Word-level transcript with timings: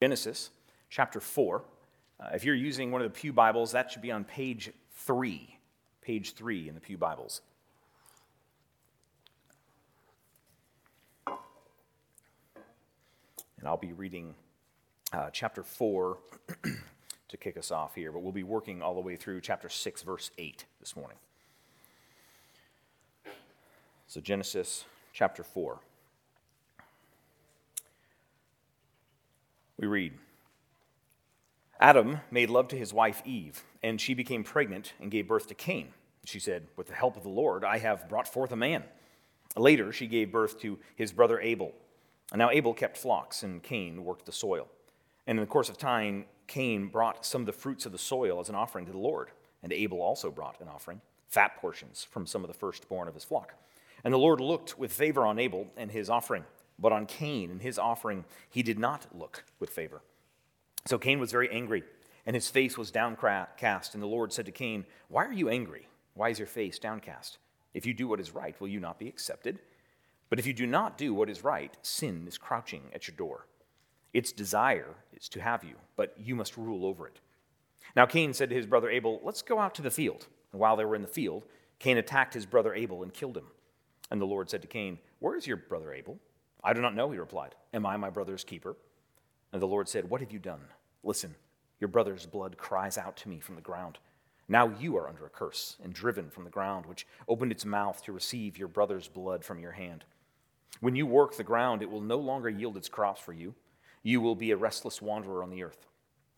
Genesis 0.00 0.48
chapter 0.88 1.20
4. 1.20 1.62
Uh, 2.18 2.28
if 2.32 2.42
you're 2.42 2.54
using 2.54 2.90
one 2.90 3.02
of 3.02 3.12
the 3.12 3.18
Pew 3.18 3.34
Bibles, 3.34 3.72
that 3.72 3.90
should 3.90 4.00
be 4.00 4.10
on 4.10 4.24
page 4.24 4.70
3. 4.94 5.58
Page 6.00 6.32
3 6.32 6.70
in 6.70 6.74
the 6.74 6.80
Pew 6.80 6.96
Bibles. 6.96 7.42
And 11.26 11.36
I'll 13.68 13.76
be 13.76 13.92
reading 13.92 14.34
uh, 15.12 15.28
chapter 15.34 15.62
4 15.62 16.16
to 17.28 17.36
kick 17.36 17.58
us 17.58 17.70
off 17.70 17.94
here, 17.94 18.10
but 18.10 18.22
we'll 18.22 18.32
be 18.32 18.42
working 18.42 18.80
all 18.80 18.94
the 18.94 19.02
way 19.02 19.16
through 19.16 19.42
chapter 19.42 19.68
6, 19.68 20.02
verse 20.02 20.30
8 20.38 20.64
this 20.80 20.96
morning. 20.96 21.18
So, 24.06 24.22
Genesis 24.22 24.86
chapter 25.12 25.42
4. 25.42 25.78
We 29.80 29.86
read 29.86 30.12
Adam 31.80 32.20
made 32.30 32.50
love 32.50 32.68
to 32.68 32.76
his 32.76 32.92
wife 32.92 33.22
Eve, 33.24 33.64
and 33.82 33.98
she 33.98 34.12
became 34.12 34.44
pregnant 34.44 34.92
and 35.00 35.10
gave 35.10 35.26
birth 35.26 35.46
to 35.48 35.54
Cain. 35.54 35.88
She 36.26 36.38
said, 36.38 36.66
With 36.76 36.88
the 36.88 36.94
help 36.94 37.16
of 37.16 37.22
the 37.22 37.30
Lord, 37.30 37.64
I 37.64 37.78
have 37.78 38.06
brought 38.06 38.28
forth 38.28 38.52
a 38.52 38.56
man. 38.56 38.84
Later, 39.56 39.90
she 39.90 40.06
gave 40.06 40.30
birth 40.30 40.60
to 40.60 40.78
his 40.94 41.12
brother 41.12 41.40
Abel. 41.40 41.72
And 42.30 42.38
now 42.38 42.50
Abel 42.50 42.74
kept 42.74 42.98
flocks, 42.98 43.42
and 43.42 43.62
Cain 43.62 44.04
worked 44.04 44.26
the 44.26 44.32
soil. 44.32 44.68
And 45.26 45.38
in 45.38 45.42
the 45.42 45.50
course 45.50 45.70
of 45.70 45.78
time, 45.78 46.26
Cain 46.46 46.88
brought 46.88 47.24
some 47.24 47.40
of 47.40 47.46
the 47.46 47.52
fruits 47.52 47.86
of 47.86 47.92
the 47.92 47.98
soil 47.98 48.38
as 48.38 48.50
an 48.50 48.54
offering 48.54 48.84
to 48.84 48.92
the 48.92 48.98
Lord. 48.98 49.30
And 49.62 49.72
Abel 49.72 50.02
also 50.02 50.30
brought 50.30 50.60
an 50.60 50.68
offering, 50.68 51.00
fat 51.28 51.56
portions 51.56 52.04
from 52.04 52.26
some 52.26 52.44
of 52.44 52.48
the 52.48 52.58
firstborn 52.58 53.08
of 53.08 53.14
his 53.14 53.24
flock. 53.24 53.54
And 54.04 54.12
the 54.12 54.18
Lord 54.18 54.40
looked 54.40 54.78
with 54.78 54.92
favor 54.92 55.24
on 55.24 55.38
Abel 55.38 55.68
and 55.78 55.90
his 55.90 56.10
offering 56.10 56.44
but 56.80 56.92
on 56.92 57.06
Cain 57.06 57.50
and 57.50 57.62
his 57.62 57.78
offering, 57.78 58.24
he 58.48 58.62
did 58.62 58.78
not 58.78 59.06
look 59.16 59.44
with 59.58 59.70
favor. 59.70 60.02
So 60.86 60.98
Cain 60.98 61.20
was 61.20 61.30
very 61.30 61.50
angry, 61.50 61.84
and 62.24 62.34
his 62.34 62.48
face 62.48 62.78
was 62.78 62.90
downcast. 62.90 63.94
And 63.94 64.02
the 64.02 64.06
Lord 64.06 64.32
said 64.32 64.46
to 64.46 64.52
Cain, 64.52 64.86
Why 65.08 65.24
are 65.24 65.32
you 65.32 65.48
angry? 65.48 65.88
Why 66.14 66.30
is 66.30 66.38
your 66.38 66.48
face 66.48 66.78
downcast? 66.78 67.38
If 67.74 67.86
you 67.86 67.94
do 67.94 68.08
what 68.08 68.20
is 68.20 68.34
right, 68.34 68.58
will 68.60 68.68
you 68.68 68.80
not 68.80 68.98
be 68.98 69.08
accepted? 69.08 69.58
But 70.28 70.38
if 70.38 70.46
you 70.46 70.52
do 70.52 70.66
not 70.66 70.96
do 70.96 71.12
what 71.12 71.28
is 71.28 71.44
right, 71.44 71.76
sin 71.82 72.24
is 72.26 72.38
crouching 72.38 72.82
at 72.94 73.06
your 73.06 73.16
door. 73.16 73.46
Its 74.12 74.32
desire 74.32 74.94
is 75.12 75.28
to 75.28 75.40
have 75.40 75.62
you, 75.62 75.74
but 75.96 76.14
you 76.18 76.34
must 76.34 76.56
rule 76.56 76.86
over 76.86 77.06
it. 77.06 77.20
Now 77.94 78.06
Cain 78.06 78.32
said 78.32 78.48
to 78.50 78.56
his 78.56 78.66
brother 78.66 78.90
Abel, 78.90 79.20
Let's 79.22 79.42
go 79.42 79.58
out 79.58 79.74
to 79.76 79.82
the 79.82 79.90
field. 79.90 80.26
And 80.52 80.60
while 80.60 80.76
they 80.76 80.84
were 80.84 80.96
in 80.96 81.02
the 81.02 81.08
field, 81.08 81.44
Cain 81.78 81.96
attacked 81.96 82.34
his 82.34 82.46
brother 82.46 82.74
Abel 82.74 83.02
and 83.02 83.12
killed 83.12 83.36
him. 83.36 83.46
And 84.10 84.20
the 84.20 84.26
Lord 84.26 84.50
said 84.50 84.62
to 84.62 84.68
Cain, 84.68 84.98
Where 85.20 85.36
is 85.36 85.46
your 85.46 85.56
brother 85.56 85.92
Abel? 85.92 86.18
I 86.62 86.72
do 86.72 86.80
not 86.80 86.94
know, 86.94 87.10
he 87.10 87.18
replied. 87.18 87.54
Am 87.72 87.86
I 87.86 87.96
my 87.96 88.10
brother's 88.10 88.44
keeper? 88.44 88.76
And 89.52 89.60
the 89.60 89.66
Lord 89.66 89.88
said, 89.88 90.08
What 90.10 90.20
have 90.20 90.32
you 90.32 90.38
done? 90.38 90.60
Listen, 91.02 91.34
your 91.80 91.88
brother's 91.88 92.26
blood 92.26 92.56
cries 92.58 92.98
out 92.98 93.16
to 93.18 93.28
me 93.28 93.40
from 93.40 93.54
the 93.54 93.60
ground. 93.60 93.98
Now 94.48 94.72
you 94.80 94.96
are 94.96 95.08
under 95.08 95.24
a 95.24 95.30
curse 95.30 95.76
and 95.82 95.92
driven 95.92 96.28
from 96.28 96.44
the 96.44 96.50
ground, 96.50 96.86
which 96.86 97.06
opened 97.28 97.52
its 97.52 97.64
mouth 97.64 98.02
to 98.04 98.12
receive 98.12 98.58
your 98.58 98.68
brother's 98.68 99.08
blood 99.08 99.44
from 99.44 99.60
your 99.60 99.72
hand. 99.72 100.04
When 100.80 100.96
you 100.96 101.06
work 101.06 101.36
the 101.36 101.44
ground, 101.44 101.82
it 101.82 101.90
will 101.90 102.00
no 102.00 102.18
longer 102.18 102.48
yield 102.48 102.76
its 102.76 102.88
crops 102.88 103.20
for 103.20 103.32
you. 103.32 103.54
You 104.02 104.20
will 104.20 104.34
be 104.34 104.50
a 104.50 104.56
restless 104.56 105.00
wanderer 105.00 105.42
on 105.42 105.50
the 105.50 105.62
earth. 105.62 105.86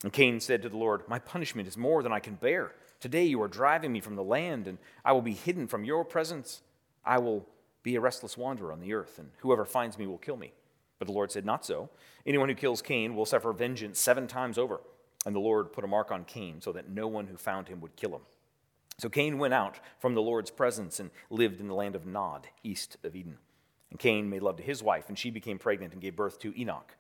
And 0.02 0.12
Cain 0.12 0.40
said 0.40 0.62
to 0.62 0.68
the 0.68 0.76
Lord, 0.76 1.08
My 1.08 1.18
punishment 1.18 1.68
is 1.68 1.76
more 1.76 2.02
than 2.02 2.12
I 2.12 2.20
can 2.20 2.34
bear. 2.34 2.72
Today 3.00 3.24
you 3.24 3.40
are 3.42 3.48
driving 3.48 3.92
me 3.92 4.00
from 4.00 4.16
the 4.16 4.22
land, 4.22 4.66
and 4.66 4.78
I 5.04 5.12
will 5.12 5.22
be 5.22 5.34
hidden 5.34 5.66
from 5.66 5.84
your 5.84 6.04
presence. 6.04 6.62
I 7.04 7.18
will 7.18 7.46
be 7.82 7.96
a 7.96 8.00
restless 8.00 8.36
wanderer 8.36 8.72
on 8.72 8.80
the 8.80 8.94
earth, 8.94 9.18
and 9.18 9.30
whoever 9.38 9.64
finds 9.64 9.98
me 9.98 10.06
will 10.06 10.18
kill 10.18 10.36
me. 10.36 10.52
But 10.98 11.06
the 11.06 11.14
Lord 11.14 11.32
said, 11.32 11.44
Not 11.44 11.66
so. 11.66 11.90
Anyone 12.24 12.48
who 12.48 12.54
kills 12.54 12.80
Cain 12.80 13.16
will 13.16 13.26
suffer 13.26 13.52
vengeance 13.52 13.98
seven 13.98 14.28
times 14.28 14.56
over. 14.56 14.80
And 15.26 15.34
the 15.34 15.40
Lord 15.40 15.72
put 15.72 15.84
a 15.84 15.88
mark 15.88 16.10
on 16.10 16.24
Cain 16.24 16.60
so 16.60 16.72
that 16.72 16.88
no 16.88 17.06
one 17.08 17.26
who 17.26 17.36
found 17.36 17.68
him 17.68 17.80
would 17.80 17.96
kill 17.96 18.14
him. 18.14 18.22
So 18.98 19.08
Cain 19.08 19.38
went 19.38 19.54
out 19.54 19.80
from 19.98 20.14
the 20.14 20.22
Lord's 20.22 20.50
presence 20.50 21.00
and 21.00 21.10
lived 21.30 21.60
in 21.60 21.68
the 21.68 21.74
land 21.74 21.96
of 21.96 22.06
Nod, 22.06 22.48
east 22.62 22.98
of 23.02 23.16
Eden. 23.16 23.38
And 23.90 23.98
Cain 23.98 24.30
made 24.30 24.42
love 24.42 24.56
to 24.56 24.62
his 24.62 24.82
wife, 24.82 25.08
and 25.08 25.18
she 25.18 25.30
became 25.30 25.58
pregnant 25.58 25.92
and 25.92 26.00
gave 26.00 26.16
birth 26.16 26.38
to 26.40 26.58
Enoch. 26.58 26.94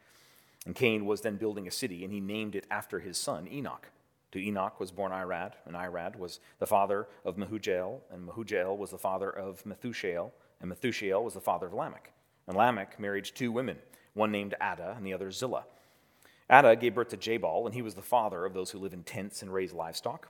And 0.66 0.74
Cain 0.74 1.06
was 1.06 1.20
then 1.20 1.36
building 1.36 1.66
a 1.66 1.70
city, 1.72 2.04
and 2.04 2.12
he 2.12 2.20
named 2.20 2.54
it 2.54 2.66
after 2.70 3.00
his 3.00 3.18
son, 3.18 3.48
Enoch. 3.50 3.88
To 4.32 4.40
Enoch 4.40 4.80
was 4.80 4.90
born 4.90 5.12
Irad, 5.12 5.52
and 5.66 5.76
Irad 5.76 6.16
was 6.16 6.40
the 6.58 6.66
father 6.66 7.06
of 7.24 7.36
Mehujael, 7.36 8.00
and 8.10 8.26
Mehujael 8.26 8.76
was 8.76 8.90
the 8.90 8.98
father 8.98 9.30
of 9.30 9.64
Methushael, 9.64 10.32
and 10.62 10.70
Methushael 10.70 11.22
was 11.22 11.34
the 11.34 11.40
father 11.40 11.66
of 11.66 11.74
Lamech. 11.74 12.12
And 12.46 12.56
Lamech 12.56 12.98
married 12.98 13.24
two 13.24 13.52
women, 13.52 13.78
one 14.14 14.32
named 14.32 14.54
Ada 14.62 14.94
and 14.96 15.04
the 15.04 15.12
other 15.12 15.30
Zillah. 15.30 15.64
Ada 16.50 16.76
gave 16.76 16.94
birth 16.94 17.08
to 17.08 17.16
Jabal, 17.16 17.66
and 17.66 17.74
he 17.74 17.82
was 17.82 17.94
the 17.94 18.02
father 18.02 18.44
of 18.44 18.54
those 18.54 18.70
who 18.70 18.78
live 18.78 18.92
in 18.92 19.02
tents 19.02 19.42
and 19.42 19.52
raise 19.52 19.72
livestock. 19.72 20.28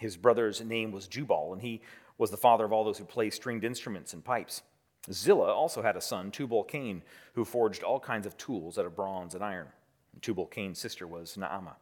His 0.00 0.16
brother's 0.16 0.60
name 0.60 0.90
was 0.90 1.06
Jubal, 1.06 1.52
and 1.52 1.62
he 1.62 1.82
was 2.16 2.30
the 2.30 2.36
father 2.36 2.64
of 2.64 2.72
all 2.72 2.84
those 2.84 2.98
who 2.98 3.04
play 3.04 3.30
stringed 3.30 3.64
instruments 3.64 4.12
and 4.12 4.24
pipes. 4.24 4.62
Zillah 5.12 5.52
also 5.52 5.82
had 5.82 5.96
a 5.96 6.00
son, 6.00 6.30
Tubal 6.30 6.64
Cain, 6.64 7.02
who 7.34 7.44
forged 7.44 7.82
all 7.82 8.00
kinds 8.00 8.26
of 8.26 8.36
tools 8.36 8.78
out 8.78 8.86
of 8.86 8.96
bronze 8.96 9.34
and 9.34 9.44
iron. 9.44 9.68
And 10.12 10.22
Tubal 10.22 10.46
Cain's 10.46 10.78
sister 10.78 11.06
was 11.06 11.36
Naamah. 11.36 11.74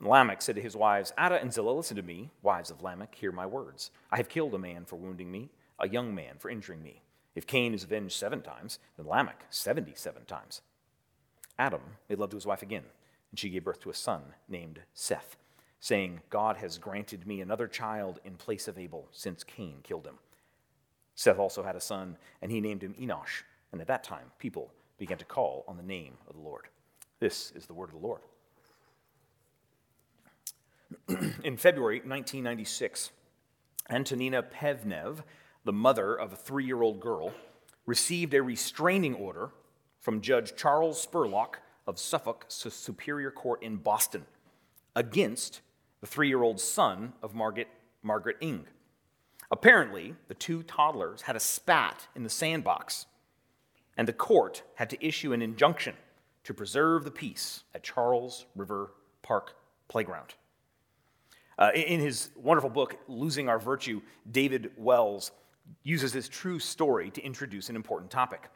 Lamech 0.00 0.42
said 0.42 0.56
to 0.56 0.62
his 0.62 0.76
wives, 0.76 1.12
Ada 1.18 1.40
and 1.40 1.52
Zillah, 1.52 1.72
listen 1.72 1.96
to 1.96 2.02
me, 2.02 2.30
wives 2.42 2.70
of 2.70 2.82
Lamech, 2.82 3.14
hear 3.14 3.32
my 3.32 3.46
words. 3.46 3.90
I 4.12 4.18
have 4.18 4.28
killed 4.28 4.54
a 4.54 4.58
man 4.58 4.84
for 4.84 4.96
wounding 4.96 5.30
me 5.30 5.50
a 5.80 5.88
young 5.88 6.14
man 6.14 6.34
for 6.38 6.50
injuring 6.50 6.82
me. 6.82 7.02
If 7.34 7.46
Cain 7.46 7.74
is 7.74 7.84
avenged 7.84 8.16
seven 8.16 8.42
times, 8.42 8.78
then 8.96 9.06
Lamech 9.06 9.44
77 9.50 10.24
times. 10.26 10.62
Adam 11.58 11.80
made 12.08 12.18
love 12.18 12.30
to 12.30 12.36
his 12.36 12.46
wife 12.46 12.62
again, 12.62 12.84
and 13.30 13.38
she 13.38 13.50
gave 13.50 13.64
birth 13.64 13.80
to 13.80 13.90
a 13.90 13.94
son 13.94 14.22
named 14.48 14.80
Seth, 14.94 15.36
saying, 15.78 16.20
God 16.30 16.56
has 16.56 16.78
granted 16.78 17.26
me 17.26 17.40
another 17.40 17.68
child 17.68 18.20
in 18.24 18.34
place 18.34 18.66
of 18.66 18.78
Abel, 18.78 19.08
since 19.12 19.44
Cain 19.44 19.80
killed 19.82 20.06
him. 20.06 20.18
Seth 21.14 21.38
also 21.38 21.62
had 21.62 21.76
a 21.76 21.80
son, 21.80 22.16
and 22.40 22.50
he 22.50 22.60
named 22.60 22.82
him 22.82 22.94
Enosh, 22.94 23.42
and 23.72 23.80
at 23.80 23.86
that 23.86 24.04
time 24.04 24.32
people 24.38 24.72
began 24.98 25.18
to 25.18 25.24
call 25.24 25.64
on 25.68 25.76
the 25.76 25.82
name 25.82 26.14
of 26.28 26.34
the 26.34 26.42
Lord. 26.42 26.68
This 27.20 27.52
is 27.54 27.66
the 27.66 27.74
word 27.74 27.90
of 27.90 28.00
the 28.00 28.06
Lord. 28.06 28.22
in 31.44 31.56
February 31.56 31.96
1996, 31.96 33.10
Antonina 33.88 34.42
Pevnev 34.42 35.22
the 35.64 35.72
mother 35.72 36.14
of 36.14 36.32
a 36.32 36.36
three 36.36 36.64
year 36.64 36.82
old 36.82 37.00
girl, 37.00 37.32
received 37.86 38.34
a 38.34 38.42
restraining 38.42 39.14
order 39.14 39.50
from 39.98 40.20
Judge 40.20 40.56
Charles 40.56 41.04
Spurlock 41.04 41.56
of 41.86 41.98
Suffolk 41.98 42.46
Superior 42.48 43.30
Court 43.30 43.62
in 43.62 43.76
Boston 43.76 44.24
against 44.94 45.60
the 46.00 46.06
three 46.06 46.28
year 46.28 46.42
old 46.42 46.60
son 46.60 47.12
of 47.22 47.34
Margaret, 47.34 47.68
Margaret 48.02 48.36
Ing. 48.40 48.66
Apparently, 49.50 50.14
the 50.28 50.34
two 50.34 50.62
toddlers 50.62 51.22
had 51.22 51.36
a 51.36 51.40
spat 51.40 52.06
in 52.14 52.22
the 52.22 52.30
sandbox, 52.30 53.06
and 53.96 54.06
the 54.06 54.12
court 54.12 54.62
had 54.76 54.88
to 54.90 55.04
issue 55.04 55.32
an 55.32 55.42
injunction 55.42 55.94
to 56.44 56.54
preserve 56.54 57.04
the 57.04 57.10
peace 57.10 57.64
at 57.74 57.82
Charles 57.82 58.46
River 58.54 58.92
Park 59.22 59.56
Playground. 59.88 60.34
Uh, 61.58 61.70
in 61.74 62.00
his 62.00 62.30
wonderful 62.36 62.70
book, 62.70 62.96
Losing 63.06 63.48
Our 63.48 63.58
Virtue, 63.58 64.00
David 64.30 64.70
Wells 64.78 65.32
uses 65.82 66.12
this 66.12 66.28
true 66.28 66.58
story 66.58 67.10
to 67.10 67.22
introduce 67.22 67.68
an 67.68 67.76
important 67.76 68.10
topic 68.10 68.48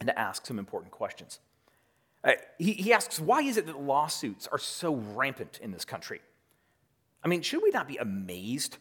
and 0.00 0.06
to 0.08 0.18
ask 0.18 0.46
some 0.46 0.58
important 0.58 0.92
questions. 0.92 1.40
Uh, 2.24 2.32
he, 2.58 2.72
he 2.72 2.92
asks, 2.92 3.18
why 3.18 3.42
is 3.42 3.56
it 3.56 3.66
that 3.66 3.80
lawsuits 3.80 4.48
are 4.48 4.58
so 4.58 4.94
rampant 4.94 5.58
in 5.62 5.72
this 5.72 5.84
country? 5.84 6.20
I 7.24 7.28
mean, 7.28 7.42
should 7.42 7.62
we 7.62 7.70
not 7.70 7.88
be 7.88 7.96
amazed 7.96 8.78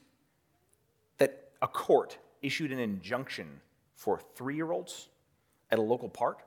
that 1.17 1.51
a 1.61 1.67
court 1.67 2.17
issued 2.41 2.71
an 2.71 2.79
injunction 2.79 3.61
for 3.95 4.19
three 4.35 4.55
year 4.55 4.71
olds 4.71 5.09
at 5.69 5.79
a 5.79 5.81
local 5.81 6.09
park? 6.09 6.43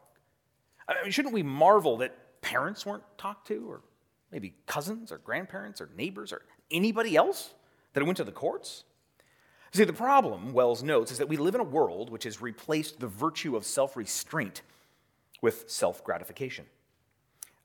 I 0.88 1.02
mean, 1.02 1.12
shouldn't 1.12 1.34
we 1.34 1.42
marvel 1.42 1.96
that 1.98 2.40
parents 2.42 2.84
weren't 2.84 3.04
talked 3.16 3.46
to, 3.48 3.70
or 3.70 3.80
maybe 4.30 4.54
cousins, 4.66 5.10
or 5.10 5.18
grandparents, 5.18 5.80
or 5.80 5.88
neighbors, 5.96 6.32
or 6.32 6.42
anybody 6.70 7.16
else 7.16 7.54
that 7.94 8.04
went 8.04 8.16
to 8.18 8.24
the 8.24 8.32
courts? 8.32 8.84
See, 9.74 9.82
the 9.82 9.92
problem, 9.92 10.52
Wells 10.52 10.84
notes, 10.84 11.10
is 11.10 11.18
that 11.18 11.28
we 11.28 11.36
live 11.36 11.56
in 11.56 11.60
a 11.60 11.64
world 11.64 12.08
which 12.08 12.22
has 12.22 12.40
replaced 12.40 13.00
the 13.00 13.08
virtue 13.08 13.56
of 13.56 13.64
self 13.64 13.96
restraint 13.96 14.62
with 15.42 15.68
self 15.68 16.04
gratification. 16.04 16.66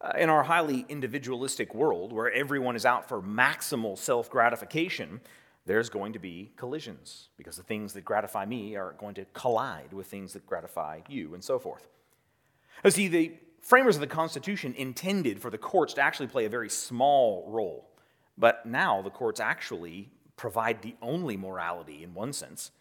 Uh, 0.02 0.14
in 0.18 0.28
our 0.28 0.42
highly 0.42 0.88
individualistic 0.90 1.76
world, 1.76 2.12
where 2.12 2.32
everyone 2.32 2.76
is 2.76 2.84
out 2.84 3.08
for 3.08 3.22
maximal 3.22 3.96
self 3.96 4.28
gratification, 4.28 5.22
there's 5.68 5.88
going 5.88 6.14
to 6.14 6.18
be 6.18 6.52
collisions 6.56 7.30
because 7.38 7.58
the 7.58 7.64
things 7.64 7.94
that 7.94 8.06
gratify 8.06 8.44
me 8.44 8.76
are 8.76 8.96
going 8.98 9.14
to 9.14 9.26
collide 9.34 9.94
with 9.94 10.08
things 10.08 10.34
that 10.34 10.48
gratify 10.48 11.02
you, 11.08 11.36
and 11.36 11.44
so 11.44 11.60
forth. 11.60 11.88
Now, 12.84 12.90
see, 12.90 13.08
the 13.08 13.34
framers 13.62 13.98
of 13.98 14.02
the 14.02 14.08
Constitution 14.08 14.74
intended 14.76 15.40
for 15.40 15.52
the 15.52 15.60
courts 15.60 15.94
to 15.94 16.02
actually 16.02 16.28
play 16.28 16.46
a 16.46 16.50
very 16.50 16.70
small 16.70 17.46
role, 17.52 17.88
but 18.36 18.66
now 18.66 19.04
the 19.04 19.12
courts 19.12 19.40
actually 19.40 20.10
provide 20.40 20.82
the 20.82 20.96
only 21.02 21.36
morality 21.36 22.02
in 22.02 22.14
one 22.14 22.32
sense. 22.32 22.72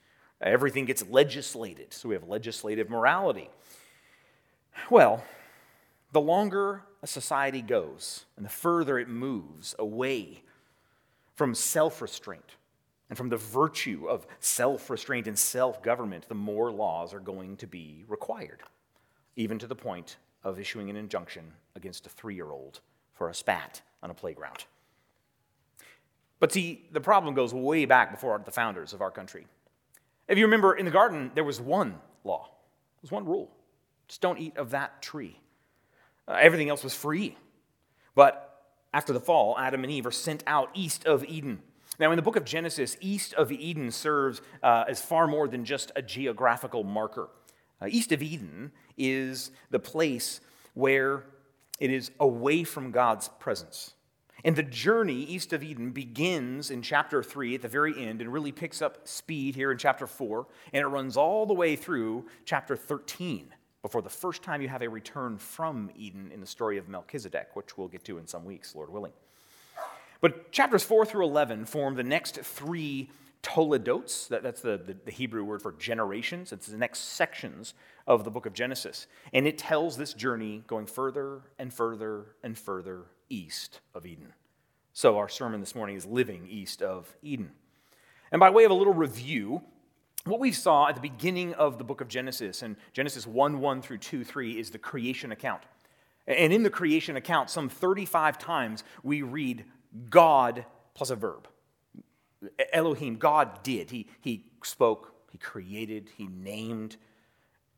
Everything 0.41 0.85
gets 0.85 1.05
legislated, 1.09 1.93
so 1.93 2.09
we 2.09 2.15
have 2.15 2.29
legislative 2.29 2.89
morality. 2.89 3.51
Well, 4.89 5.25
the 6.13 6.21
longer 6.21 6.85
a 7.03 7.09
society 7.09 7.61
goes 7.61 8.27
and 8.37 8.47
the 8.47 8.51
further 8.51 8.97
it 8.97 9.09
moves 9.09 9.75
away 9.77 10.45
from 11.35 11.53
self 11.53 12.01
restraint 12.01 12.55
and 13.09 13.19
from 13.19 13.29
the 13.29 13.37
virtue 13.37 14.07
of 14.09 14.25
self 14.39 14.89
restraint 14.89 15.27
and 15.27 15.37
self 15.37 15.83
government, 15.83 16.29
the 16.29 16.37
more 16.37 16.71
laws 16.71 17.13
are 17.13 17.19
going 17.19 17.57
to 17.57 17.67
be 17.67 18.05
required, 18.07 18.63
even 19.35 19.59
to 19.59 19.67
the 19.67 19.75
point 19.75 20.17
of 20.45 20.61
issuing 20.61 20.91
an 20.91 20.97
injunction 20.97 21.53
against 21.75 22.07
a 22.07 22.11
three 22.11 22.37
year 22.37 22.53
old 22.53 22.79
for 23.15 23.29
a 23.29 23.35
spat 23.35 23.83
on 24.01 24.11
a 24.11 24.15
playground. 24.15 24.65
But 26.41 26.53
see, 26.53 26.87
the 26.93 27.01
problem 27.01 27.35
goes 27.35 27.53
way 27.53 27.85
back 27.85 28.11
before 28.13 28.41
the 28.45 28.51
founders 28.51 28.93
of 28.93 29.01
our 29.01 29.11
country. 29.11 29.47
If 30.29 30.39
you 30.39 30.45
remember, 30.45 30.75
in 30.75 30.85
the 30.85 30.91
garden, 30.91 31.31
there 31.35 31.45
was 31.45 31.61
one 31.61 31.97
law, 32.25 32.45
there 32.45 33.03
was 33.03 33.11
one 33.11 33.25
rule 33.25 33.51
just 34.09 34.23
don't 34.23 34.39
eat 34.39 34.57
of 34.57 34.71
that 34.71 35.03
tree. 35.03 35.39
Uh, 36.27 36.39
everything 36.41 36.69
else 36.69 36.83
was 36.83 36.95
free. 36.95 37.37
But 38.15 38.63
after 38.93 39.13
the 39.13 39.21
fall, 39.21 39.57
Adam 39.59 39.85
and 39.85 39.93
Eve 39.93 40.07
are 40.07 40.11
sent 40.11 40.43
out 40.47 40.71
east 40.75 41.07
of 41.07 41.25
Eden. 41.25 41.61
Now, 42.01 42.11
in 42.11 42.17
the 42.17 42.23
book 42.23 42.37
of 42.37 42.45
Genesis, 42.45 42.97
east 43.01 43.35
of 43.35 43.53
Eden 43.53 43.91
serves 43.91 44.41
uh, 44.63 44.85
as 44.89 45.03
far 45.03 45.27
more 45.27 45.47
than 45.47 45.65
just 45.65 45.93
a 45.95 46.03
geographical 46.03 46.85
marker. 46.85 47.29
Uh, 47.81 47.87
east 47.89 48.13
of 48.13 48.23
Eden 48.23 48.73
is 48.97 49.51
the 49.71 49.79
place 49.79 50.41
where 50.75 51.25
it 51.79 51.91
is 51.91 52.11
away 52.19 52.65
from 52.65 52.91
God's 52.91 53.29
presence. 53.41 53.95
And 54.45 54.55
the 54.55 54.63
journey 54.63 55.25
east 55.25 55.53
of 55.53 55.63
Eden 55.63 55.91
begins 55.91 56.71
in 56.71 56.83
chapter 56.83 57.23
3 57.23 57.57
at 57.57 57.63
the 57.63 57.69
very 57.69 58.07
end 58.07 58.21
and 58.21 58.33
really 58.33 58.53
picks 58.53 58.81
up 58.81 59.07
speed 59.07 59.57
here 59.57 59.73
in 59.73 59.79
chapter 59.79 60.07
4, 60.07 60.47
and 60.73 60.83
it 60.83 60.87
runs 60.87 61.17
all 61.17 61.45
the 61.45 61.55
way 61.55 61.75
through 61.75 62.27
chapter 62.45 62.77
13 62.77 63.53
before 63.83 64.03
the 64.03 64.11
first 64.11 64.43
time 64.43 64.61
you 64.61 64.69
have 64.69 64.83
a 64.83 64.89
return 64.89 65.39
from 65.39 65.91
Eden 65.97 66.31
in 66.33 66.41
the 66.41 66.47
story 66.47 66.79
of 66.79 66.89
Melchizedek, 66.89 67.55
which 67.55 67.77
we'll 67.77 67.89
get 67.89 68.05
to 68.05 68.19
in 68.19 68.27
some 68.27 68.45
weeks, 68.45 68.75
Lord 68.75 68.91
willing. 68.91 69.13
But 70.21 70.53
chapters 70.53 70.83
4 70.83 71.07
through 71.07 71.25
11 71.27 71.65
form 71.65 71.95
the 71.95 72.03
next 72.03 72.41
three 72.41 73.09
toledotes. 73.43 74.27
That, 74.27 74.43
that's 74.43 74.61
the, 74.61 74.81
the, 74.85 74.97
the, 75.05 75.11
Hebrew 75.13 75.45
word 75.45 75.63
for 75.63 75.73
generations. 75.73 76.53
It's 76.53 76.67
the 76.67 76.77
next 76.77 77.01
sections 77.01 77.75
of 78.07 78.25
the 78.25 78.31
book 78.31 78.47
of 78.47 78.53
Genesis. 78.53 79.07
And 79.33 79.47
it 79.47 79.59
tells 79.59 79.97
this 79.97 80.13
journey 80.13 80.65
going 80.67 80.87
further 80.87 81.43
and 81.59 81.73
further 81.73 82.27
and 82.43 82.59
further 82.59 83.07
east 83.29 83.81
of 83.95 84.07
Eden. 84.07 84.33
So 84.93 85.19
our 85.19 85.29
sermon 85.29 85.61
this 85.61 85.75
morning 85.75 85.97
is 85.97 86.07
living 86.07 86.47
east 86.49 86.83
of 86.83 87.17
Eden. 87.23 87.53
And 88.33 88.41
by 88.41 88.51
way 88.51 88.65
of 88.65 88.71
a 88.71 88.75
little 88.75 88.95
review, 88.95 89.63
what 90.25 90.41
we 90.41 90.53
saw 90.53 90.89
at 90.89 90.95
the 90.95 91.01
beginning 91.01 91.55
of 91.55 91.79
the 91.79 91.85
book 91.85 92.01
of 92.01 92.09
Genesis, 92.09 92.63
and 92.63 92.77
Genesis 92.93 93.27
1 93.27 93.61
1 93.61 93.83
through 93.83 93.99
2 93.99 94.25
3, 94.25 94.59
is 94.59 94.71
the 94.71 94.79
creation 94.79 95.33
account. 95.33 95.63
And 96.27 96.53
in 96.53 96.63
the 96.63 96.71
creation 96.71 97.17
account, 97.17 97.49
some 97.49 97.69
35 97.69 98.39
times 98.39 98.85
we 99.03 99.23
read 99.23 99.65
God 100.11 100.67
plus 100.95 101.11
a 101.11 101.17
verb. 101.17 101.49
Elohim, 102.73 103.17
God 103.17 103.63
did. 103.63 103.91
He, 103.91 104.09
he 104.21 104.45
spoke, 104.63 105.15
He 105.31 105.39
created, 105.39 106.11
He 106.17 106.27
named. 106.27 106.97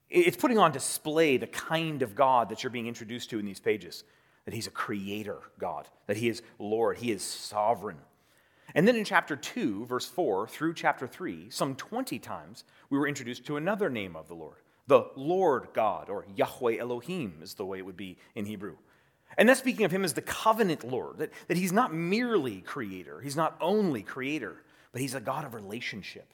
It's 0.08 0.36
putting 0.36 0.58
on 0.58 0.72
display 0.72 1.36
the 1.36 1.46
kind 1.46 2.02
of 2.02 2.16
God 2.16 2.48
that 2.48 2.64
you're 2.64 2.70
being 2.70 2.88
introduced 2.88 3.30
to 3.30 3.38
in 3.38 3.46
these 3.46 3.60
pages 3.60 4.02
that 4.50 4.56
He's 4.56 4.66
a 4.66 4.72
creator 4.72 5.38
God, 5.60 5.86
that 6.08 6.16
He 6.16 6.28
is 6.28 6.42
Lord, 6.58 6.98
He 6.98 7.12
is 7.12 7.22
sovereign. 7.22 7.98
And 8.74 8.86
then 8.86 8.96
in 8.96 9.04
chapter 9.04 9.36
2, 9.36 9.86
verse 9.86 10.06
4 10.06 10.48
through 10.48 10.74
chapter 10.74 11.06
3, 11.06 11.50
some 11.50 11.76
20 11.76 12.18
times, 12.18 12.64
we 12.88 12.98
were 12.98 13.06
introduced 13.06 13.44
to 13.46 13.56
another 13.56 13.88
name 13.88 14.16
of 14.16 14.26
the 14.26 14.34
Lord. 14.34 14.56
The 14.88 15.06
Lord 15.14 15.68
God, 15.72 16.10
or 16.10 16.24
Yahweh 16.34 16.78
Elohim 16.78 17.38
is 17.42 17.54
the 17.54 17.64
way 17.64 17.78
it 17.78 17.86
would 17.86 17.96
be 17.96 18.18
in 18.34 18.44
Hebrew. 18.44 18.76
And 19.38 19.48
that's 19.48 19.60
speaking 19.60 19.84
of 19.84 19.92
him 19.92 20.02
as 20.02 20.14
the 20.14 20.22
covenant 20.22 20.82
Lord, 20.82 21.18
that, 21.18 21.30
that 21.46 21.56
he's 21.56 21.72
not 21.72 21.94
merely 21.94 22.60
creator, 22.60 23.20
he's 23.20 23.36
not 23.36 23.56
only 23.60 24.02
creator, 24.02 24.64
but 24.90 25.00
he's 25.00 25.14
a 25.14 25.20
God 25.20 25.44
of 25.44 25.54
relationship. 25.54 26.32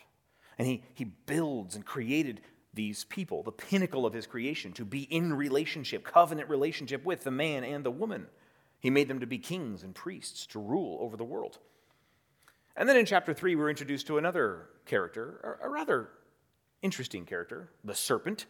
And 0.58 0.66
he, 0.66 0.82
he 0.94 1.04
builds 1.04 1.76
and 1.76 1.84
created 1.84 2.40
these 2.76 3.04
people, 3.04 3.42
the 3.42 3.50
pinnacle 3.50 4.06
of 4.06 4.12
his 4.12 4.26
creation, 4.26 4.72
to 4.74 4.84
be 4.84 5.02
in 5.02 5.32
relationship, 5.34 6.04
covenant 6.04 6.48
relationship 6.48 7.04
with 7.04 7.24
the 7.24 7.30
man 7.30 7.64
and 7.64 7.84
the 7.84 7.90
woman. 7.90 8.26
He 8.78 8.90
made 8.90 9.08
them 9.08 9.20
to 9.20 9.26
be 9.26 9.38
kings 9.38 9.82
and 9.82 9.94
priests 9.94 10.46
to 10.48 10.60
rule 10.60 10.98
over 11.00 11.16
the 11.16 11.24
world. 11.24 11.58
And 12.76 12.88
then 12.88 12.96
in 12.96 13.06
chapter 13.06 13.34
3, 13.34 13.56
we're 13.56 13.70
introduced 13.70 14.06
to 14.08 14.18
another 14.18 14.68
character, 14.84 15.58
a 15.62 15.68
rather 15.68 16.10
interesting 16.82 17.24
character, 17.24 17.70
the 17.82 17.94
serpent. 17.94 18.46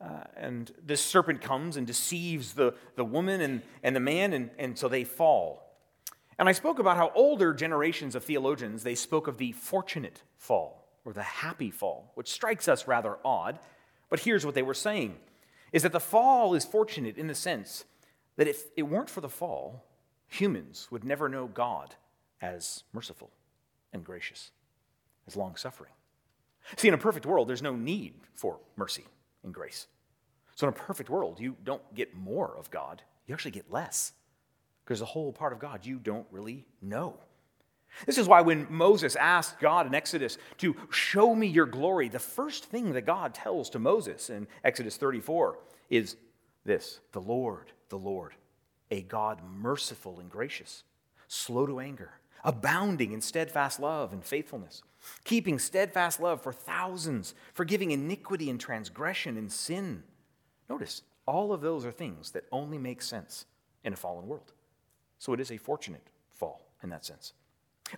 Uh, 0.00 0.24
and 0.34 0.72
this 0.84 1.04
serpent 1.04 1.42
comes 1.42 1.76
and 1.76 1.86
deceives 1.86 2.54
the, 2.54 2.74
the 2.96 3.04
woman 3.04 3.42
and, 3.42 3.62
and 3.82 3.94
the 3.94 4.00
man, 4.00 4.32
and, 4.32 4.50
and 4.58 4.78
so 4.78 4.88
they 4.88 5.04
fall. 5.04 5.62
And 6.38 6.48
I 6.48 6.52
spoke 6.52 6.78
about 6.78 6.96
how 6.96 7.12
older 7.14 7.52
generations 7.52 8.14
of 8.14 8.24
theologians, 8.24 8.82
they 8.82 8.94
spoke 8.94 9.28
of 9.28 9.36
the 9.36 9.52
fortunate 9.52 10.22
fall 10.38 10.79
or 11.04 11.12
the 11.12 11.22
happy 11.22 11.70
fall, 11.70 12.12
which 12.14 12.30
strikes 12.30 12.68
us 12.68 12.86
rather 12.86 13.18
odd. 13.24 13.58
But 14.08 14.20
here's 14.20 14.44
what 14.44 14.54
they 14.54 14.62
were 14.62 14.74
saying 14.74 15.16
is 15.72 15.82
that 15.84 15.92
the 15.92 16.00
fall 16.00 16.54
is 16.54 16.64
fortunate 16.64 17.16
in 17.16 17.28
the 17.28 17.34
sense 17.34 17.84
that 18.36 18.48
if 18.48 18.64
it 18.76 18.82
weren't 18.82 19.10
for 19.10 19.20
the 19.20 19.28
fall, 19.28 19.84
humans 20.26 20.88
would 20.90 21.04
never 21.04 21.28
know 21.28 21.46
God 21.46 21.94
as 22.40 22.84
merciful 22.92 23.30
and 23.92 24.04
gracious, 24.04 24.50
as 25.26 25.36
long 25.36 25.56
suffering. 25.56 25.92
See, 26.76 26.88
in 26.88 26.94
a 26.94 26.98
perfect 26.98 27.26
world, 27.26 27.48
there's 27.48 27.62
no 27.62 27.76
need 27.76 28.14
for 28.34 28.58
mercy 28.76 29.04
and 29.42 29.52
grace. 29.54 29.86
So, 30.54 30.66
in 30.66 30.74
a 30.74 30.76
perfect 30.76 31.08
world, 31.08 31.40
you 31.40 31.56
don't 31.64 31.94
get 31.94 32.14
more 32.14 32.54
of 32.58 32.70
God, 32.70 33.02
you 33.26 33.34
actually 33.34 33.52
get 33.52 33.70
less. 33.70 34.12
Because 34.84 35.00
the 35.00 35.06
whole 35.06 35.32
part 35.32 35.52
of 35.52 35.58
God 35.58 35.86
you 35.86 35.98
don't 35.98 36.26
really 36.32 36.66
know. 36.82 37.16
This 38.06 38.18
is 38.18 38.28
why 38.28 38.40
when 38.40 38.66
Moses 38.70 39.16
asked 39.16 39.60
God 39.60 39.86
in 39.86 39.94
Exodus 39.94 40.38
to 40.58 40.76
show 40.90 41.34
me 41.34 41.46
your 41.46 41.66
glory, 41.66 42.08
the 42.08 42.18
first 42.18 42.66
thing 42.66 42.92
that 42.92 43.02
God 43.02 43.34
tells 43.34 43.70
to 43.70 43.78
Moses 43.78 44.30
in 44.30 44.46
Exodus 44.64 44.96
34 44.96 45.58
is 45.90 46.16
this 46.64 47.00
The 47.12 47.20
Lord, 47.20 47.72
the 47.88 47.98
Lord, 47.98 48.34
a 48.90 49.02
God 49.02 49.40
merciful 49.44 50.20
and 50.20 50.30
gracious, 50.30 50.84
slow 51.28 51.66
to 51.66 51.80
anger 51.80 52.12
abounding 52.44 53.12
in 53.12 53.20
steadfast 53.20 53.80
love 53.80 54.12
and 54.12 54.24
faithfulness, 54.24 54.82
keeping 55.24 55.58
steadfast 55.58 56.20
love 56.20 56.42
for 56.42 56.52
thousands, 56.52 57.34
forgiving 57.52 57.90
iniquity 57.90 58.50
and 58.50 58.60
transgression 58.60 59.36
and 59.36 59.50
sin. 59.50 60.02
Notice, 60.68 61.02
all 61.26 61.52
of 61.52 61.60
those 61.60 61.84
are 61.84 61.92
things 61.92 62.30
that 62.32 62.44
only 62.52 62.78
make 62.78 63.02
sense 63.02 63.46
in 63.84 63.92
a 63.92 63.96
fallen 63.96 64.26
world. 64.26 64.52
So 65.18 65.32
it 65.32 65.40
is 65.40 65.50
a 65.50 65.56
fortunate 65.58 66.06
fall 66.30 66.66
in 66.82 66.90
that 66.90 67.04
sense. 67.04 67.32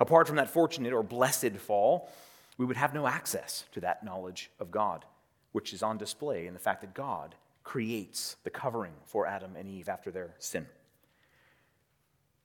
Apart 0.01 0.27
from 0.27 0.37
that 0.37 0.51
fortunate 0.51 0.93
or 0.93 1.03
blessed 1.03 1.57
fall, 1.57 2.11
we 2.59 2.67
would 2.67 2.77
have 2.77 2.95
no 2.95 3.07
access 3.07 3.65
to 3.73 3.81
that 3.81 4.05
knowledge 4.05 4.51
of 4.61 4.71
God, 4.71 5.05
which 5.53 5.73
is 5.73 5.83
on 5.83 5.99
display 5.99 6.47
in 6.47 6.55
the 6.55 6.61
fact 6.61 6.81
that 6.81 6.95
God 6.95 7.35
creates 7.65 8.37
the 8.45 8.51
covering 8.51 8.95
for 9.05 9.27
Adam 9.27 9.57
and 9.57 9.69
Eve 9.69 9.89
after 9.89 10.11
their 10.11 10.35
sin. 10.39 10.67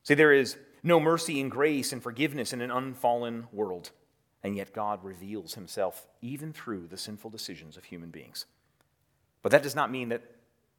See, 0.03 0.13
there 0.13 0.33
is 0.33 0.57
no 0.83 0.99
mercy 0.99 1.41
and 1.41 1.51
grace 1.51 1.91
and 1.91 2.01
forgiveness 2.01 2.53
in 2.53 2.61
an 2.61 2.71
unfallen 2.71 3.47
world. 3.51 3.91
And 4.43 4.55
yet 4.55 4.73
God 4.73 5.03
reveals 5.03 5.55
himself 5.55 6.07
even 6.21 6.53
through 6.53 6.87
the 6.87 6.97
sinful 6.97 7.31
decisions 7.31 7.75
of 7.75 7.85
human 7.85 8.09
beings. 8.09 8.45
But 9.41 9.51
that 9.51 9.63
does 9.63 9.75
not 9.75 9.91
mean 9.91 10.09
that 10.09 10.21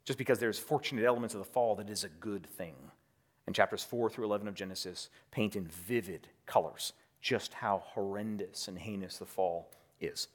just 0.04 0.18
because 0.18 0.38
there's 0.38 0.58
fortunate 0.58 1.04
elements 1.04 1.34
of 1.34 1.40
the 1.40 1.44
fall, 1.44 1.74
that 1.74 1.90
is 1.90 2.04
a 2.04 2.08
good 2.08 2.46
thing. 2.46 2.74
And 3.48 3.54
chapters 3.54 3.82
4 3.82 4.10
through 4.10 4.26
11 4.26 4.46
of 4.46 4.54
Genesis 4.54 5.08
paint 5.30 5.56
in 5.56 5.64
vivid 5.68 6.28
colors 6.44 6.92
just 7.22 7.54
how 7.54 7.78
horrendous 7.78 8.68
and 8.68 8.78
heinous 8.78 9.16
the 9.16 9.24
fall 9.24 9.70
is. 10.02 10.28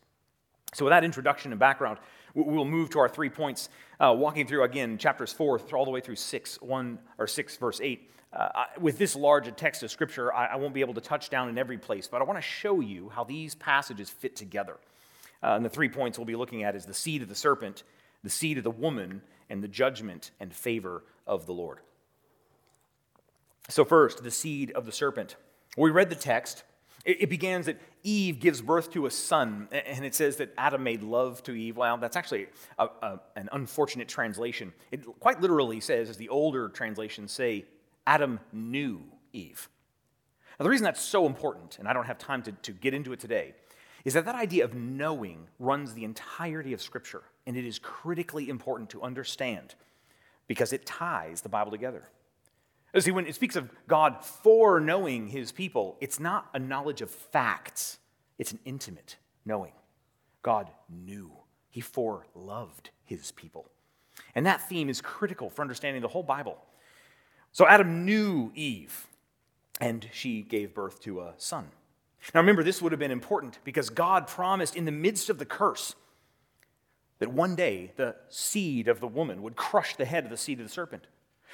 So, 0.74 0.86
with 0.86 0.94
that 0.94 1.04
introduction 1.04 1.52
and 1.52 1.60
background, 1.60 2.00
we'll 2.34 2.66
move 2.66 2.90
to 2.90 2.98
our 2.98 3.08
three 3.08 3.30
points, 3.30 3.70
uh, 4.00 4.16
walking 4.18 4.48
through 4.48 4.64
again 4.64 4.98
chapters 4.98 5.32
4 5.32 5.62
all 5.74 5.86
the 5.86 5.92
way 5.92 6.02
through 6.02 6.16
6, 6.16 6.60
1 6.60 7.00
or 7.20 7.28
6, 7.28 7.58
verse 7.58 7.80
8. 7.84 8.10
Uh, 8.34 8.50
with 8.80 8.98
this 8.98 9.16
large 9.16 9.48
a 9.48 9.52
text 9.52 9.84
of 9.84 9.92
Scripture, 9.92 10.34
I, 10.34 10.48
I, 10.48 10.56
won't 10.56 10.74
be 10.74 10.82
able 10.82 10.96
to 10.96 11.02
touch 11.02 11.30
down 11.30 11.50
in 11.50 11.60
every 11.60 11.78
place, 11.78 12.08
but 12.08 12.20
I 12.20 12.24
want 12.24 12.40
to 12.40 12.42
show 12.42 12.80
you 12.80 13.10
how 13.10 13.26
these 13.26 13.54
passages 13.54 14.10
fit 14.10 14.36
together. 14.36 14.78
Uh, 15.44 15.50
and 15.50 15.64
the 15.64 15.70
three 15.70 15.88
points 15.88 16.18
we'll 16.18 16.26
be 16.26 16.36
looking 16.36 16.64
at 16.64 16.76
is 16.76 16.88
the 16.88 16.96
seed 16.96 17.22
of 17.22 17.30
the 17.30 17.36
serpent, 17.36 17.84
the 18.24 18.32
seed 18.32 18.58
of 18.58 18.64
the 18.64 18.72
woman, 18.72 19.22
and 19.52 19.62
the 19.62 19.68
judgment 19.68 20.32
and 20.40 20.52
favor 20.52 21.04
of 21.28 21.46
the 21.46 21.54
Lord. 21.54 21.78
So, 23.70 23.86
first, 23.86 24.24
the 24.24 24.32
seed 24.32 24.72
of 24.72 24.86
the 24.86 24.92
serpent. 24.92 25.36
We 25.78 25.90
read 25.92 26.10
the 26.10 26.16
text. 26.16 26.64
It, 27.06 27.24
it 27.24 27.30
begins 27.30 27.66
that 27.66 27.80
Eve 28.04 28.40
gives 28.40 28.62
birth 28.62 28.92
to 28.92 29.06
a 29.06 29.12
son, 29.12 29.70
and 29.72 30.06
it 30.06 30.14
says 30.14 30.38
that 30.38 30.54
Adam 30.58 30.84
made 30.84 31.04
love 31.04 31.42
to 31.44 31.54
Eve. 31.54 31.78
Well, 31.78 31.98
that's 31.98 32.18
actually 32.18 32.48
a, 32.78 32.88
a, 33.02 33.20
an 33.36 33.50
unfortunate 33.52 34.08
translation. 34.08 34.74
It 34.92 35.06
quite 35.20 35.42
literally 35.42 35.80
says, 35.80 36.10
as 36.10 36.18
the 36.18 36.30
older 36.30 36.70
translations 36.70 37.32
say, 37.32 37.66
Adam 38.06 38.40
knew 38.52 39.02
Eve. 39.32 39.70
Now, 40.60 40.64
the 40.64 40.70
reason 40.70 40.84
that's 40.84 41.02
so 41.02 41.26
important, 41.26 41.80
and 41.80 41.88
I 41.88 41.94
don't 41.94 42.06
have 42.06 42.18
time 42.18 42.44
to, 42.44 42.52
to 42.52 42.72
get 42.72 42.94
into 42.94 43.14
it 43.14 43.20
today, 43.20 43.56
is 44.06 44.14
that 44.14 44.26
that 44.26 44.36
idea 44.36 44.66
of 44.66 44.74
knowing 44.74 45.48
runs 45.60 45.94
the 45.94 46.04
entirety 46.04 46.74
of 46.74 46.82
Scripture, 46.82 47.24
and 47.48 47.56
it 47.56 47.66
is 47.66 47.80
critically 47.80 48.50
important 48.50 48.90
to 48.90 49.02
understand 49.02 49.76
because 50.48 50.74
it 50.74 50.86
ties 50.86 51.42
the 51.42 51.50
Bible 51.50 51.72
together. 51.72 52.10
See, 53.00 53.12
when 53.12 53.26
it 53.26 53.34
speaks 53.34 53.56
of 53.56 53.72
God 53.88 54.24
foreknowing 54.24 55.28
his 55.28 55.52
people, 55.52 55.98
it's 56.00 56.20
not 56.20 56.50
a 56.54 56.60
knowledge 56.60 57.02
of 57.02 57.10
facts, 57.10 57.98
it's 58.38 58.52
an 58.52 58.60
intimate 58.66 59.18
knowing. 59.46 59.74
God 60.44 60.70
knew, 60.90 61.32
he 61.70 61.82
foreloved 61.82 62.90
his 63.04 63.32
people. 63.32 63.70
And 64.36 64.46
that 64.46 64.70
theme 64.70 64.90
is 64.90 65.02
critical 65.02 65.50
for 65.50 65.64
understanding 65.64 66.02
the 66.02 66.08
whole 66.08 66.24
Bible. 66.24 66.58
So 67.52 67.68
Adam 67.68 68.06
knew 68.06 68.52
Eve, 68.54 69.08
and 69.82 70.08
she 70.12 70.42
gave 70.42 70.76
birth 70.76 71.00
to 71.02 71.22
a 71.22 71.34
son. 71.38 71.70
Now 72.34 72.42
remember, 72.42 72.64
this 72.64 72.82
would 72.82 72.92
have 72.92 73.00
been 73.00 73.12
important 73.12 73.58
because 73.64 73.90
God 73.90 74.28
promised 74.28 74.76
in 74.76 74.86
the 74.86 74.92
midst 74.92 75.30
of 75.30 75.40
the 75.40 75.46
curse 75.46 75.96
that 77.20 77.32
one 77.32 77.56
day 77.56 77.92
the 77.96 78.16
seed 78.30 78.88
of 78.88 79.00
the 79.00 79.08
woman 79.08 79.42
would 79.42 79.56
crush 79.56 79.96
the 79.96 80.06
head 80.06 80.26
of 80.26 80.30
the 80.30 80.38
seed 80.38 80.60
of 80.60 80.66
the 80.68 80.72
serpent. 80.72 81.08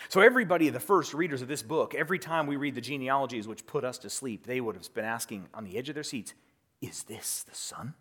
So, 0.07 0.21
everybody, 0.21 0.69
the 0.69 0.79
first 0.79 1.13
readers 1.13 1.41
of 1.41 1.47
this 1.47 1.61
book, 1.61 1.93
every 1.93 2.19
time 2.19 2.47
we 2.47 2.55
read 2.55 2.75
the 2.75 2.81
genealogies 2.81 3.47
which 3.47 3.65
put 3.65 3.83
us 3.83 3.97
to 3.99 4.09
sleep, 4.09 4.45
they 4.45 4.61
would 4.61 4.75
have 4.75 4.93
been 4.93 5.05
asking 5.05 5.47
on 5.53 5.65
the 5.65 5.77
edge 5.77 5.89
of 5.89 5.95
their 5.95 6.03
seats, 6.03 6.33
Is 6.81 7.03
this 7.03 7.43
the 7.43 7.55
son? 7.55 7.93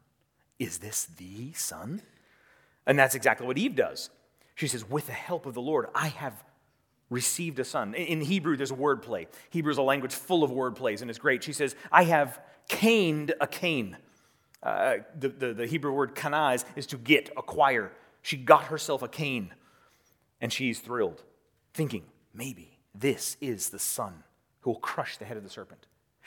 Is 0.59 0.79
this 0.79 1.07
the 1.07 1.53
son? 1.53 2.03
And 2.87 2.99
that's 2.99 3.15
exactly 3.15 3.47
what 3.47 3.59
Eve 3.59 3.75
does. 3.75 4.11
She 4.55 4.69
says, 4.69 4.89
With 4.89 5.07
the 5.07 5.13
help 5.13 5.47
of 5.47 5.55
the 5.55 5.61
Lord, 5.61 5.87
I 5.95 6.09
have 6.09 6.45
received 7.11 7.59
a 7.59 7.65
son. 7.65 7.95
In 7.95 8.21
Hebrew, 8.21 8.57
there's 8.57 8.71
a 8.71 8.75
word 8.75 9.03
play. 9.03 9.29
Hebrew 9.51 9.73
is 9.73 9.79
a 9.79 9.83
language 9.83 10.15
full 10.15 10.45
of 10.45 10.51
word 10.51 10.77
plays, 10.77 11.03
and 11.03 11.11
it's 11.11 11.19
great. 11.19 11.43
She 11.43 11.53
says, 11.53 11.75
I 11.91 12.05
have 12.05 12.41
caned 12.69 13.35
a 13.41 13.47
cane. 13.47 13.97
Uh, 14.63 14.99
the, 15.19 15.29
the, 15.29 15.55
the, 15.55 15.67
Hebrew 15.67 15.93
word 15.93 16.15
kanaz 16.15 16.65
is 16.77 16.87
to 16.89 16.99
get, 16.99 17.31
acquire. 17.37 17.93
She 18.23 18.37
got 18.37 18.65
herself 18.65 19.03
a 19.03 19.09
cane, 19.09 19.55
and 20.41 20.53
she's 20.53 20.81
thrilled, 20.81 21.23
thinking, 21.79 22.03
maybe 22.35 22.77
this 22.93 23.37
is 23.41 23.69
the 23.69 23.79
son 23.79 24.25
who 24.63 24.71
will 24.71 24.81
crush 24.81 25.17
the 25.17 25.25
head 25.25 25.37
of 25.37 25.45
the 25.45 25.49
serpent. 25.49 25.87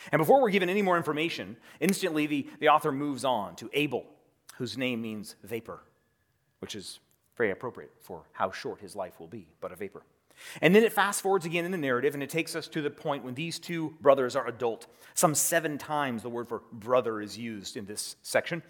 And 0.10 0.18
before 0.22 0.42
we're 0.42 0.50
given 0.50 0.70
any 0.70 0.82
more 0.82 0.96
information, 0.96 1.58
instantly 1.82 2.26
the, 2.26 2.48
the 2.62 2.70
author 2.70 2.94
moves 2.94 3.26
on 3.26 3.58
to 3.58 3.70
Abel, 3.74 4.06
whose 4.56 4.78
name 4.78 5.02
means 5.02 5.36
vapor, 5.44 5.82
which 6.60 6.74
is 6.74 7.02
very 7.36 7.52
appropriate 7.52 7.92
for 8.00 8.24
how 8.32 8.50
short 8.50 8.80
his 8.80 8.96
life 8.96 9.20
will 9.20 9.28
be, 9.28 9.46
but 9.60 9.74
a 9.74 9.76
vapor. 9.76 10.04
And 10.62 10.74
then 10.74 10.84
it 10.86 10.94
fast 10.94 11.22
forwards 11.22 11.46
again 11.46 11.66
in 11.66 11.72
the 11.72 11.78
narrative, 11.78 12.14
and 12.14 12.24
it 12.24 12.30
takes 12.30 12.56
us 12.56 12.70
to 12.70 12.82
the 12.82 12.90
point 12.90 13.26
when 13.26 13.34
these 13.34 13.60
two 13.60 13.94
brothers 14.00 14.38
are 14.38 14.48
adult. 14.48 14.88
Some 15.16 15.36
seven 15.36 15.78
times 15.78 16.22
the 16.22 16.30
word 16.30 16.48
for 16.48 16.62
brother 16.72 17.20
is 17.20 17.38
used 17.38 17.76
in 17.76 17.86
this 17.86 18.16
section. 18.22 18.64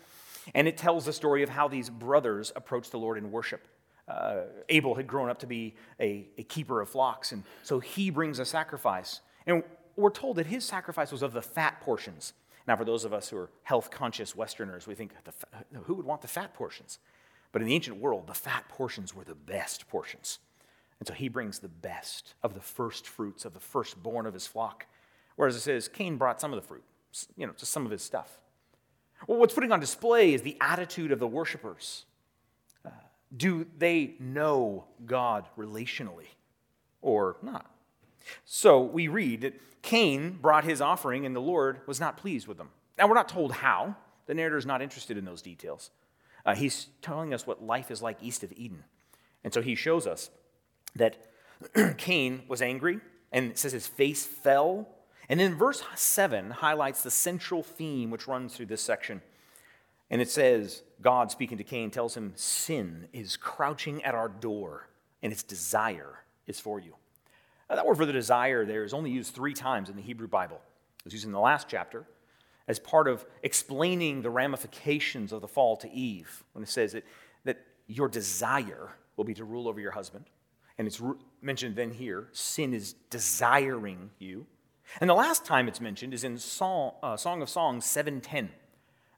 And 0.55 0.67
it 0.67 0.77
tells 0.77 1.05
the 1.05 1.13
story 1.13 1.43
of 1.43 1.49
how 1.49 1.67
these 1.67 1.91
brothers 1.91 2.51
approach 2.55 2.89
the 2.89 2.97
Lord 2.97 3.19
in 3.19 3.31
worship. 3.31 3.67
Uh, 4.07 4.41
Abel 4.69 4.95
had 4.95 5.07
grown 5.07 5.29
up 5.29 5.39
to 5.39 5.47
be 5.47 5.75
a, 5.99 6.27
a 6.37 6.43
keeper 6.43 6.81
of 6.81 6.89
flocks, 6.89 7.31
and 7.31 7.43
so 7.63 7.79
he 7.79 8.09
brings 8.09 8.39
a 8.39 8.45
sacrifice. 8.45 9.21
And 9.45 9.63
we're 9.95 10.09
told 10.09 10.37
that 10.37 10.47
his 10.47 10.65
sacrifice 10.65 11.11
was 11.11 11.21
of 11.21 11.33
the 11.33 11.41
fat 11.41 11.81
portions. 11.81 12.33
Now, 12.67 12.75
for 12.75 12.85
those 12.85 13.05
of 13.05 13.13
us 13.13 13.29
who 13.29 13.37
are 13.37 13.49
health 13.63 13.89
conscious 13.91 14.35
Westerners, 14.35 14.87
we 14.87 14.95
think, 14.95 15.11
who 15.83 15.93
would 15.95 16.05
want 16.05 16.21
the 16.21 16.27
fat 16.27 16.53
portions? 16.53 16.99
But 17.51 17.61
in 17.61 17.67
the 17.67 17.73
ancient 17.73 17.97
world, 17.97 18.27
the 18.27 18.33
fat 18.33 18.67
portions 18.69 19.15
were 19.15 19.23
the 19.23 19.35
best 19.35 19.87
portions. 19.89 20.39
And 20.99 21.07
so 21.07 21.13
he 21.13 21.29
brings 21.29 21.59
the 21.59 21.67
best 21.67 22.35
of 22.43 22.53
the 22.53 22.61
first 22.61 23.07
fruits 23.07 23.43
of 23.43 23.53
the 23.53 23.59
firstborn 23.59 24.25
of 24.25 24.33
his 24.33 24.47
flock. 24.47 24.85
Whereas 25.35 25.55
it 25.55 25.61
says 25.61 25.87
Cain 25.87 26.17
brought 26.17 26.39
some 26.39 26.53
of 26.53 26.61
the 26.61 26.67
fruit, 26.67 26.83
you 27.35 27.47
know, 27.47 27.53
just 27.53 27.71
some 27.71 27.85
of 27.85 27.91
his 27.91 28.03
stuff. 28.03 28.39
Well, 29.27 29.39
what's 29.39 29.53
putting 29.53 29.71
on 29.71 29.79
display 29.79 30.33
is 30.33 30.43
the 30.43 30.57
attitude 30.61 31.11
of 31.11 31.19
the 31.19 31.27
worshipers. 31.27 32.05
Do 33.35 33.65
they 33.77 34.15
know 34.19 34.85
God 35.05 35.45
relationally 35.57 36.27
or 37.01 37.37
not? 37.41 37.69
So 38.45 38.81
we 38.81 39.07
read 39.07 39.41
that 39.41 39.59
Cain 39.81 40.37
brought 40.41 40.63
his 40.63 40.81
offering 40.81 41.25
and 41.25 41.35
the 41.35 41.41
Lord 41.41 41.81
was 41.87 41.99
not 41.99 42.17
pleased 42.17 42.47
with 42.47 42.57
them. 42.57 42.69
Now, 42.97 43.07
we're 43.07 43.15
not 43.15 43.29
told 43.29 43.53
how. 43.53 43.95
The 44.27 44.35
narrator 44.35 44.57
is 44.57 44.65
not 44.65 44.81
interested 44.81 45.17
in 45.17 45.25
those 45.25 45.41
details. 45.41 45.89
Uh, 46.45 46.55
he's 46.55 46.87
telling 47.01 47.33
us 47.33 47.47
what 47.47 47.63
life 47.63 47.89
is 47.91 48.01
like 48.01 48.17
east 48.21 48.43
of 48.43 48.53
Eden. 48.55 48.83
And 49.43 49.53
so 49.53 49.61
he 49.61 49.75
shows 49.75 50.05
us 50.05 50.29
that 50.95 51.17
Cain 51.97 52.43
was 52.47 52.61
angry, 52.61 52.99
and 53.31 53.57
says 53.57 53.71
his 53.71 53.87
face 53.87 54.25
fell. 54.25 54.87
And 55.29 55.39
then 55.39 55.55
verse 55.55 55.83
7 55.95 56.51
highlights 56.51 57.03
the 57.03 57.11
central 57.11 57.63
theme 57.63 58.11
which 58.11 58.27
runs 58.27 58.55
through 58.55 58.65
this 58.67 58.81
section. 58.81 59.21
And 60.11 60.21
it 60.21 60.29
says, 60.29 60.83
God 61.01 61.31
speaking 61.31 61.57
to 61.57 61.63
Cain 61.63 61.89
tells 61.89 62.15
him, 62.15 62.33
Sin 62.35 63.07
is 63.11 63.35
crouching 63.35 64.03
at 64.03 64.13
our 64.13 64.29
door, 64.29 64.89
and 65.23 65.33
its 65.33 65.41
desire 65.41 66.19
is 66.45 66.59
for 66.59 66.79
you. 66.79 66.93
Now, 67.67 67.77
that 67.77 67.87
word 67.87 67.97
for 67.97 68.05
the 68.05 68.13
desire 68.13 68.63
there 68.63 68.83
is 68.83 68.93
only 68.93 69.09
used 69.09 69.33
three 69.33 69.55
times 69.55 69.89
in 69.89 69.95
the 69.95 70.03
Hebrew 70.03 70.27
Bible. 70.27 70.61
It 70.99 71.05
was 71.05 71.13
used 71.13 71.25
in 71.25 71.31
the 71.31 71.39
last 71.39 71.67
chapter 71.67 72.05
as 72.67 72.77
part 72.77 73.07
of 73.07 73.25
explaining 73.41 74.21
the 74.21 74.29
ramifications 74.29 75.31
of 75.31 75.41
the 75.41 75.47
fall 75.47 75.75
to 75.77 75.91
Eve, 75.91 76.43
when 76.53 76.61
it 76.61 76.69
says 76.69 76.91
that, 76.91 77.05
that 77.45 77.65
your 77.87 78.07
desire 78.07 78.89
will 79.17 79.25
be 79.25 79.33
to 79.33 79.43
rule 79.43 79.67
over 79.67 79.79
your 79.79 79.91
husband 79.91 80.25
and 80.81 80.87
it's 80.87 80.99
mentioned 81.43 81.75
then 81.75 81.91
here 81.91 82.27
sin 82.31 82.73
is 82.73 82.93
desiring 83.11 84.09
you. 84.17 84.47
And 84.99 85.07
the 85.07 85.13
last 85.13 85.45
time 85.45 85.67
it's 85.67 85.79
mentioned 85.79 86.11
is 86.11 86.23
in 86.23 86.39
Song, 86.39 86.93
uh, 87.03 87.15
Song 87.17 87.43
of 87.43 87.49
Songs 87.49 87.85
710. 87.85 88.49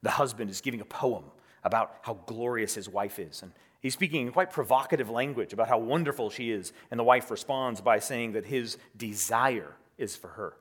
The 0.04 0.12
husband 0.12 0.52
is 0.52 0.62
giving 0.62 0.82
a 0.82 0.86
poem 0.86 1.24
about 1.64 1.98
how 2.02 2.16
glorious 2.26 2.76
his 2.76 2.88
wife 2.88 3.18
is. 3.18 3.42
And 3.42 3.54
he's 3.80 3.94
speaking 3.94 4.28
in 4.28 4.34
quite 4.34 4.52
provocative 4.52 5.10
language 5.10 5.54
about 5.54 5.70
how 5.70 5.80
wonderful 5.80 6.30
she 6.30 6.52
is. 6.52 6.74
And 6.92 7.00
the 7.00 7.04
wife 7.04 7.32
responds 7.32 7.82
by 7.82 8.00
saying 8.00 8.34
that 8.34 8.46
his 8.46 8.78
desire 8.96 9.76
is 9.98 10.16
for 10.16 10.28
her. 10.28 10.54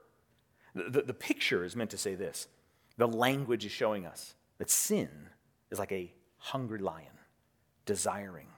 The, 0.74 0.84
the, 0.90 1.02
the 1.02 1.14
picture 1.14 1.64
is 1.64 1.76
meant 1.76 1.90
to 1.90 1.98
say 1.98 2.14
this 2.14 2.46
the 2.96 3.08
language 3.08 3.66
is 3.66 3.72
showing 3.72 4.06
us 4.06 4.34
that 4.58 4.70
sin 4.70 5.10
is 5.70 5.78
like 5.78 5.92
a 5.92 6.12
hungry 6.38 6.78
lion, 6.78 7.18
desiring, 7.84 8.48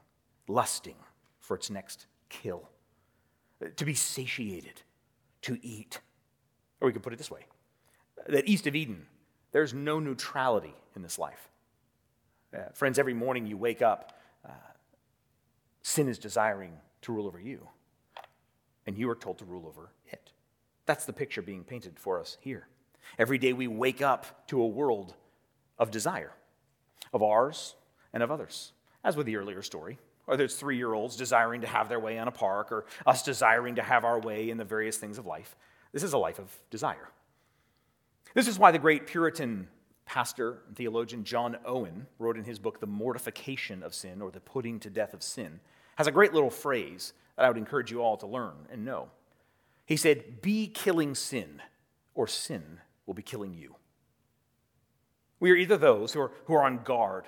lusting 0.48 0.96
for 1.38 1.56
its 1.56 1.70
next 1.70 2.06
kill, 2.28 2.68
to 3.76 3.84
be 3.84 3.94
satiated, 3.94 4.82
to 5.42 5.58
eat. 5.62 6.00
Or 6.80 6.86
we 6.86 6.92
could 6.92 7.02
put 7.02 7.12
it 7.12 7.16
this 7.16 7.30
way 7.30 7.46
that 8.26 8.48
east 8.48 8.66
of 8.66 8.74
Eden, 8.74 9.06
there's 9.54 9.72
no 9.72 10.00
neutrality 10.00 10.74
in 10.96 11.02
this 11.02 11.16
life. 11.16 11.48
Uh, 12.52 12.70
friends, 12.74 12.98
every 12.98 13.14
morning 13.14 13.46
you 13.46 13.56
wake 13.56 13.82
up, 13.82 14.18
uh, 14.44 14.50
sin 15.80 16.08
is 16.08 16.18
desiring 16.18 16.72
to 17.02 17.12
rule 17.12 17.28
over 17.28 17.40
you, 17.40 17.68
and 18.84 18.98
you 18.98 19.08
are 19.08 19.14
told 19.14 19.38
to 19.38 19.44
rule 19.44 19.64
over 19.68 19.90
it. 20.08 20.32
That's 20.86 21.04
the 21.04 21.12
picture 21.12 21.40
being 21.40 21.62
painted 21.62 22.00
for 22.00 22.18
us 22.18 22.36
here. 22.40 22.66
Every 23.16 23.38
day 23.38 23.52
we 23.52 23.68
wake 23.68 24.02
up 24.02 24.48
to 24.48 24.60
a 24.60 24.66
world 24.66 25.14
of 25.78 25.92
desire, 25.92 26.32
of 27.12 27.22
ours 27.22 27.76
and 28.12 28.24
of 28.24 28.32
others. 28.32 28.72
As 29.04 29.16
with 29.16 29.26
the 29.26 29.36
earlier 29.36 29.62
story, 29.62 29.98
whether 30.24 30.42
it's 30.42 30.56
three 30.56 30.78
year 30.78 30.94
olds 30.94 31.14
desiring 31.14 31.60
to 31.60 31.68
have 31.68 31.88
their 31.88 32.00
way 32.00 32.18
on 32.18 32.26
a 32.26 32.32
park 32.32 32.72
or 32.72 32.86
us 33.06 33.22
desiring 33.22 33.76
to 33.76 33.82
have 33.82 34.04
our 34.04 34.18
way 34.18 34.50
in 34.50 34.56
the 34.56 34.64
various 34.64 34.96
things 34.96 35.16
of 35.16 35.26
life. 35.26 35.54
This 35.92 36.02
is 36.02 36.12
a 36.12 36.18
life 36.18 36.40
of 36.40 36.50
desire. 36.70 37.08
This 38.34 38.48
is 38.48 38.58
why 38.58 38.70
the 38.70 38.78
great 38.78 39.06
Puritan 39.06 39.68
pastor 40.04 40.58
and 40.66 40.76
theologian 40.76 41.24
John 41.24 41.56
Owen 41.64 42.06
wrote 42.18 42.36
in 42.36 42.44
his 42.44 42.58
book, 42.58 42.80
The 42.80 42.86
Mortification 42.86 43.82
of 43.82 43.94
Sin, 43.94 44.20
or 44.20 44.30
The 44.30 44.40
Putting 44.40 44.80
to 44.80 44.90
Death 44.90 45.14
of 45.14 45.22
Sin, 45.22 45.60
has 45.96 46.06
a 46.06 46.12
great 46.12 46.34
little 46.34 46.50
phrase 46.50 47.12
that 47.36 47.44
I 47.44 47.48
would 47.48 47.56
encourage 47.56 47.90
you 47.90 48.02
all 48.02 48.16
to 48.18 48.26
learn 48.26 48.66
and 48.70 48.84
know. 48.84 49.08
He 49.86 49.96
said, 49.96 50.42
Be 50.42 50.66
killing 50.66 51.14
sin, 51.14 51.62
or 52.14 52.26
sin 52.26 52.80
will 53.06 53.14
be 53.14 53.22
killing 53.22 53.54
you. 53.54 53.76
We 55.40 55.50
are 55.50 55.56
either 55.56 55.76
those 55.76 56.12
who 56.12 56.20
are, 56.20 56.32
who 56.46 56.54
are 56.54 56.64
on 56.64 56.82
guard 56.84 57.24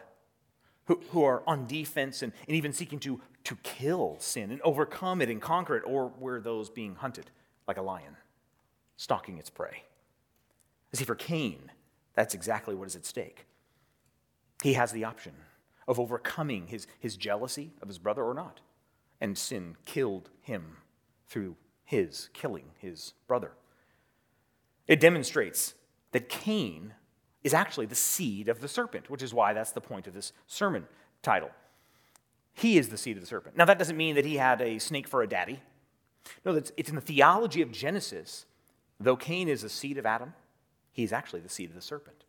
who, 0.86 1.00
who 1.10 1.24
are 1.24 1.42
on 1.46 1.66
defense 1.66 2.22
and, 2.22 2.32
and 2.48 2.56
even 2.56 2.72
seeking 2.72 2.98
to, 3.00 3.20
to 3.44 3.56
kill 3.62 4.16
sin 4.18 4.50
and 4.50 4.60
overcome 4.62 5.20
it 5.20 5.28
and 5.28 5.40
conquer 5.40 5.76
it, 5.76 5.82
or 5.84 6.12
we're 6.18 6.40
those 6.40 6.70
being 6.70 6.94
hunted 6.94 7.30
like 7.68 7.76
a 7.76 7.82
lion, 7.82 8.16
stalking 8.96 9.38
its 9.38 9.50
prey. 9.50 9.82
See, 10.96 11.04
for 11.04 11.14
Cain, 11.14 11.70
that's 12.14 12.34
exactly 12.34 12.74
what 12.74 12.88
is 12.88 12.96
at 12.96 13.04
stake. 13.04 13.46
He 14.62 14.72
has 14.72 14.92
the 14.92 15.04
option 15.04 15.34
of 15.86 16.00
overcoming 16.00 16.68
his, 16.68 16.86
his 16.98 17.16
jealousy 17.16 17.72
of 17.82 17.88
his 17.88 17.98
brother 17.98 18.24
or 18.24 18.32
not. 18.32 18.60
And 19.20 19.36
sin 19.36 19.76
killed 19.84 20.30
him 20.40 20.78
through 21.28 21.56
his 21.84 22.30
killing 22.32 22.70
his 22.78 23.12
brother. 23.28 23.52
It 24.88 24.98
demonstrates 24.98 25.74
that 26.12 26.30
Cain 26.30 26.94
is 27.44 27.52
actually 27.52 27.86
the 27.86 27.94
seed 27.94 28.48
of 28.48 28.60
the 28.60 28.68
serpent, 28.68 29.10
which 29.10 29.22
is 29.22 29.34
why 29.34 29.52
that's 29.52 29.72
the 29.72 29.80
point 29.82 30.06
of 30.06 30.14
this 30.14 30.32
sermon 30.46 30.86
title. 31.22 31.50
He 32.54 32.78
is 32.78 32.88
the 32.88 32.96
seed 32.96 33.18
of 33.18 33.22
the 33.22 33.26
serpent. 33.26 33.56
Now, 33.56 33.66
that 33.66 33.78
doesn't 33.78 33.98
mean 33.98 34.14
that 34.14 34.24
he 34.24 34.36
had 34.36 34.62
a 34.62 34.78
snake 34.78 35.08
for 35.08 35.22
a 35.22 35.28
daddy. 35.28 35.60
No, 36.44 36.54
it's 36.54 36.88
in 36.88 36.94
the 36.94 37.02
theology 37.02 37.60
of 37.60 37.70
Genesis. 37.70 38.46
Though 38.98 39.16
Cain 39.16 39.46
is 39.48 39.60
the 39.60 39.68
seed 39.68 39.98
of 39.98 40.06
Adam, 40.06 40.32
he's 40.96 41.12
actually 41.12 41.40
the 41.40 41.48
seed 41.48 41.68
of 41.68 41.76
the 41.76 41.82
serpent. 41.82 42.24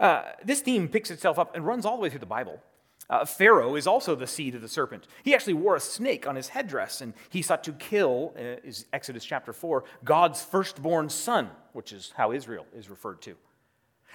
Uh, 0.00 0.22
this 0.44 0.60
theme 0.60 0.88
picks 0.88 1.10
itself 1.10 1.38
up 1.38 1.54
and 1.54 1.64
runs 1.64 1.84
all 1.84 1.96
the 1.96 2.02
way 2.02 2.10
through 2.10 2.20
the 2.20 2.26
Bible. 2.26 2.60
Uh, 3.08 3.24
Pharaoh 3.24 3.76
is 3.76 3.86
also 3.86 4.16
the 4.16 4.26
seed 4.26 4.54
of 4.54 4.62
the 4.62 4.68
serpent. 4.68 5.06
He 5.22 5.34
actually 5.34 5.54
wore 5.54 5.76
a 5.76 5.80
snake 5.80 6.26
on 6.26 6.34
his 6.34 6.48
headdress, 6.48 7.00
and 7.00 7.14
he 7.28 7.40
sought 7.40 7.62
to 7.64 7.72
kill, 7.72 8.34
uh, 8.36 8.60
is 8.64 8.86
Exodus 8.92 9.24
chapter 9.24 9.52
4, 9.52 9.84
God's 10.04 10.42
firstborn 10.42 11.08
son, 11.08 11.50
which 11.72 11.92
is 11.92 12.12
how 12.16 12.32
Israel 12.32 12.66
is 12.74 12.90
referred 12.90 13.20
to. 13.22 13.36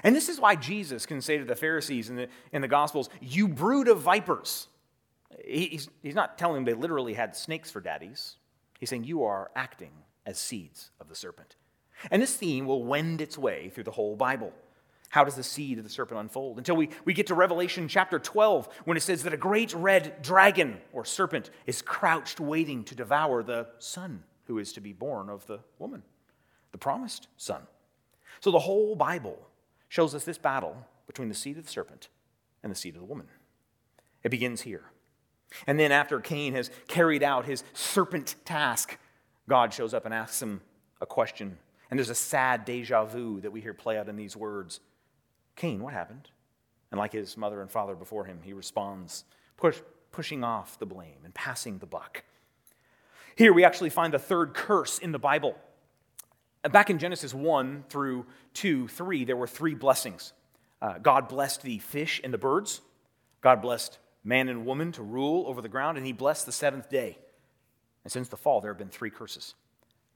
And 0.04 0.16
this 0.16 0.28
is 0.28 0.40
why 0.40 0.56
Jesus 0.56 1.06
can 1.06 1.22
say 1.22 1.38
to 1.38 1.46
the 1.46 1.56
Pharisees 1.56 2.10
in 2.10 2.16
the, 2.16 2.28
in 2.52 2.62
the 2.62 2.68
Gospels, 2.68 3.10
You 3.22 3.48
brood 3.48 3.88
of 3.88 4.00
vipers. 4.00 4.68
He's, 5.46 5.88
he's 6.02 6.16
not 6.16 6.38
telling 6.38 6.56
them 6.56 6.66
they 6.66 6.74
literally 6.74 7.14
had 7.14 7.36
snakes 7.36 7.72
for 7.72 7.80
daddies. 7.80 8.36
He's 8.80 8.90
saying, 8.90 9.06
You 9.06 9.24
are 9.24 9.52
acting 9.56 9.92
as 10.26 10.38
seeds 10.38 10.90
of 11.00 11.08
the 11.08 11.16
serpent. 11.16 11.56
And 12.10 12.22
this 12.22 12.36
theme 12.36 12.66
will 12.66 12.84
wend 12.84 13.22
its 13.22 13.38
way 13.38 13.70
through 13.70 13.84
the 13.84 13.92
whole 13.92 14.16
Bible. 14.16 14.54
How 15.10 15.26
does 15.26 15.36
the 15.36 15.44
seed 15.44 15.78
of 15.78 15.84
the 15.84 15.90
serpent 15.90 16.20
unfold? 16.20 16.58
Until 16.58 16.78
we, 16.78 16.90
we 17.04 17.14
get 17.14 17.28
to 17.28 17.36
Revelation 17.36 17.90
chapter 17.90 18.18
12, 18.18 18.70
when 18.86 18.96
it 18.96 19.02
says 19.02 19.24
that 19.24 19.34
a 19.34 19.38
great 19.38 19.74
red 19.74 20.22
dragon 20.22 20.80
or 20.94 21.04
serpent 21.04 21.50
is 21.66 21.82
crouched 21.82 22.40
waiting 22.40 22.86
to 22.86 22.96
devour 22.96 23.44
the 23.44 23.68
son 23.78 24.24
who 24.46 24.58
is 24.58 24.72
to 24.74 24.82
be 24.82 24.94
born 24.94 25.30
of 25.30 25.46
the 25.48 25.60
woman, 25.80 26.02
the 26.72 26.78
promised 26.78 27.28
son. 27.36 27.62
So 28.40 28.52
the 28.52 28.60
whole 28.60 28.96
Bible 28.96 29.38
shows 29.90 30.16
us 30.16 30.24
this 30.24 30.38
battle 30.38 30.78
between 31.08 31.28
the 31.28 31.36
seed 31.36 31.58
of 31.58 31.66
the 31.66 31.72
serpent 31.72 32.08
and 32.64 32.72
the 32.72 32.76
seed 32.76 32.96
of 32.96 33.02
the 33.02 33.06
woman. 33.06 33.28
It 34.24 34.30
begins 34.30 34.62
here. 34.62 34.86
And 35.68 35.78
then, 35.78 35.92
after 35.92 36.22
Cain 36.22 36.54
has 36.54 36.72
carried 36.88 37.24
out 37.24 37.46
his 37.46 37.66
serpent 37.74 38.36
task, 38.46 38.98
God 39.50 39.74
shows 39.74 39.94
up 39.94 40.06
and 40.06 40.14
asks 40.14 40.42
him 40.42 40.62
a 41.02 41.06
question. 41.06 41.58
And 41.92 42.00
there's 42.00 42.10
a 42.10 42.16
sad 42.16 42.66
deja 42.66 43.06
vu 43.06 43.42
that 43.42 43.52
we 43.52 43.62
hear 43.62 43.74
play 43.74 44.00
out 44.00 44.10
in 44.10 44.16
these 44.16 44.36
words 44.36 44.80
Cain, 45.58 45.84
what 45.84 45.94
happened? 45.94 46.30
And 46.90 46.98
like 46.98 47.12
his 47.12 47.38
mother 47.38 47.62
and 47.62 47.70
father 47.70 47.94
before 47.94 48.26
him, 48.26 48.40
he 48.42 48.54
responds, 48.54 49.26
push, 49.58 49.80
pushing 50.12 50.44
off 50.44 50.80
the 50.80 50.86
blame 50.86 51.20
and 51.24 51.34
passing 51.34 51.78
the 51.78 51.86
buck. 51.86 52.24
Here 53.36 53.54
we 53.54 53.64
actually 53.64 53.90
find 53.90 54.14
the 54.14 54.20
third 54.20 54.54
curse 54.54 54.98
in 54.98 55.12
the 55.12 55.20
Bible. 55.20 55.56
Back 56.70 56.90
in 56.90 57.00
Genesis 57.00 57.34
1 57.34 57.86
through 57.90 58.26
2, 58.54 58.88
3, 58.88 59.26
there 59.26 59.38
were 59.38 59.48
three 59.48 59.74
blessings. 59.74 60.34
Uh, 60.82 60.98
God 61.00 61.28
blessed 61.28 61.64
the 61.64 61.80
fish 61.80 62.22
and 62.24 62.34
the 62.34 62.38
birds. 62.38 62.82
God 63.42 63.62
blessed 63.62 63.98
man 64.24 64.50
and 64.50 64.66
woman 64.66 64.92
to 64.94 65.04
rule 65.04 65.46
over 65.48 65.62
the 65.62 65.70
ground, 65.70 65.98
and 65.98 66.06
he 66.06 66.14
blessed 66.14 66.46
the 66.46 66.52
seventh 66.52 66.90
day. 66.90 67.18
And 68.04 68.12
since 68.12 68.30
the 68.30 68.38
fall, 68.38 68.62
there 68.62 68.72
have 68.72 68.78
been 68.78 68.90
three 68.90 69.10
curses. 69.10 69.56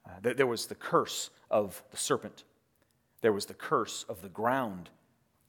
Uh, 0.07 0.33
there 0.35 0.47
was 0.47 0.67
the 0.67 0.75
curse 0.75 1.29
of 1.49 1.81
the 1.91 1.97
serpent, 1.97 2.43
there 3.21 3.33
was 3.33 3.45
the 3.45 3.53
curse 3.53 4.05
of 4.07 4.21
the 4.21 4.29
ground, 4.29 4.89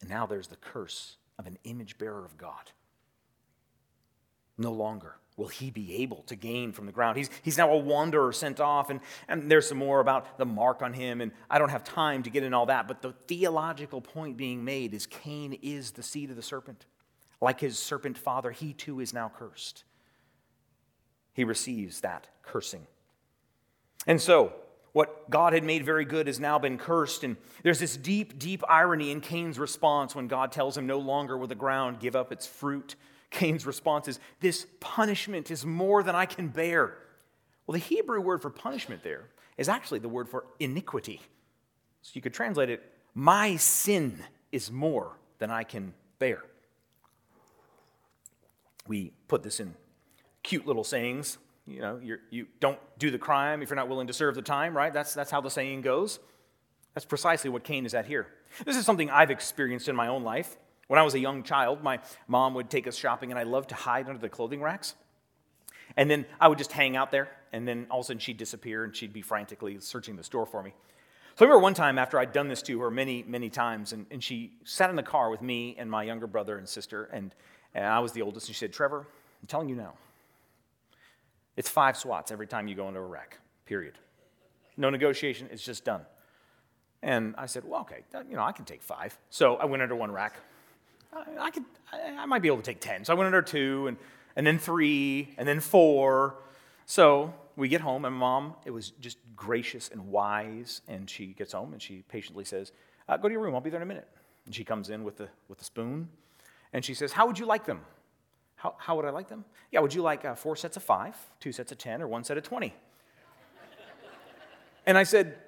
and 0.00 0.08
now 0.08 0.26
there's 0.26 0.48
the 0.48 0.56
curse 0.56 1.16
of 1.38 1.46
an 1.46 1.58
image 1.64 1.98
bearer 1.98 2.25
of 2.25 2.38
God. 2.38 2.72
No 4.56 4.72
longer 4.72 5.16
will 5.36 5.48
he 5.48 5.70
be 5.70 5.96
able 5.96 6.22
to 6.22 6.34
gain 6.34 6.72
from 6.72 6.86
the 6.86 6.92
ground. 6.92 7.18
He's, 7.18 7.28
he's 7.42 7.58
now 7.58 7.70
a 7.70 7.76
wanderer 7.76 8.32
sent 8.32 8.58
off, 8.58 8.88
and, 8.88 9.00
and 9.28 9.50
there's 9.50 9.68
some 9.68 9.76
more 9.76 10.00
about 10.00 10.38
the 10.38 10.46
mark 10.46 10.80
on 10.80 10.94
him, 10.94 11.20
and 11.20 11.32
I 11.50 11.58
don't 11.58 11.68
have 11.68 11.84
time 11.84 12.22
to 12.22 12.30
get 12.30 12.42
in 12.42 12.54
all 12.54 12.66
that, 12.66 12.88
but 12.88 13.02
the 13.02 13.12
theological 13.28 14.00
point 14.00 14.38
being 14.38 14.64
made 14.64 14.94
is 14.94 15.06
Cain 15.06 15.58
is 15.60 15.90
the 15.90 16.02
seed 16.02 16.30
of 16.30 16.36
the 16.36 16.42
serpent. 16.42 16.86
Like 17.40 17.60
his 17.60 17.78
serpent 17.78 18.16
father, 18.16 18.50
he 18.50 18.72
too 18.72 19.00
is 19.00 19.12
now 19.12 19.30
cursed. 19.36 19.84
He 21.34 21.44
receives 21.44 22.00
that 22.00 22.28
cursing. 22.42 22.86
And 24.06 24.20
so, 24.20 24.52
what 24.92 25.28
God 25.28 25.52
had 25.52 25.62
made 25.62 25.84
very 25.84 26.06
good 26.06 26.26
has 26.26 26.40
now 26.40 26.58
been 26.58 26.78
cursed. 26.78 27.22
And 27.22 27.36
there's 27.62 27.80
this 27.80 27.96
deep, 27.96 28.38
deep 28.38 28.62
irony 28.66 29.10
in 29.10 29.20
Cain's 29.20 29.58
response 29.58 30.14
when 30.14 30.26
God 30.26 30.52
tells 30.52 30.76
him, 30.76 30.86
No 30.86 30.98
longer 30.98 31.36
will 31.36 31.48
the 31.48 31.54
ground 31.54 32.00
give 32.00 32.16
up 32.16 32.32
its 32.32 32.46
fruit. 32.46 32.94
Cain's 33.30 33.66
response 33.66 34.08
is, 34.08 34.18
This 34.40 34.66
punishment 34.80 35.50
is 35.50 35.66
more 35.66 36.02
than 36.02 36.14
I 36.14 36.25
can 36.25 36.48
bear. 36.48 36.96
Well, 37.66 37.75
the 37.75 37.78
Hebrew 37.78 38.20
word 38.20 38.40
for 38.40 38.48
punishment 38.48 39.02
there 39.02 39.25
is 39.58 39.68
actually 39.68 39.98
the 39.98 40.08
word 40.08 40.28
for 40.28 40.44
iniquity. 40.60 41.20
So 42.02 42.12
you 42.14 42.22
could 42.22 42.34
translate 42.34 42.70
it, 42.70 42.82
My 43.14 43.56
sin 43.56 44.22
is 44.52 44.70
more 44.70 45.18
than 45.38 45.50
I 45.50 45.64
can 45.64 45.92
bear. 46.18 46.42
We 48.87 49.12
put 49.28 49.42
this 49.42 49.61
in 49.61 49.74
cute 50.42 50.66
little 50.66 50.85
sayings. 50.85 51.38
You 51.66 51.81
know, 51.81 52.00
you're, 52.02 52.20
you 52.31 52.46
don't 52.61 52.79
do 52.98 53.11
the 53.11 53.18
crime 53.18 53.62
if 53.62 53.70
you're 53.70 53.76
not 53.76 53.88
willing 53.88 54.07
to 54.07 54.12
serve 54.12 54.35
the 54.35 54.42
time, 54.42 54.76
right? 54.76 54.92
That's, 54.92 55.14
that's 55.14 55.31
how 55.31 55.40
the 55.40 55.50
saying 55.50 55.83
goes. 55.83 56.20
That's 56.94 57.05
precisely 57.05 57.50
what 57.50 57.64
Cain 57.64 57.85
is 57.85 57.94
at 57.94 58.07
here. 58.07 58.29
This 58.64 58.76
is 58.76 58.87
something 58.87 59.11
I've 59.11 59.31
experienced 59.31 59.88
in 59.88 59.96
my 59.96 60.09
own 60.09 60.22
life. 60.22 60.57
When 60.87 61.00
I 61.00 61.02
was 61.02 61.14
a 61.14 61.18
young 61.18 61.42
child, 61.42 61.83
my 61.83 61.98
mom 62.29 62.55
would 62.55 62.70
take 62.70 62.87
us 62.87 62.96
shopping, 62.96 63.31
and 63.31 63.38
I 63.38 63.42
loved 63.42 63.70
to 63.70 63.74
hide 63.74 64.07
under 64.07 64.20
the 64.20 64.29
clothing 64.29 64.62
racks. 64.62 64.94
And 65.96 66.11
then 66.11 66.24
I 66.40 66.48
would 66.48 66.59
just 66.59 66.72
hang 66.72 66.96
out 66.96 67.11
there, 67.11 67.29
and 67.52 67.66
then 67.66 67.87
all 67.90 68.00
of 68.00 68.05
a 68.05 68.07
sudden 68.07 68.20
she'd 68.20 68.37
disappear, 68.37 68.85
and 68.85 68.94
she'd 68.94 69.12
be 69.12 69.22
frantically 69.22 69.79
searching 69.81 70.16
the 70.16 70.22
store 70.22 70.46
for 70.46 70.62
me. 70.62 70.72
So 71.35 71.44
I 71.44 71.48
remember 71.48 71.62
one 71.62 71.74
time 71.74 71.98
after 71.98 72.18
I'd 72.18 72.33
done 72.33 72.48
this 72.48 72.62
to 72.62 72.81
her 72.81 72.90
many, 72.90 73.24
many 73.26 73.50
times, 73.50 73.92
and, 73.92 74.07
and 74.11 74.22
she 74.22 74.52
sat 74.64 74.88
in 74.88 74.96
the 74.96 75.02
car 75.02 75.29
with 75.29 75.42
me 75.42 75.74
and 75.79 75.90
my 75.90 76.05
younger 76.05 76.26
brother 76.26 76.57
and 76.57 76.68
sister, 76.68 77.11
and, 77.12 77.35
and 77.74 77.85
I 77.85 77.98
was 77.98 78.12
the 78.12 78.22
oldest, 78.22 78.48
and 78.48 78.55
she 78.55 78.61
said, 78.61 78.72
Trevor, 78.72 79.07
I'm 79.42 79.46
telling 79.48 79.68
you 79.68 79.74
now, 79.74 79.94
it's 81.57 81.69
five 81.69 81.97
swats 81.97 82.31
every 82.31 82.47
time 82.47 82.69
you 82.69 82.75
go 82.75 82.88
into 82.88 83.01
a 83.01 83.07
rack, 83.07 83.38
period. 83.64 83.95
No 84.77 84.90
negotiation, 84.90 85.49
it's 85.51 85.64
just 85.64 85.85
done. 85.85 86.03
And 87.03 87.35
I 87.38 87.47
said, 87.47 87.64
well, 87.64 87.83
okay, 87.83 88.03
you 88.29 88.37
know, 88.37 88.42
I 88.42 88.53
can 88.53 88.64
take 88.64 88.83
five. 88.83 89.16
So 89.31 89.57
I 89.57 89.64
went 89.64 89.83
under 89.83 89.97
one 89.97 90.11
rack. 90.11 90.37
I, 91.12 91.25
I 91.38 91.51
could, 91.51 91.64
I, 91.92 92.16
I 92.19 92.27
might 92.27 92.42
be 92.42 92.49
able 92.49 92.59
to 92.59 92.62
take 92.62 92.81
10. 92.81 93.05
So 93.05 93.12
I 93.12 93.16
went 93.16 93.27
under 93.27 93.42
two, 93.42 93.87
and, 93.87 93.97
and 94.35 94.47
then 94.47 94.59
three, 94.59 95.35
and 95.38 95.47
then 95.49 95.61
four. 95.61 96.35
So 96.85 97.33
we 97.57 97.69
get 97.69 97.81
home, 97.81 98.05
and 98.05 98.14
mom, 98.14 98.55
it 98.64 98.71
was 98.71 98.90
just 99.01 99.19
gracious 99.35 99.88
and 99.88 100.09
wise. 100.09 100.83
And 100.88 101.09
she 101.09 101.29
gets 101.29 101.53
home, 101.53 101.73
and 101.73 101.81
she 101.81 102.03
patiently 102.09 102.45
says, 102.45 102.73
uh, 103.09 103.16
go 103.16 103.29
to 103.29 103.33
your 103.33 103.42
room, 103.42 103.55
I'll 103.55 103.61
be 103.61 103.71
there 103.71 103.81
in 103.81 103.83
a 103.83 103.87
minute. 103.87 104.09
And 104.45 104.55
she 104.55 104.64
comes 104.64 104.90
in 104.90 105.05
with 105.05 105.16
the, 105.16 105.29
with 105.49 105.59
the 105.59 105.64
spoon, 105.64 106.09
and 106.73 106.85
she 106.85 106.95
says, 106.95 107.12
how 107.12 107.27
would 107.27 107.38
you 107.38 107.47
like 107.47 107.64
them? 107.64 107.81
How, 108.66 108.74
how 108.79 108.96
would 108.96 109.05
I 109.05 109.11
like 109.11 109.29
them? 109.29 109.44
Yeah, 109.70 109.79
would 109.79 109.94
you 109.94 110.02
like 110.02 110.24
uh, 110.24 110.35
four 110.35 110.57
sets 110.57 110.76
of 110.76 110.83
five, 110.83 111.14
two 111.38 111.52
sets 111.52 111.70
of 111.70 111.79
10, 111.79 112.02
or 112.02 112.09
one 112.09 112.24
set 112.24 112.37
of 112.37 112.42
20? 112.42 112.74
and 114.87 114.98
I 114.98 115.05
said, 115.05 115.38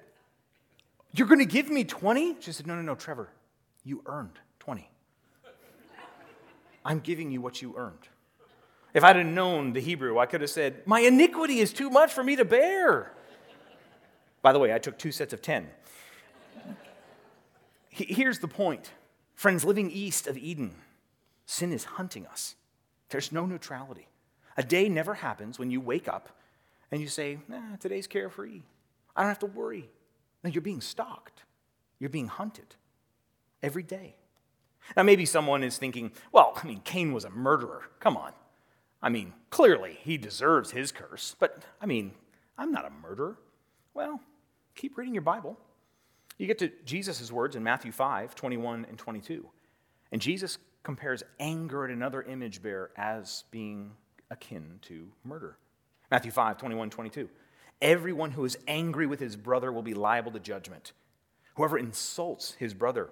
You're 1.11 1.27
going 1.27 1.39
to 1.39 1.45
give 1.45 1.69
me 1.69 1.83
20? 1.83 2.37
She 2.39 2.53
said, 2.53 2.65
No, 2.65 2.75
no, 2.75 2.81
no, 2.81 2.95
Trevor, 2.95 3.27
you 3.83 4.01
earned 4.05 4.39
20. 4.59 4.89
I'm 6.85 7.01
giving 7.01 7.29
you 7.29 7.41
what 7.41 7.61
you 7.61 7.73
earned. 7.75 8.07
If 8.93 9.03
I'd 9.03 9.17
have 9.17 9.25
known 9.25 9.73
the 9.73 9.81
Hebrew, 9.81 10.17
I 10.17 10.25
could 10.25 10.39
have 10.39 10.49
said, 10.49 10.87
My 10.87 11.01
iniquity 11.01 11.59
is 11.59 11.73
too 11.73 11.89
much 11.89 12.13
for 12.13 12.23
me 12.23 12.37
to 12.37 12.45
bear. 12.45 13.11
By 14.41 14.53
the 14.53 14.59
way, 14.59 14.73
I 14.73 14.79
took 14.79 14.97
two 14.97 15.11
sets 15.11 15.33
of 15.33 15.41
10. 15.41 15.67
Here's 17.89 18.39
the 18.39 18.47
point. 18.47 18.91
Friends, 19.35 19.65
living 19.65 19.91
east 19.91 20.25
of 20.25 20.37
Eden, 20.37 20.75
sin 21.45 21.73
is 21.73 21.83
hunting 21.83 22.25
us. 22.25 22.55
There's 23.09 23.31
no 23.31 23.45
neutrality. 23.45 24.07
A 24.57 24.63
day 24.63 24.89
never 24.89 25.15
happens 25.15 25.57
when 25.57 25.71
you 25.71 25.81
wake 25.81 26.07
up 26.07 26.29
and 26.91 27.01
you 27.01 27.07
say, 27.07 27.39
nah, 27.47 27.75
today's 27.79 28.07
carefree. 28.07 28.61
I 29.15 29.21
don't 29.21 29.29
have 29.29 29.39
to 29.39 29.45
worry. 29.45 29.89
No, 30.43 30.49
you're 30.49 30.61
being 30.61 30.81
stalked. 30.81 31.43
You're 31.99 32.09
being 32.09 32.27
hunted 32.27 32.75
every 33.61 33.83
day. 33.83 34.15
Now, 34.95 35.03
maybe 35.03 35.25
someone 35.25 35.63
is 35.63 35.77
thinking, 35.77 36.11
well, 36.31 36.53
I 36.55 36.65
mean, 36.65 36.81
Cain 36.83 37.13
was 37.13 37.25
a 37.25 37.29
murderer. 37.29 37.83
Come 37.99 38.17
on. 38.17 38.31
I 39.01 39.09
mean, 39.09 39.33
clearly 39.49 39.97
he 40.01 40.17
deserves 40.17 40.71
his 40.71 40.91
curse. 40.91 41.35
But, 41.39 41.63
I 41.81 41.85
mean, 41.85 42.11
I'm 42.57 42.71
not 42.71 42.85
a 42.85 42.89
murderer. 42.89 43.37
Well, 43.93 44.21
keep 44.75 44.97
reading 44.97 45.13
your 45.13 45.21
Bible. 45.21 45.57
You 46.37 46.47
get 46.47 46.59
to 46.59 46.71
Jesus' 46.85 47.31
words 47.31 47.55
in 47.55 47.63
Matthew 47.63 47.91
5 47.91 48.33
21 48.33 48.85
and 48.89 48.97
22. 48.97 49.45
And 50.11 50.21
Jesus 50.21 50.57
compares 50.83 51.23
anger 51.39 51.85
at 51.85 51.91
another 51.91 52.21
image 52.21 52.61
bearer 52.61 52.91
as 52.97 53.43
being 53.51 53.91
akin 54.31 54.79
to 54.83 55.07
murder. 55.23 55.57
Matthew 56.11 56.31
5, 56.31 56.57
21, 56.57 56.89
22. 56.89 57.29
Everyone 57.81 58.31
who 58.31 58.45
is 58.45 58.57
angry 58.67 59.07
with 59.07 59.19
his 59.19 59.35
brother 59.35 59.71
will 59.71 59.81
be 59.81 59.93
liable 59.93 60.31
to 60.31 60.39
judgment. 60.39 60.91
Whoever 61.55 61.77
insults 61.77 62.53
his 62.53 62.73
brother 62.73 63.09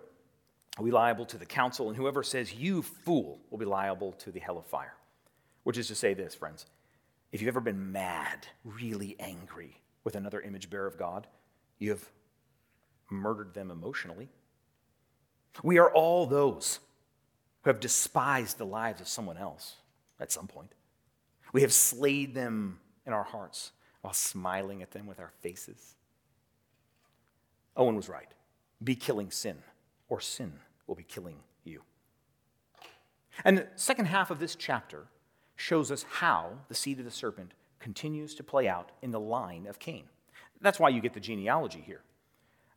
will 0.78 0.86
be 0.86 0.92
liable 0.92 1.26
to 1.28 1.38
the 1.38 1.46
council, 1.46 1.88
and 1.88 1.98
whoever 1.98 2.24
says, 2.24 2.54
You 2.54 2.82
fool, 2.82 3.40
will 3.50 3.58
be 3.58 3.66
liable 3.66 4.14
to 4.14 4.32
the 4.32 4.40
hell 4.40 4.58
of 4.58 4.66
fire. 4.66 4.94
Which 5.64 5.78
is 5.78 5.88
to 5.88 5.96
say, 5.96 6.14
this, 6.14 6.36
friends, 6.36 6.66
if 7.32 7.42
you've 7.42 7.50
ever 7.50 7.60
been 7.60 7.92
mad, 7.92 8.48
really 8.64 9.16
angry 9.20 9.82
with 10.04 10.16
another 10.16 10.42
image 10.42 10.70
bearer 10.70 10.88
of 10.88 10.98
God, 10.98 11.28
you 11.80 11.90
have 11.90 12.04
murdered 13.10 13.54
them 13.54 13.72
emotionally. 13.72 14.30
We 15.64 15.78
are 15.78 15.92
all 15.92 16.26
those 16.26 16.80
who 17.68 17.70
have 17.70 17.82
despised 17.82 18.58
the 18.58 18.66
lives 18.66 19.02
of 19.02 19.10
someone 19.10 19.36
else 19.36 19.76
at 20.22 20.32
some 20.32 20.48
point. 20.48 20.72
We 21.52 21.64
have 21.64 21.74
slayed 21.74 22.34
them 22.34 22.80
in 23.06 23.12
our 23.12 23.26
hearts 23.26 23.74
while 24.00 24.14
smiling 24.14 24.82
at 24.82 24.92
them 24.92 25.06
with 25.06 25.20
our 25.20 25.34
faces. 25.42 25.96
Owen 27.76 27.98
was 27.98 28.08
right. 28.08 28.30
Be 28.82 28.96
killing 28.96 29.32
sin, 29.32 29.58
or 30.08 30.22
sin 30.22 30.54
will 30.88 30.96
be 30.96 31.04
killing 31.04 31.40
you. 31.66 31.82
And 33.44 33.58
the 33.58 33.68
second 33.76 34.06
half 34.06 34.32
of 34.32 34.40
this 34.40 34.56
chapter 34.56 35.04
shows 35.58 35.92
us 35.92 36.06
how 36.10 36.52
the 36.70 36.74
seed 36.74 37.00
of 37.00 37.04
the 37.04 37.12
serpent 37.12 37.52
continues 37.80 38.34
to 38.36 38.46
play 38.46 38.70
out 38.70 38.94
in 39.02 39.12
the 39.12 39.20
line 39.20 39.68
of 39.68 39.78
Cain. 39.78 40.06
That's 40.62 40.80
why 40.80 40.88
you 40.88 41.02
get 41.02 41.14
the 41.14 41.20
genealogy 41.20 41.84
here. 41.86 42.04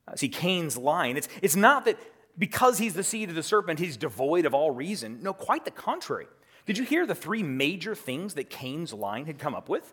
Uh, 0.08 0.16
see, 0.16 0.28
Cain's 0.28 0.76
line, 0.76 1.16
it's, 1.16 1.28
it's 1.42 1.54
not 1.54 1.84
that 1.84 1.96
because 2.40 2.78
he's 2.78 2.94
the 2.94 3.04
seed 3.04 3.28
of 3.28 3.34
the 3.34 3.42
serpent, 3.42 3.78
he's 3.78 3.98
devoid 3.98 4.46
of 4.46 4.54
all 4.54 4.70
reason. 4.70 5.22
No, 5.22 5.34
quite 5.34 5.66
the 5.66 5.70
contrary. 5.70 6.26
Did 6.64 6.78
you 6.78 6.84
hear 6.84 7.06
the 7.06 7.14
three 7.14 7.42
major 7.42 7.94
things 7.94 8.34
that 8.34 8.48
Cain's 8.48 8.94
line 8.94 9.26
had 9.26 9.38
come 9.38 9.54
up 9.54 9.68
with? 9.68 9.92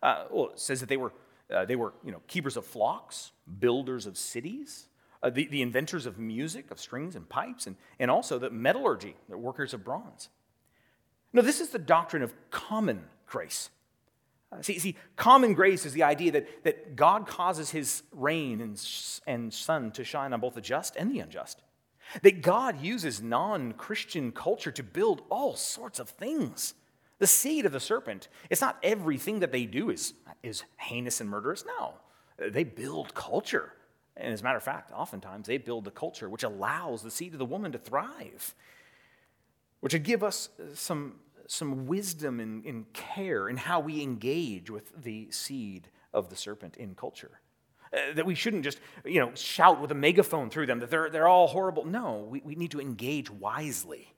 Uh, 0.00 0.26
well, 0.30 0.50
it 0.50 0.60
says 0.60 0.78
that 0.78 0.88
they 0.88 0.96
were, 0.96 1.12
uh, 1.52 1.64
they 1.64 1.74
were 1.74 1.92
you 2.04 2.12
know, 2.12 2.22
keepers 2.28 2.56
of 2.56 2.64
flocks, 2.64 3.32
builders 3.58 4.06
of 4.06 4.16
cities, 4.16 4.86
uh, 5.24 5.30
the, 5.30 5.48
the 5.48 5.60
inventors 5.60 6.06
of 6.06 6.18
music, 6.18 6.70
of 6.70 6.78
strings 6.78 7.16
and 7.16 7.28
pipes, 7.28 7.66
and, 7.66 7.74
and 7.98 8.12
also 8.12 8.38
the 8.38 8.50
metallurgy, 8.50 9.16
the 9.28 9.36
workers 9.36 9.74
of 9.74 9.82
bronze. 9.82 10.28
No, 11.32 11.42
this 11.42 11.60
is 11.60 11.70
the 11.70 11.80
doctrine 11.80 12.22
of 12.22 12.32
common 12.50 13.06
grace. 13.26 13.70
Uh, 14.52 14.62
see, 14.62 14.78
see, 14.78 14.96
common 15.16 15.52
grace 15.52 15.84
is 15.84 15.94
the 15.94 16.04
idea 16.04 16.30
that, 16.30 16.62
that 16.62 16.94
God 16.94 17.26
causes 17.26 17.70
his 17.70 18.04
rain 18.12 18.60
and, 18.60 18.80
and 19.26 19.52
sun 19.52 19.90
to 19.92 20.04
shine 20.04 20.32
on 20.32 20.38
both 20.38 20.54
the 20.54 20.60
just 20.60 20.94
and 20.94 21.10
the 21.10 21.18
unjust. 21.18 21.60
That 22.22 22.42
God 22.42 22.80
uses 22.80 23.22
non 23.22 23.72
Christian 23.72 24.32
culture 24.32 24.70
to 24.72 24.82
build 24.82 25.22
all 25.30 25.54
sorts 25.56 25.98
of 25.98 26.08
things. 26.08 26.74
The 27.18 27.26
seed 27.26 27.66
of 27.66 27.72
the 27.72 27.80
serpent, 27.80 28.28
it's 28.48 28.60
not 28.60 28.78
everything 28.82 29.40
that 29.40 29.52
they 29.52 29.66
do 29.66 29.90
is, 29.90 30.14
is 30.42 30.62
heinous 30.76 31.20
and 31.20 31.28
murderous. 31.28 31.64
No, 31.66 31.94
they 32.38 32.64
build 32.64 33.14
culture. 33.14 33.72
And 34.16 34.32
as 34.32 34.40
a 34.40 34.44
matter 34.44 34.56
of 34.56 34.62
fact, 34.62 34.92
oftentimes 34.92 35.46
they 35.46 35.58
build 35.58 35.84
the 35.84 35.90
culture 35.90 36.28
which 36.28 36.42
allows 36.42 37.02
the 37.02 37.10
seed 37.10 37.32
of 37.32 37.38
the 37.38 37.44
woman 37.44 37.72
to 37.72 37.78
thrive, 37.78 38.54
which 39.80 39.92
would 39.92 40.04
give 40.04 40.22
us 40.22 40.48
some, 40.74 41.16
some 41.46 41.86
wisdom 41.86 42.40
and, 42.40 42.64
and 42.64 42.92
care 42.92 43.48
in 43.48 43.56
how 43.56 43.80
we 43.80 44.02
engage 44.02 44.70
with 44.70 45.02
the 45.02 45.30
seed 45.30 45.88
of 46.12 46.30
the 46.30 46.36
serpent 46.36 46.76
in 46.76 46.94
culture. 46.94 47.40
Uh, 47.92 48.12
that 48.14 48.26
we 48.26 48.34
shouldn't 48.34 48.64
just 48.64 48.80
you 49.04 49.20
know, 49.20 49.32
shout 49.34 49.80
with 49.80 49.90
a 49.90 49.94
megaphone 49.94 50.50
through 50.50 50.66
them 50.66 50.80
that 50.80 50.90
they're, 50.90 51.08
they're 51.10 51.28
all 51.28 51.46
horrible. 51.46 51.84
No, 51.84 52.26
we, 52.28 52.40
we 52.40 52.54
need 52.54 52.72
to 52.72 52.80
engage 52.80 53.30
wisely. 53.30 54.12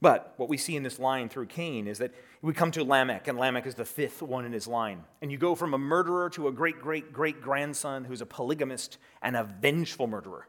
But 0.00 0.34
what 0.36 0.48
we 0.48 0.58
see 0.58 0.76
in 0.76 0.82
this 0.82 0.98
line 0.98 1.28
through 1.28 1.46
Cain 1.46 1.88
is 1.88 1.98
that 1.98 2.14
we 2.40 2.52
come 2.52 2.70
to 2.72 2.84
Lamech, 2.84 3.26
and 3.26 3.36
Lamech 3.36 3.66
is 3.66 3.74
the 3.74 3.84
fifth 3.84 4.22
one 4.22 4.44
in 4.44 4.52
his 4.52 4.68
line. 4.68 5.02
And 5.20 5.32
you 5.32 5.38
go 5.38 5.56
from 5.56 5.74
a 5.74 5.78
murderer 5.78 6.30
to 6.30 6.46
a 6.48 6.52
great, 6.52 6.80
great, 6.80 7.12
great 7.12 7.40
grandson 7.40 8.04
who's 8.04 8.20
a 8.20 8.26
polygamist 8.26 8.98
and 9.22 9.36
a 9.36 9.42
vengeful 9.42 10.06
murderer. 10.06 10.46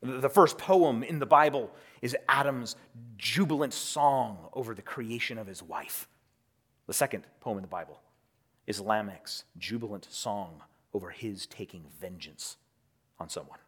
The 0.00 0.30
first 0.30 0.56
poem 0.56 1.02
in 1.02 1.18
the 1.18 1.26
Bible 1.26 1.70
is 2.00 2.16
Adam's 2.28 2.76
jubilant 3.18 3.74
song 3.74 4.48
over 4.52 4.74
the 4.74 4.82
creation 4.82 5.36
of 5.36 5.46
his 5.46 5.62
wife. 5.62 6.08
The 6.86 6.94
second 6.94 7.24
poem 7.40 7.58
in 7.58 7.62
the 7.62 7.68
Bible 7.68 8.00
is 8.66 8.80
Lamech's 8.80 9.44
jubilant 9.58 10.08
song 10.10 10.62
over 10.94 11.10
his 11.10 11.46
taking 11.46 11.84
vengeance 12.00 12.56
on 13.18 13.28
someone. 13.28 13.58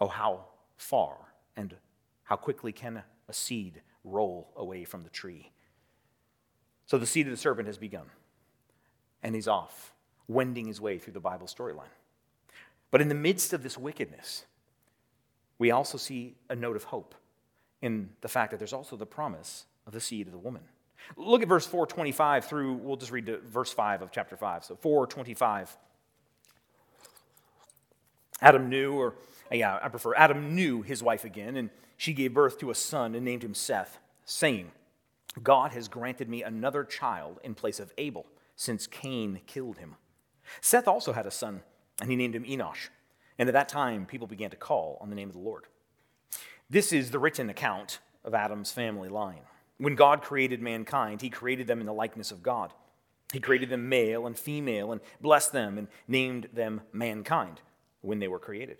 Oh, 0.00 0.08
how 0.08 0.46
far 0.76 1.16
and 1.56 1.76
how 2.24 2.36
quickly 2.36 2.72
can 2.72 3.02
a 3.28 3.32
seed 3.32 3.82
roll 4.04 4.52
away 4.56 4.84
from 4.84 5.02
the 5.02 5.10
tree? 5.10 5.52
So 6.86 6.98
the 6.98 7.06
seed 7.06 7.26
of 7.26 7.30
the 7.30 7.36
serpent 7.36 7.68
has 7.68 7.78
begun, 7.78 8.06
and 9.22 9.34
he's 9.34 9.48
off, 9.48 9.94
wending 10.26 10.66
his 10.66 10.80
way 10.80 10.98
through 10.98 11.12
the 11.12 11.20
Bible 11.20 11.46
storyline. 11.46 11.92
But 12.90 13.00
in 13.00 13.08
the 13.08 13.14
midst 13.14 13.52
of 13.52 13.62
this 13.62 13.78
wickedness, 13.78 14.44
we 15.58 15.70
also 15.70 15.98
see 15.98 16.34
a 16.48 16.56
note 16.56 16.76
of 16.76 16.84
hope 16.84 17.14
in 17.82 18.10
the 18.20 18.28
fact 18.28 18.50
that 18.50 18.58
there's 18.58 18.72
also 18.72 18.96
the 18.96 19.06
promise 19.06 19.66
of 19.86 19.92
the 19.92 20.00
seed 20.00 20.26
of 20.26 20.32
the 20.32 20.38
woman. 20.38 20.62
Look 21.16 21.42
at 21.42 21.48
verse 21.48 21.66
425 21.66 22.44
through, 22.44 22.74
we'll 22.74 22.96
just 22.96 23.12
read 23.12 23.26
verse 23.44 23.72
5 23.72 24.02
of 24.02 24.10
chapter 24.10 24.36
5. 24.36 24.64
So 24.64 24.76
425. 24.76 25.76
Adam 28.40 28.68
knew, 28.68 28.94
or 28.94 29.14
yeah, 29.50 29.78
I 29.82 29.88
prefer, 29.88 30.14
Adam 30.14 30.54
knew 30.54 30.82
his 30.82 31.02
wife 31.02 31.24
again, 31.24 31.56
and 31.56 31.70
she 31.96 32.12
gave 32.12 32.34
birth 32.34 32.58
to 32.60 32.70
a 32.70 32.74
son 32.74 33.14
and 33.14 33.24
named 33.24 33.44
him 33.44 33.54
Seth, 33.54 33.98
saying, 34.24 34.72
God 35.42 35.72
has 35.72 35.88
granted 35.88 36.28
me 36.28 36.42
another 36.42 36.84
child 36.84 37.38
in 37.44 37.54
place 37.54 37.78
of 37.78 37.92
Abel, 37.98 38.26
since 38.56 38.86
Cain 38.86 39.40
killed 39.46 39.78
him. 39.78 39.96
Seth 40.60 40.88
also 40.88 41.12
had 41.12 41.26
a 41.26 41.30
son, 41.30 41.62
and 42.00 42.10
he 42.10 42.16
named 42.16 42.34
him 42.34 42.44
Enosh. 42.44 42.88
And 43.38 43.48
at 43.48 43.52
that 43.52 43.68
time, 43.68 44.06
people 44.06 44.26
began 44.26 44.50
to 44.50 44.56
call 44.56 44.98
on 45.00 45.10
the 45.10 45.16
name 45.16 45.28
of 45.28 45.34
the 45.34 45.40
Lord. 45.40 45.64
This 46.68 46.92
is 46.92 47.10
the 47.10 47.18
written 47.18 47.50
account 47.50 48.00
of 48.24 48.34
Adam's 48.34 48.72
family 48.72 49.08
line. 49.08 49.42
When 49.78 49.94
God 49.94 50.22
created 50.22 50.60
mankind, 50.60 51.22
he 51.22 51.30
created 51.30 51.66
them 51.66 51.80
in 51.80 51.86
the 51.86 51.92
likeness 51.92 52.30
of 52.30 52.42
God. 52.42 52.72
He 53.32 53.40
created 53.40 53.70
them 53.70 53.88
male 53.88 54.26
and 54.26 54.38
female 54.38 54.92
and 54.92 55.00
blessed 55.20 55.52
them 55.52 55.78
and 55.78 55.88
named 56.06 56.48
them 56.52 56.82
mankind 56.92 57.60
when 58.02 58.18
they 58.18 58.28
were 58.28 58.38
created. 58.38 58.78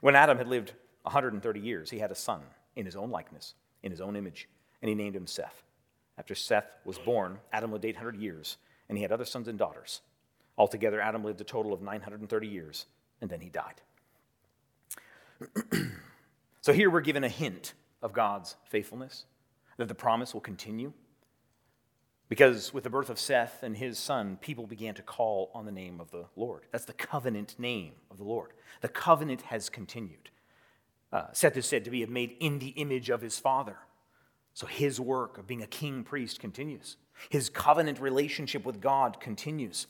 When 0.00 0.14
Adam 0.14 0.38
had 0.38 0.48
lived 0.48 0.74
130 1.02 1.60
years, 1.60 1.90
he 1.90 1.98
had 1.98 2.10
a 2.10 2.16
son 2.16 2.42
in 2.76 2.86
his 2.86 2.96
own 2.96 3.10
likeness, 3.10 3.54
in 3.82 3.90
his 3.90 4.00
own 4.00 4.16
image, 4.16 4.48
and 4.82 4.88
he 4.88 4.94
named 4.94 5.16
him 5.16 5.26
Seth. 5.26 5.62
After 6.16 6.34
Seth 6.34 6.66
was 6.84 6.98
born, 6.98 7.38
Adam 7.52 7.72
lived 7.72 7.84
800 7.84 8.16
years, 8.16 8.56
and 8.88 8.98
he 8.98 9.02
had 9.02 9.12
other 9.12 9.24
sons 9.24 9.48
and 9.48 9.58
daughters. 9.58 10.00
Altogether, 10.56 11.00
Adam 11.00 11.24
lived 11.24 11.40
a 11.40 11.44
total 11.44 11.72
of 11.72 11.80
930 11.80 12.46
years, 12.46 12.86
and 13.20 13.30
then 13.30 13.40
he 13.40 13.48
died. 13.48 13.80
so 16.60 16.72
here 16.72 16.90
we're 16.90 17.00
given 17.00 17.22
a 17.22 17.28
hint 17.28 17.74
of 18.02 18.12
God's 18.12 18.56
faithfulness, 18.64 19.24
that 19.76 19.88
the 19.88 19.94
promise 19.94 20.34
will 20.34 20.40
continue. 20.40 20.92
Because 22.28 22.74
with 22.74 22.84
the 22.84 22.90
birth 22.90 23.08
of 23.08 23.18
Seth 23.18 23.62
and 23.62 23.76
his 23.76 23.98
son, 23.98 24.38
people 24.40 24.66
began 24.66 24.94
to 24.94 25.02
call 25.02 25.50
on 25.54 25.64
the 25.64 25.72
name 25.72 25.98
of 26.00 26.10
the 26.10 26.26
Lord. 26.36 26.66
That's 26.70 26.84
the 26.84 26.92
covenant 26.92 27.54
name 27.58 27.92
of 28.10 28.18
the 28.18 28.24
Lord. 28.24 28.52
The 28.82 28.88
covenant 28.88 29.42
has 29.42 29.70
continued. 29.70 30.30
Uh, 31.10 31.24
Seth 31.32 31.56
is 31.56 31.64
said 31.64 31.84
to 31.84 31.90
be 31.90 32.04
made 32.04 32.36
in 32.38 32.58
the 32.58 32.68
image 32.68 33.08
of 33.08 33.22
his 33.22 33.38
father. 33.38 33.78
So 34.52 34.66
his 34.66 35.00
work 35.00 35.38
of 35.38 35.46
being 35.46 35.62
a 35.62 35.66
king 35.66 36.04
priest 36.04 36.38
continues. 36.38 36.96
His 37.30 37.48
covenant 37.48 37.98
relationship 37.98 38.66
with 38.66 38.80
God 38.80 39.20
continues. 39.20 39.86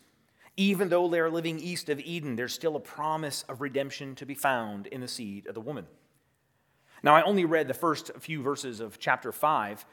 Even 0.56 0.88
though 0.88 1.08
they're 1.08 1.30
living 1.30 1.58
east 1.58 1.88
of 1.88 1.98
Eden, 2.00 2.36
there's 2.36 2.52
still 2.52 2.76
a 2.76 2.80
promise 2.80 3.44
of 3.48 3.60
redemption 3.60 4.14
to 4.16 4.26
be 4.26 4.34
found 4.34 4.86
in 4.88 5.00
the 5.00 5.08
seed 5.08 5.46
of 5.46 5.54
the 5.54 5.60
woman. 5.60 5.86
Now, 7.02 7.14
I 7.14 7.22
only 7.22 7.44
read 7.44 7.68
the 7.68 7.74
first 7.74 8.10
few 8.18 8.42
verses 8.42 8.80
of 8.80 8.98
chapter 8.98 9.32
5 9.32 9.84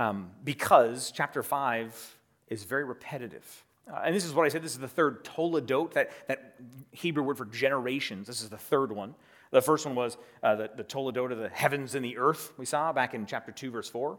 um, 0.00 0.30
because 0.42 1.12
chapter 1.14 1.42
5 1.42 2.16
is 2.48 2.64
very 2.64 2.84
repetitive. 2.84 3.64
Uh, 3.86 4.00
and 4.04 4.14
this 4.16 4.24
is 4.24 4.32
what 4.32 4.46
I 4.46 4.48
said 4.48 4.62
this 4.62 4.72
is 4.72 4.78
the 4.78 4.88
third 4.88 5.24
toledot, 5.24 5.92
that, 5.92 6.10
that 6.26 6.54
Hebrew 6.90 7.22
word 7.22 7.36
for 7.36 7.44
generations. 7.44 8.26
This 8.26 8.40
is 8.40 8.48
the 8.48 8.56
third 8.56 8.92
one. 8.92 9.14
The 9.50 9.60
first 9.60 9.84
one 9.84 9.94
was 9.94 10.16
uh, 10.42 10.56
the, 10.56 10.70
the 10.74 10.84
toledot 10.84 11.32
of 11.32 11.38
the 11.38 11.50
heavens 11.50 11.94
and 11.94 12.02
the 12.02 12.16
earth, 12.16 12.52
we 12.56 12.64
saw 12.64 12.92
back 12.92 13.12
in 13.12 13.26
chapter 13.26 13.52
2, 13.52 13.70
verse 13.70 13.90
4. 13.90 14.18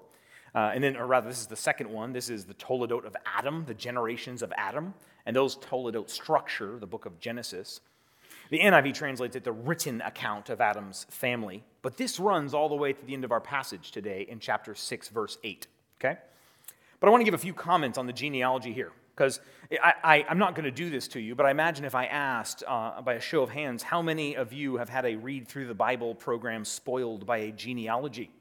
Uh, 0.54 0.72
and 0.76 0.84
then, 0.84 0.96
or 0.98 1.08
rather, 1.08 1.28
this 1.30 1.39
is 1.39 1.48
the 1.48 1.56
second 1.56 1.89
one. 1.89 2.13
This 2.13 2.30
is 2.30 2.46
the 2.46 2.54
toledot 2.54 3.06
of 3.06 3.15
Adam, 3.26 3.63
the 3.65 3.74
generations 3.74 4.44
of 4.44 4.54
Adam. 4.58 4.94
And 5.26 5.36
those 5.36 5.56
toledot 5.56 6.12
structure 6.12 6.78
the 6.78 6.86
book 6.86 7.08
of 7.08 7.20
Genesis. 7.20 7.82
The 8.52 8.60
NIV 8.60 8.94
translates 8.94 9.38
it 9.38 9.46
the 9.46 9.54
written 9.54 10.02
account 10.02 10.50
of 10.50 10.60
Adam's 10.60 11.06
family, 11.10 11.64
but 11.82 11.96
this 11.96 12.20
runs 12.20 12.54
all 12.54 12.68
the 12.68 12.76
way 12.76 12.92
to 12.92 13.06
the 13.06 13.14
end 13.14 13.24
of 13.24 13.32
our 13.32 13.40
passage 13.40 13.92
today 13.92 14.26
in 14.28 14.40
chapter 14.40 14.76
6, 14.76 15.08
verse 15.08 15.38
8. 15.42 15.68
Okay? 16.00 16.18
But 17.00 17.08
I 17.08 17.12
want 17.12 17.22
to 17.22 17.26
give 17.26 17.34
a 17.34 17.38
few 17.38 17.54
comments 17.54 17.98
on 17.98 18.08
the 18.08 18.14
genealogy 18.14 18.74
here, 18.74 18.92
because 19.16 19.40
I, 19.82 20.26
am 20.28 20.38
not 20.38 20.54
going 20.54 20.66
to 20.66 20.72
do 20.72 20.90
this 20.90 21.08
to 21.10 21.22
you, 21.22 21.34
but 21.34 21.46
I 21.46 21.52
imagine 21.52 21.86
if 21.86 21.96
I 21.96 22.08
asked 22.08 22.62
uh, 22.68 23.02
by 23.02 23.14
a 23.14 23.22
show 23.22 23.42
of 23.42 23.52
hands, 23.52 23.84
how 23.84 24.02
many 24.02 24.36
of 24.36 24.52
you 24.52 24.76
have 24.76 24.90
had 24.90 25.06
a 25.06 25.16
read 25.16 25.48
through 25.48 25.68
the 25.68 25.74
Bible 25.74 26.14
program 26.14 26.66
spoiled 26.66 27.26
by 27.26 27.38
a 27.38 27.52
genealogy? 27.54 28.32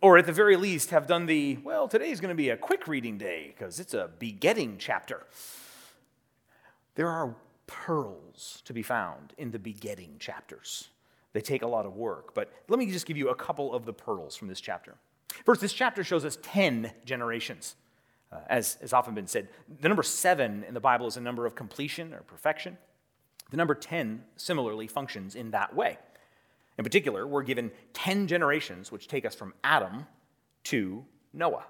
Or 0.00 0.18
at 0.18 0.26
the 0.26 0.32
very 0.32 0.56
least, 0.56 0.90
have 0.90 1.06
done 1.06 1.26
the, 1.26 1.58
well, 1.62 1.86
today's 1.86 2.18
going 2.18 2.30
to 2.30 2.34
be 2.34 2.50
a 2.50 2.56
quick 2.56 2.88
reading 2.88 3.16
day 3.16 3.54
because 3.56 3.78
it's 3.78 3.94
a 3.94 4.10
begetting 4.18 4.74
chapter. 4.78 5.24
There 6.96 7.08
are 7.08 7.36
pearls 7.66 8.62
to 8.64 8.72
be 8.72 8.82
found 8.82 9.34
in 9.38 9.50
the 9.50 9.58
begetting 9.58 10.16
chapters. 10.18 10.88
They 11.32 11.40
take 11.40 11.62
a 11.62 11.66
lot 11.66 11.86
of 11.86 11.96
work, 11.96 12.34
but 12.34 12.52
let 12.68 12.78
me 12.78 12.90
just 12.90 13.06
give 13.06 13.16
you 13.16 13.28
a 13.28 13.34
couple 13.34 13.74
of 13.74 13.84
the 13.84 13.92
pearls 13.92 14.36
from 14.36 14.48
this 14.48 14.60
chapter. 14.60 14.94
First, 15.44 15.60
this 15.60 15.72
chapter 15.72 16.02
shows 16.02 16.24
us 16.24 16.38
10 16.42 16.90
generations. 17.04 17.76
Uh, 18.32 18.38
as 18.48 18.78
has 18.80 18.92
often 18.92 19.14
been 19.14 19.26
said, 19.26 19.48
the 19.80 19.88
number 19.88 20.02
seven 20.02 20.64
in 20.64 20.74
the 20.74 20.80
Bible 20.80 21.06
is 21.06 21.16
a 21.16 21.20
number 21.20 21.46
of 21.46 21.54
completion 21.54 22.14
or 22.14 22.20
perfection. 22.20 22.78
The 23.50 23.56
number 23.56 23.74
10 23.74 24.24
similarly 24.36 24.86
functions 24.86 25.34
in 25.34 25.50
that 25.52 25.74
way. 25.74 25.98
In 26.78 26.84
particular, 26.84 27.26
we're 27.26 27.42
given 27.42 27.70
10 27.92 28.26
generations 28.26 28.90
which 28.90 29.08
take 29.08 29.24
us 29.24 29.34
from 29.34 29.54
Adam 29.62 30.06
to 30.64 31.04
Noah. 31.32 31.64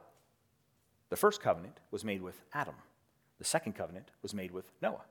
The 1.10 1.16
first 1.16 1.40
covenant 1.40 1.78
was 1.90 2.04
made 2.04 2.22
with 2.22 2.40
Adam, 2.52 2.74
the 3.38 3.44
second 3.44 3.74
covenant 3.74 4.10
was 4.22 4.34
made 4.34 4.50
with 4.50 4.64
Noah. 4.80 5.04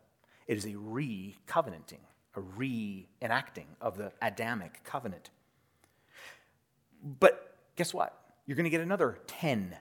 It 0.48 0.58
is 0.58 0.66
a 0.66 0.76
re 0.76 1.36
covenanting, 1.48 2.02
a 2.36 2.42
re 2.42 3.08
enacting 3.22 3.68
of 3.82 3.98
the 3.98 4.12
Adamic 4.22 4.84
covenant. 4.84 5.30
But 7.20 7.58
guess 7.76 7.94
what? 7.94 8.18
You're 8.46 8.56
going 8.56 8.66
to 8.66 8.70
get 8.70 8.82
another 8.82 9.20
10 9.28 9.76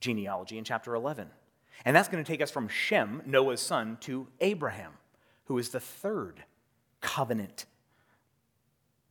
genealogy 0.00 0.58
in 0.58 0.64
chapter 0.64 0.94
11. 0.94 1.28
And 1.84 1.94
that's 1.94 2.08
going 2.08 2.22
to 2.22 2.30
take 2.30 2.40
us 2.40 2.50
from 2.50 2.68
Shem, 2.68 3.22
Noah's 3.26 3.60
son, 3.60 3.98
to 4.02 4.28
Abraham, 4.40 4.92
who 5.44 5.58
is 5.58 5.70
the 5.70 5.80
third 5.80 6.44
covenant 7.00 7.66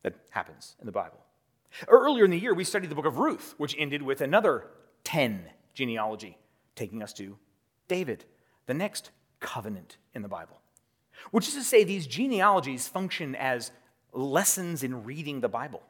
that 0.02 0.16
happens 0.32 0.76
in 0.80 0.86
the 0.86 0.92
Bible. 0.92 1.20
Earlier 1.88 2.26
in 2.26 2.32
the 2.32 2.40
year, 2.40 2.54
we 2.54 2.64
studied 2.64 2.90
the 2.90 2.96
book 2.96 3.06
of 3.06 3.18
Ruth, 3.18 3.54
which 3.58 3.76
ended 3.78 4.02
with 4.02 4.22
another 4.22 4.68
10 5.04 5.46
genealogy, 5.74 6.38
taking 6.76 7.04
us 7.04 7.14
to 7.14 7.38
David, 7.88 8.26
the 8.66 8.74
next 8.74 9.12
covenant 9.40 9.98
in 10.14 10.22
the 10.22 10.28
Bible. 10.28 10.60
Which 11.32 11.48
is 11.48 11.54
to 11.56 11.64
say, 11.64 11.84
these 11.84 12.08
genealogies 12.08 12.88
function 12.88 13.36
as 13.36 13.72
lessons 14.14 14.84
in 14.84 15.04
reading 15.04 15.42
the 15.42 15.50
Bible. 15.50 15.84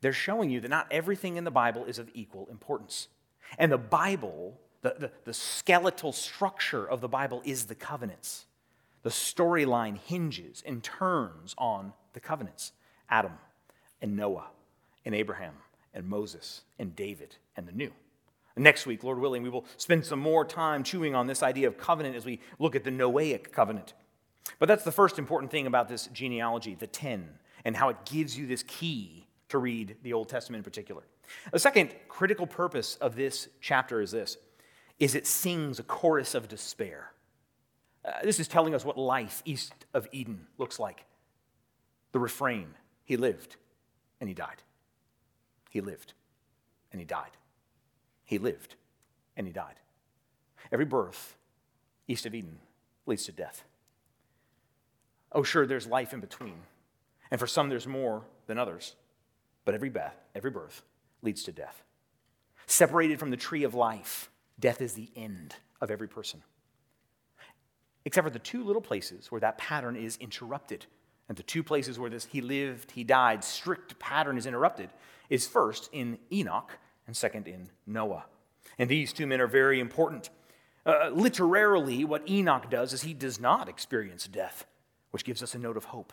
They're 0.00 0.12
showing 0.12 0.50
you 0.50 0.60
that 0.60 0.68
not 0.68 0.86
everything 0.90 1.36
in 1.36 1.44
the 1.44 1.50
Bible 1.50 1.84
is 1.84 1.98
of 1.98 2.08
equal 2.14 2.46
importance. 2.50 3.08
And 3.58 3.72
the 3.72 3.78
Bible, 3.78 4.58
the, 4.82 4.94
the, 4.98 5.10
the 5.24 5.34
skeletal 5.34 6.12
structure 6.12 6.88
of 6.88 7.00
the 7.00 7.08
Bible 7.08 7.42
is 7.44 7.66
the 7.66 7.74
covenants. 7.74 8.46
The 9.02 9.10
storyline 9.10 9.98
hinges 9.98 10.62
and 10.66 10.82
turns 10.82 11.54
on 11.56 11.92
the 12.12 12.20
covenants 12.20 12.72
Adam 13.08 13.32
and 14.02 14.16
Noah 14.16 14.48
and 15.04 15.14
Abraham 15.14 15.54
and 15.94 16.06
Moses 16.06 16.62
and 16.78 16.94
David 16.94 17.36
and 17.56 17.66
the 17.66 17.72
new. 17.72 17.90
Next 18.56 18.86
week, 18.86 19.04
Lord 19.04 19.20
willing, 19.20 19.42
we 19.42 19.50
will 19.50 19.64
spend 19.76 20.04
some 20.04 20.18
more 20.18 20.44
time 20.44 20.82
chewing 20.82 21.14
on 21.14 21.28
this 21.28 21.42
idea 21.44 21.68
of 21.68 21.78
covenant 21.78 22.16
as 22.16 22.24
we 22.24 22.40
look 22.58 22.74
at 22.74 22.82
the 22.82 22.90
Noahic 22.90 23.52
covenant. 23.52 23.94
But 24.58 24.66
that's 24.66 24.84
the 24.84 24.92
first 24.92 25.18
important 25.18 25.50
thing 25.50 25.66
about 25.66 25.88
this 25.88 26.08
genealogy, 26.12 26.74
the 26.74 26.86
10, 26.86 27.28
and 27.64 27.76
how 27.76 27.88
it 27.88 27.96
gives 28.04 28.36
you 28.36 28.46
this 28.46 28.62
key 28.62 29.26
to 29.48 29.58
read 29.58 29.96
the 30.02 30.12
Old 30.12 30.28
Testament 30.28 30.60
in 30.60 30.64
particular. 30.64 31.02
The 31.52 31.58
second 31.58 31.94
critical 32.08 32.46
purpose 32.46 32.96
of 32.96 33.16
this 33.16 33.48
chapter 33.60 34.00
is 34.00 34.10
this 34.10 34.36
is 34.98 35.14
it 35.14 35.26
sings 35.26 35.78
a 35.78 35.84
chorus 35.84 36.34
of 36.34 36.48
despair. 36.48 37.12
Uh, 38.04 38.10
this 38.24 38.40
is 38.40 38.48
telling 38.48 38.74
us 38.74 38.84
what 38.84 38.98
life 38.98 39.42
east 39.44 39.72
of 39.94 40.08
Eden 40.10 40.46
looks 40.56 40.80
like. 40.80 41.04
The 42.10 42.18
refrain, 42.18 42.74
he 43.04 43.16
lived 43.16 43.56
and 44.20 44.28
he 44.28 44.34
died. 44.34 44.62
He 45.70 45.80
lived 45.80 46.14
and 46.90 47.00
he 47.00 47.04
died. 47.04 47.36
He 48.24 48.38
lived 48.38 48.74
and 49.36 49.46
he 49.46 49.52
died. 49.52 49.76
Every 50.72 50.84
birth 50.84 51.36
east 52.08 52.26
of 52.26 52.34
Eden 52.34 52.58
leads 53.06 53.24
to 53.26 53.32
death. 53.32 53.64
Oh, 55.32 55.42
sure, 55.42 55.66
there's 55.66 55.86
life 55.86 56.12
in 56.12 56.20
between. 56.20 56.60
And 57.30 57.38
for 57.38 57.46
some, 57.46 57.68
there's 57.68 57.86
more 57.86 58.24
than 58.46 58.58
others. 58.58 58.94
But 59.64 59.74
every, 59.74 59.90
birth, 59.90 60.14
every 60.34 60.50
birth 60.50 60.82
leads 61.22 61.42
to 61.44 61.52
death. 61.52 61.82
Separated 62.66 63.18
from 63.18 63.30
the 63.30 63.36
tree 63.36 63.64
of 63.64 63.74
life, 63.74 64.30
death 64.58 64.80
is 64.80 64.94
the 64.94 65.10
end 65.14 65.54
of 65.80 65.90
every 65.90 66.08
person. 66.08 66.42
Except 68.04 68.26
for 68.26 68.30
the 68.30 68.38
two 68.38 68.64
little 68.64 68.82
places 68.82 69.30
where 69.30 69.40
that 69.40 69.58
pattern 69.58 69.96
is 69.96 70.16
interrupted. 70.16 70.86
And 71.28 71.36
the 71.36 71.42
two 71.42 71.62
places 71.62 71.98
where 71.98 72.08
this 72.08 72.24
he 72.24 72.40
lived, 72.40 72.92
he 72.92 73.04
died, 73.04 73.44
strict 73.44 73.98
pattern 73.98 74.38
is 74.38 74.46
interrupted 74.46 74.90
is 75.28 75.46
first 75.46 75.90
in 75.92 76.18
Enoch 76.32 76.78
and 77.06 77.16
second 77.16 77.46
in 77.46 77.68
Noah. 77.86 78.24
And 78.78 78.88
these 78.88 79.12
two 79.12 79.26
men 79.26 79.40
are 79.40 79.46
very 79.46 79.80
important. 79.80 80.30
Uh, 80.86 81.10
literarily, 81.12 82.04
what 82.04 82.28
Enoch 82.28 82.70
does 82.70 82.92
is 82.92 83.02
he 83.02 83.12
does 83.12 83.38
not 83.38 83.68
experience 83.68 84.26
death, 84.26 84.66
which 85.10 85.24
gives 85.24 85.42
us 85.42 85.54
a 85.54 85.58
note 85.58 85.76
of 85.76 85.86
hope 85.86 86.12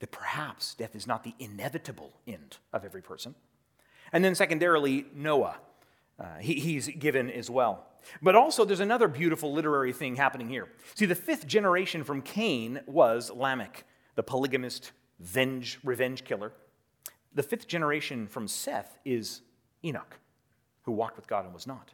that 0.00 0.10
perhaps 0.10 0.74
death 0.74 0.94
is 0.94 1.06
not 1.06 1.24
the 1.24 1.34
inevitable 1.38 2.12
end 2.26 2.58
of 2.72 2.84
every 2.84 3.02
person. 3.02 3.34
And 4.12 4.24
then, 4.24 4.34
secondarily, 4.34 5.06
Noah. 5.14 5.56
Uh, 6.18 6.36
he, 6.38 6.54
he's 6.54 6.88
given 6.88 7.30
as 7.30 7.50
well. 7.50 7.86
But 8.22 8.36
also, 8.36 8.64
there's 8.64 8.80
another 8.80 9.08
beautiful 9.08 9.52
literary 9.52 9.92
thing 9.92 10.16
happening 10.16 10.48
here. 10.48 10.68
See, 10.94 11.06
the 11.06 11.14
fifth 11.14 11.46
generation 11.46 12.04
from 12.04 12.22
Cain 12.22 12.80
was 12.86 13.30
Lamech, 13.30 13.84
the 14.14 14.22
polygamist, 14.22 14.92
venge, 15.18 15.78
revenge 15.82 16.24
killer. 16.24 16.52
The 17.34 17.42
fifth 17.42 17.66
generation 17.66 18.28
from 18.28 18.46
Seth 18.46 18.98
is 19.04 19.40
Enoch, 19.84 20.18
who 20.82 20.92
walked 20.92 21.16
with 21.16 21.26
God 21.26 21.44
and 21.44 21.54
was 21.54 21.66
not. 21.66 21.92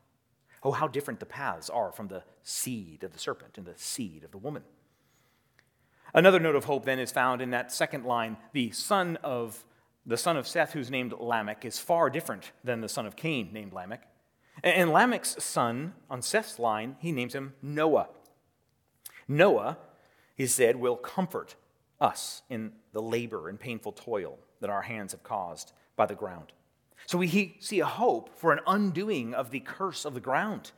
Oh, 0.63 0.73
how 0.73 0.89
different 0.89 1.21
the 1.21 1.27
paths 1.27 1.71
are 1.71 1.93
from 1.93 2.09
the 2.09 2.23
seed 2.43 3.03
of 3.05 3.13
the 3.13 3.19
serpent 3.19 3.57
and 3.57 3.67
the 3.67 3.75
seed 3.77 4.25
of 4.25 4.33
the 4.33 4.39
woman. 4.39 4.65
Another 6.13 6.41
note 6.41 6.57
of 6.57 6.65
hope 6.65 6.85
then 6.85 6.99
is 6.99 7.13
found 7.13 7.41
in 7.41 7.51
that 7.51 7.73
second 7.73 8.05
line. 8.05 8.37
The 8.53 8.71
son 8.71 9.17
of 9.23 9.65
the 10.07 10.17
son 10.17 10.37
of 10.37 10.49
Seth, 10.49 10.73
who's 10.73 10.91
named 10.91 11.15
Lamech, 11.19 11.65
is 11.65 11.79
far 11.79 12.11
different 12.11 12.53
than 12.65 12.81
the 12.81 12.89
son 12.89 13.07
of 13.07 13.17
Cain, 13.17 13.51
named 13.53 13.73
Lamech. 13.73 14.09
And 14.65 14.91
Lamech's 14.91 15.43
son, 15.43 15.95
on 16.09 16.23
Seth's 16.23 16.59
line, 16.59 16.97
he 17.01 17.13
names 17.13 17.35
him 17.35 17.55
Noah. 17.63 18.09
Noah, 19.29 19.79
he 20.35 20.47
said, 20.47 20.77
will 20.77 20.97
comfort 20.97 21.55
us 22.01 22.43
in 22.49 22.73
the 22.93 23.03
labor 23.03 23.49
and 23.49 23.61
painful 23.61 23.93
toil 23.93 24.39
that 24.61 24.71
our 24.71 24.83
hands 24.83 25.13
have 25.13 25.23
caused 25.23 25.73
by 25.97 26.07
the 26.07 26.15
ground. 26.15 26.53
So 27.07 27.19
we 27.19 27.57
see 27.61 27.81
a 27.81 27.87
hope 27.87 28.39
for 28.39 28.53
an 28.53 28.61
undoing 28.67 29.35
of 29.35 29.51
the 29.51 29.61
curse 29.61 30.05
of 30.05 30.15
the 30.15 30.21
ground. 30.21 30.73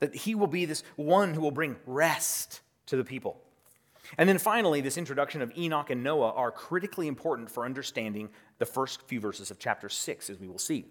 That 0.00 0.14
he 0.14 0.34
will 0.34 0.46
be 0.46 0.64
this 0.64 0.82
one 0.96 1.34
who 1.34 1.40
will 1.40 1.50
bring 1.50 1.76
rest 1.86 2.60
to 2.86 2.96
the 2.96 3.04
people. 3.04 3.40
And 4.18 4.28
then 4.28 4.38
finally, 4.38 4.80
this 4.80 4.98
introduction 4.98 5.42
of 5.42 5.56
Enoch 5.56 5.90
and 5.90 6.02
Noah 6.02 6.32
are 6.32 6.50
critically 6.50 7.08
important 7.08 7.50
for 7.50 7.64
understanding 7.64 8.28
the 8.58 8.66
first 8.66 9.02
few 9.08 9.20
verses 9.20 9.50
of 9.50 9.58
chapter 9.58 9.88
6, 9.88 10.30
as 10.30 10.38
we 10.38 10.48
will 10.48 10.58
see. 10.58 10.84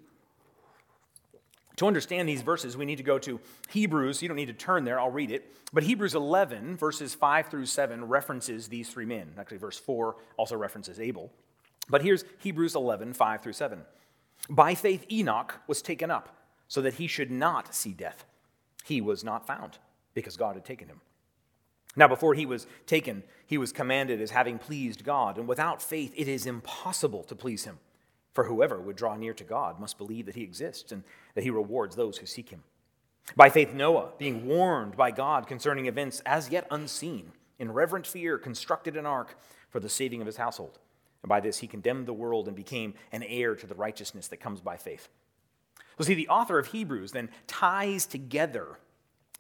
To 1.77 1.88
understand 1.88 2.27
these 2.27 2.41
verses, 2.41 2.75
we 2.75 2.86
need 2.86 2.97
to 2.97 3.03
go 3.03 3.17
to 3.19 3.39
Hebrews. 3.69 4.21
You 4.21 4.27
don't 4.27 4.38
need 4.38 4.47
to 4.47 4.53
turn 4.53 4.84
there, 4.84 4.99
I'll 4.99 5.12
read 5.12 5.31
it. 5.31 5.55
But 5.73 5.84
Hebrews 5.84 6.15
11, 6.15 6.77
verses 6.77 7.15
5 7.15 7.47
through 7.47 7.65
7, 7.65 8.05
references 8.05 8.67
these 8.67 8.89
three 8.89 9.05
men. 9.05 9.34
Actually, 9.38 9.57
verse 9.57 9.79
4 9.79 10.15
also 10.38 10.55
references 10.55 10.99
Abel. 10.99 11.31
But 11.89 12.01
here's 12.01 12.25
Hebrews 12.39 12.75
11, 12.75 13.13
5 13.13 13.41
through 13.41 13.53
7. 13.53 13.81
By 14.49 14.75
faith, 14.75 15.05
Enoch 15.12 15.62
was 15.67 15.81
taken 15.81 16.12
up 16.12 16.36
so 16.67 16.81
that 16.81 16.95
he 16.95 17.07
should 17.07 17.31
not 17.31 17.73
see 17.73 17.93
death. 17.93 18.25
He 18.84 19.01
was 19.01 19.23
not 19.23 19.47
found 19.47 19.77
because 20.13 20.38
God 20.38 20.55
had 20.55 20.65
taken 20.65 20.88
him. 20.88 21.01
Now, 21.95 22.08
before 22.08 22.34
he 22.34 22.45
was 22.45 22.67
taken, 22.86 23.23
he 23.45 23.58
was 23.58 23.73
commanded 23.73 24.21
as 24.21 24.32
having 24.32 24.58
pleased 24.58 25.04
God, 25.04 25.38
and 25.38 25.47
without 25.47 25.82
faith, 25.82 26.13
it 26.15 26.27
is 26.27 26.45
impossible 26.45 27.23
to 27.23 27.36
please 27.36 27.65
him. 27.65 27.80
For 28.34 28.45
whoever 28.45 28.80
would 28.80 28.95
draw 28.95 29.17
near 29.17 29.34
to 29.34 29.43
God 29.43 29.80
must 29.80 29.97
believe 29.97 30.25
that 30.25 30.36
he 30.36 30.43
exists 30.43 30.91
and 30.93 31.04
that 31.36 31.43
he 31.43 31.49
rewards 31.49 31.95
those 31.95 32.17
who 32.17 32.25
seek 32.25 32.49
him. 32.49 32.63
By 33.36 33.49
faith, 33.49 33.73
Noah, 33.73 34.12
being 34.17 34.45
warned 34.45 34.95
by 34.95 35.12
God 35.12 35.47
concerning 35.47 35.86
events 35.86 36.21
as 36.25 36.49
yet 36.49 36.65
unseen, 36.71 37.34
in 37.60 37.71
reverent 37.71 38.08
fear 38.08 38.38
constructed 38.38 38.95
an 38.95 39.06
ark 39.06 39.38
for 39.69 39.80
the 39.80 39.89
saving 39.89 40.21
of 40.21 40.27
his 40.27 40.38
household. 40.38 40.80
And 41.21 41.30
by 41.30 41.39
this 41.39 41.60
he 41.60 41.67
condemned 41.67 42.08
the 42.08 42.13
world 42.13 42.47
and 42.47 42.56
became 42.56 42.93
an 43.12 43.23
heir 43.23 43.56
to 43.56 43.67
the 43.67 43.75
righteousness 43.75 44.27
that 44.30 44.38
comes 44.38 44.62
by 44.62 44.77
faith. 44.77 45.10
So, 45.97 46.06
see, 46.06 46.13
the 46.13 46.30
author 46.30 46.58
of 46.58 46.67
Hebrews 46.67 47.12
then 47.12 47.30
ties 47.47 48.06
together 48.06 48.80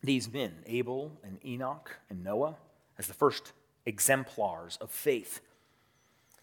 these 0.03 0.31
men, 0.31 0.53
Abel 0.65 1.11
and 1.23 1.43
Enoch 1.45 1.97
and 2.09 2.23
Noah, 2.23 2.55
as 2.97 3.07
the 3.07 3.13
first 3.13 3.53
exemplars 3.85 4.77
of 4.81 4.91
faith. 4.91 5.41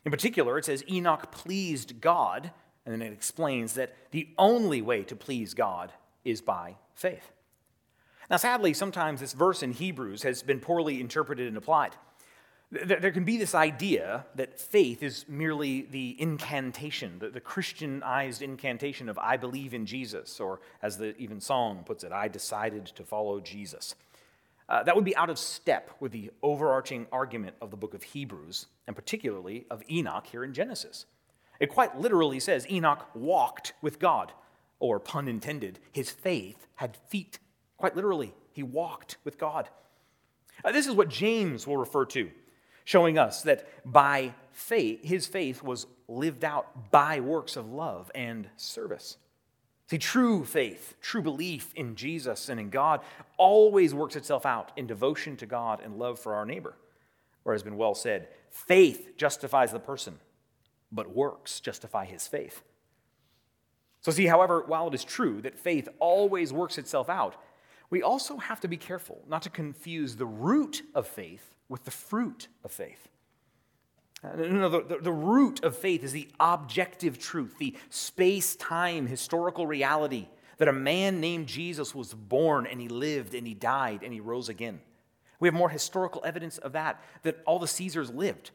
In 0.05 0.11
particular, 0.11 0.59
it 0.59 0.65
says 0.65 0.85
Enoch 0.89 1.31
pleased 1.31 2.01
God, 2.01 2.51
and 2.85 2.93
then 2.93 3.03
it 3.03 3.13
explains 3.13 3.75
that 3.75 3.95
the 4.11 4.29
only 4.39 4.81
way 4.81 5.03
to 5.05 5.17
please 5.17 5.55
God 5.55 5.93
is 6.25 6.41
by 6.41 6.77
faith. 6.95 7.33
Now, 8.31 8.37
sadly, 8.37 8.75
sometimes 8.75 9.21
this 9.21 9.33
verse 9.33 9.63
in 9.63 9.73
Hebrews 9.73 10.23
has 10.23 10.43
been 10.43 10.61
poorly 10.61 11.01
interpreted 11.01 11.49
and 11.49 11.57
applied. 11.57 11.93
There 12.71 13.13
can 13.13 13.25
be 13.25 13.39
this 13.39 13.55
idea 13.55 14.27
that 14.35 14.61
faith 14.61 15.03
is 15.03 15.25
merely 15.27 15.83
the 15.91 16.21
incantation, 16.21 17.19
the, 17.19 17.41
Christianized 17.41 18.43
incantation 18.43 19.09
of 19.09 19.19
I 19.19 19.39
believe 19.39 19.73
in 19.73 19.87
Jesus, 19.87 20.39
or 20.39 20.61
as 20.83 20.99
the 20.99 21.17
even 21.17 21.41
song 21.41 21.83
puts 21.87 22.05
it, 22.05 22.13
I 22.13 22.29
decided 22.29 22.85
to 22.87 23.05
follow 23.05 23.41
Jesus. 23.41 23.95
Uh, 24.69 24.83
that 24.83 24.95
would 24.95 25.07
be 25.07 25.17
out 25.17 25.31
of 25.31 25.39
step 25.39 25.91
with 25.99 26.13
the 26.13 26.31
overarching 26.43 27.07
argument 27.11 27.57
of 27.63 27.71
the 27.71 27.77
book 27.79 27.95
of 27.95 28.03
Hebrews, 28.03 28.67
and 28.87 28.95
particularly 28.95 29.65
of 29.71 29.83
Enoch 29.91 30.27
here 30.27 30.45
in 30.45 30.53
Genesis. 30.53 31.07
It 31.59 31.71
quite 31.71 31.99
literally 31.99 32.39
says 32.39 32.67
Enoch 32.71 33.09
walked 33.15 33.73
with 33.81 33.99
God, 33.99 34.31
or 34.79 35.01
pun 35.01 35.27
intended, 35.27 35.79
his 35.91 36.11
faith 36.11 36.67
had 36.75 36.99
feet. 37.09 37.39
Quite 37.79 37.97
literally, 37.97 38.35
he 38.53 38.63
walked 38.63 39.17
with 39.25 39.39
God. 39.39 39.71
Uh, 40.63 40.71
this 40.71 40.87
is 40.87 40.95
what 40.95 41.09
James 41.09 41.67
will 41.67 41.79
refer 41.79 42.05
to 42.05 42.31
showing 42.89 43.19
us 43.19 43.43
that 43.43 43.69
by 43.85 44.33
faith, 44.51 45.05
his 45.05 45.27
faith 45.27 45.63
was 45.63 45.87
lived 46.09 46.43
out 46.43 46.91
by 46.91 47.21
works 47.21 47.55
of 47.55 47.71
love 47.71 48.11
and 48.15 48.49
service. 48.57 49.19
See, 49.91 49.99
true 49.99 50.43
faith, 50.43 50.95
true 51.03 51.21
belief 51.21 51.71
in 51.75 51.97
Jesus 51.97 52.49
and 52.49 52.59
in 52.59 52.71
God 52.71 53.03
always 53.37 53.93
works 53.93 54.17
itself 54.17 54.47
out 54.47 54.73
in 54.75 54.87
devotion 54.87 55.37
to 55.37 55.45
God 55.45 55.83
and 55.85 55.99
love 55.99 56.19
for 56.19 56.35
our 56.35 56.47
neighbor. 56.47 56.77
Or 57.45 57.53
has 57.53 57.63
been 57.63 57.77
well 57.77 57.95
said, 57.95 58.29
faith 58.49 59.19
justifies 59.19 59.71
the 59.71 59.81
person, 59.81 60.19
but 60.91 61.15
works 61.15 61.61
justify 61.61 62.07
his 62.07 62.27
faith. 62.27 62.63
So, 64.01 64.11
see, 64.11 64.25
however, 64.25 64.65
while 64.67 64.89
it 64.89 64.95
is 64.95 65.05
true 65.05 65.43
that 65.43 65.59
faith 65.59 65.91
always 65.99 66.55
works 66.55 66.79
itself 66.79 67.11
out, 67.11 67.37
we 67.91 68.03
also 68.03 68.39
have 68.39 68.61
to 68.61 68.69
be 68.69 68.79
careful 68.79 69.21
not 69.29 69.43
to 69.43 69.51
confuse 69.51 70.17
the 70.17 70.25
root 70.25 70.81
of 70.95 71.07
faith 71.07 71.55
with 71.69 71.85
the 71.85 71.91
fruit 71.91 72.49
of 72.65 72.71
faith. 72.71 73.09
Uh, 74.23 74.37
no, 74.37 74.69
the, 74.69 74.83
the, 74.83 74.99
the 75.03 75.13
root 75.13 75.63
of 75.63 75.77
faith 75.77 76.03
is 76.03 76.13
the 76.13 76.29
objective 76.41 77.19
truth, 77.19 77.57
the 77.59 77.77
space 77.89 78.57
time 78.57 79.07
historical 79.07 79.67
reality 79.67 80.29
that 80.59 80.69
a 80.69 80.73
man 80.73 81.21
named 81.21 81.47
Jesus 81.47 81.95
was 81.95 82.13
born 82.13 82.67
and 82.67 82.81
he 82.81 82.89
lived 82.89 83.35
and 83.35 83.47
he 83.47 83.55
died 83.55 84.03
and 84.03 84.13
he 84.13 84.21
rose 84.21 84.49
again. 84.49 84.81
We 85.41 85.47
have 85.47 85.55
more 85.55 85.69
historical 85.69 86.23
evidence 86.25 86.59
of 86.59 86.73
that, 86.73 87.01
that 87.23 87.41
all 87.47 87.61
the 87.61 87.69
Caesars 87.69 88.11
lived. 88.11 88.51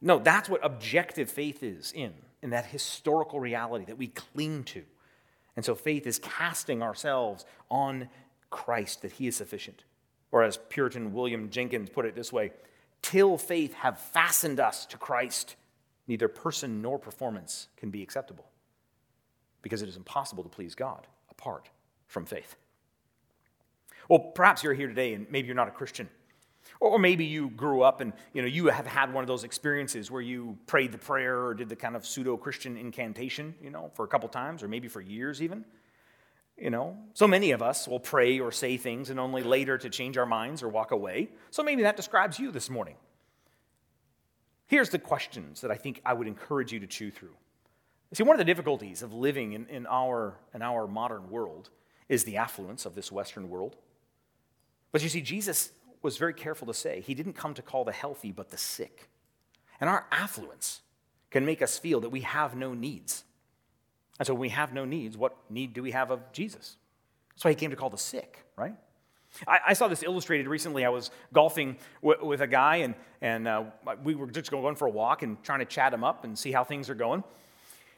No, 0.00 0.18
that's 0.20 0.48
what 0.48 0.64
objective 0.64 1.28
faith 1.28 1.62
is 1.62 1.92
in, 1.92 2.14
in 2.40 2.50
that 2.50 2.66
historical 2.66 3.40
reality 3.40 3.84
that 3.86 3.98
we 3.98 4.08
cling 4.08 4.62
to. 4.64 4.84
And 5.56 5.64
so 5.64 5.74
faith 5.74 6.06
is 6.06 6.20
casting 6.20 6.82
ourselves 6.82 7.44
on 7.68 8.08
Christ, 8.50 9.02
that 9.02 9.12
he 9.12 9.26
is 9.26 9.36
sufficient. 9.36 9.82
Or 10.34 10.42
as 10.42 10.56
Puritan 10.68 11.12
William 11.12 11.48
Jenkins 11.48 11.90
put 11.90 12.06
it 12.06 12.16
this 12.16 12.32
way 12.32 12.50
till 13.02 13.38
faith 13.38 13.72
have 13.74 14.00
fastened 14.00 14.58
us 14.58 14.84
to 14.86 14.98
Christ, 14.98 15.54
neither 16.08 16.26
person 16.26 16.82
nor 16.82 16.98
performance 16.98 17.68
can 17.76 17.90
be 17.90 18.02
acceptable, 18.02 18.50
because 19.62 19.80
it 19.80 19.88
is 19.88 19.96
impossible 19.96 20.42
to 20.42 20.48
please 20.48 20.74
God 20.74 21.06
apart 21.30 21.70
from 22.08 22.26
faith. 22.26 22.56
Well, 24.08 24.18
perhaps 24.18 24.64
you're 24.64 24.74
here 24.74 24.88
today 24.88 25.14
and 25.14 25.30
maybe 25.30 25.46
you're 25.46 25.54
not 25.54 25.68
a 25.68 25.70
Christian. 25.70 26.08
Or 26.80 26.98
maybe 26.98 27.24
you 27.24 27.50
grew 27.50 27.82
up 27.82 28.00
and 28.00 28.12
you 28.32 28.42
know 28.42 28.48
you 28.48 28.66
have 28.66 28.88
had 28.88 29.14
one 29.14 29.22
of 29.22 29.28
those 29.28 29.44
experiences 29.44 30.10
where 30.10 30.20
you 30.20 30.58
prayed 30.66 30.90
the 30.90 30.98
prayer 30.98 31.44
or 31.44 31.54
did 31.54 31.68
the 31.68 31.76
kind 31.76 31.94
of 31.94 32.04
pseudo-Christian 32.04 32.76
incantation, 32.76 33.54
you 33.62 33.70
know, 33.70 33.92
for 33.94 34.04
a 34.04 34.08
couple 34.08 34.28
times 34.28 34.64
or 34.64 34.68
maybe 34.68 34.88
for 34.88 35.00
years 35.00 35.40
even. 35.40 35.64
You 36.56 36.70
know, 36.70 36.96
so 37.14 37.26
many 37.26 37.50
of 37.50 37.62
us 37.62 37.88
will 37.88 37.98
pray 37.98 38.38
or 38.38 38.52
say 38.52 38.76
things 38.76 39.10
and 39.10 39.18
only 39.18 39.42
later 39.42 39.76
to 39.76 39.90
change 39.90 40.16
our 40.16 40.26
minds 40.26 40.62
or 40.62 40.68
walk 40.68 40.92
away. 40.92 41.30
So 41.50 41.62
maybe 41.62 41.82
that 41.82 41.96
describes 41.96 42.38
you 42.38 42.52
this 42.52 42.70
morning. 42.70 42.94
Here's 44.66 44.88
the 44.88 44.98
questions 44.98 45.60
that 45.62 45.70
I 45.70 45.76
think 45.76 46.00
I 46.06 46.14
would 46.14 46.28
encourage 46.28 46.72
you 46.72 46.80
to 46.80 46.86
chew 46.86 47.10
through. 47.10 47.34
See, 48.12 48.22
one 48.22 48.36
of 48.36 48.38
the 48.38 48.44
difficulties 48.44 49.02
of 49.02 49.12
living 49.12 49.54
in, 49.54 49.66
in, 49.66 49.86
our, 49.88 50.38
in 50.54 50.62
our 50.62 50.86
modern 50.86 51.30
world 51.30 51.70
is 52.08 52.22
the 52.22 52.36
affluence 52.36 52.86
of 52.86 52.94
this 52.94 53.10
Western 53.10 53.48
world. 53.48 53.76
But 54.92 55.02
you 55.02 55.08
see, 55.08 55.20
Jesus 55.20 55.72
was 56.02 56.16
very 56.16 56.34
careful 56.34 56.68
to 56.68 56.74
say 56.74 57.00
he 57.00 57.14
didn't 57.14 57.32
come 57.32 57.54
to 57.54 57.62
call 57.62 57.84
the 57.84 57.92
healthy, 57.92 58.30
but 58.30 58.50
the 58.50 58.56
sick. 58.56 59.08
And 59.80 59.90
our 59.90 60.06
affluence 60.12 60.82
can 61.30 61.44
make 61.44 61.60
us 61.60 61.78
feel 61.78 62.00
that 62.00 62.10
we 62.10 62.20
have 62.20 62.54
no 62.54 62.74
needs. 62.74 63.24
And 64.18 64.26
so 64.26 64.34
when 64.34 64.40
we 64.40 64.48
have 64.50 64.72
no 64.72 64.84
needs, 64.84 65.16
what 65.16 65.36
need 65.50 65.74
do 65.74 65.82
we 65.82 65.90
have 65.90 66.10
of 66.10 66.20
Jesus? 66.32 66.76
That's 67.34 67.44
why 67.44 67.50
he 67.50 67.56
came 67.56 67.70
to 67.70 67.76
call 67.76 67.90
the 67.90 67.98
sick, 67.98 68.44
right? 68.56 68.74
I, 69.48 69.58
I 69.68 69.72
saw 69.72 69.88
this 69.88 70.02
illustrated 70.04 70.46
recently. 70.46 70.84
I 70.84 70.88
was 70.90 71.10
golfing 71.32 71.76
w- 72.02 72.24
with 72.24 72.40
a 72.40 72.46
guy, 72.46 72.76
and, 72.76 72.94
and 73.20 73.48
uh, 73.48 73.64
we 74.04 74.14
were 74.14 74.28
just 74.28 74.50
going 74.50 74.76
for 74.76 74.86
a 74.86 74.90
walk 74.90 75.22
and 75.22 75.42
trying 75.42 75.58
to 75.58 75.64
chat 75.64 75.92
him 75.92 76.04
up 76.04 76.24
and 76.24 76.38
see 76.38 76.52
how 76.52 76.62
things 76.62 76.88
are 76.88 76.94
going. 76.94 77.24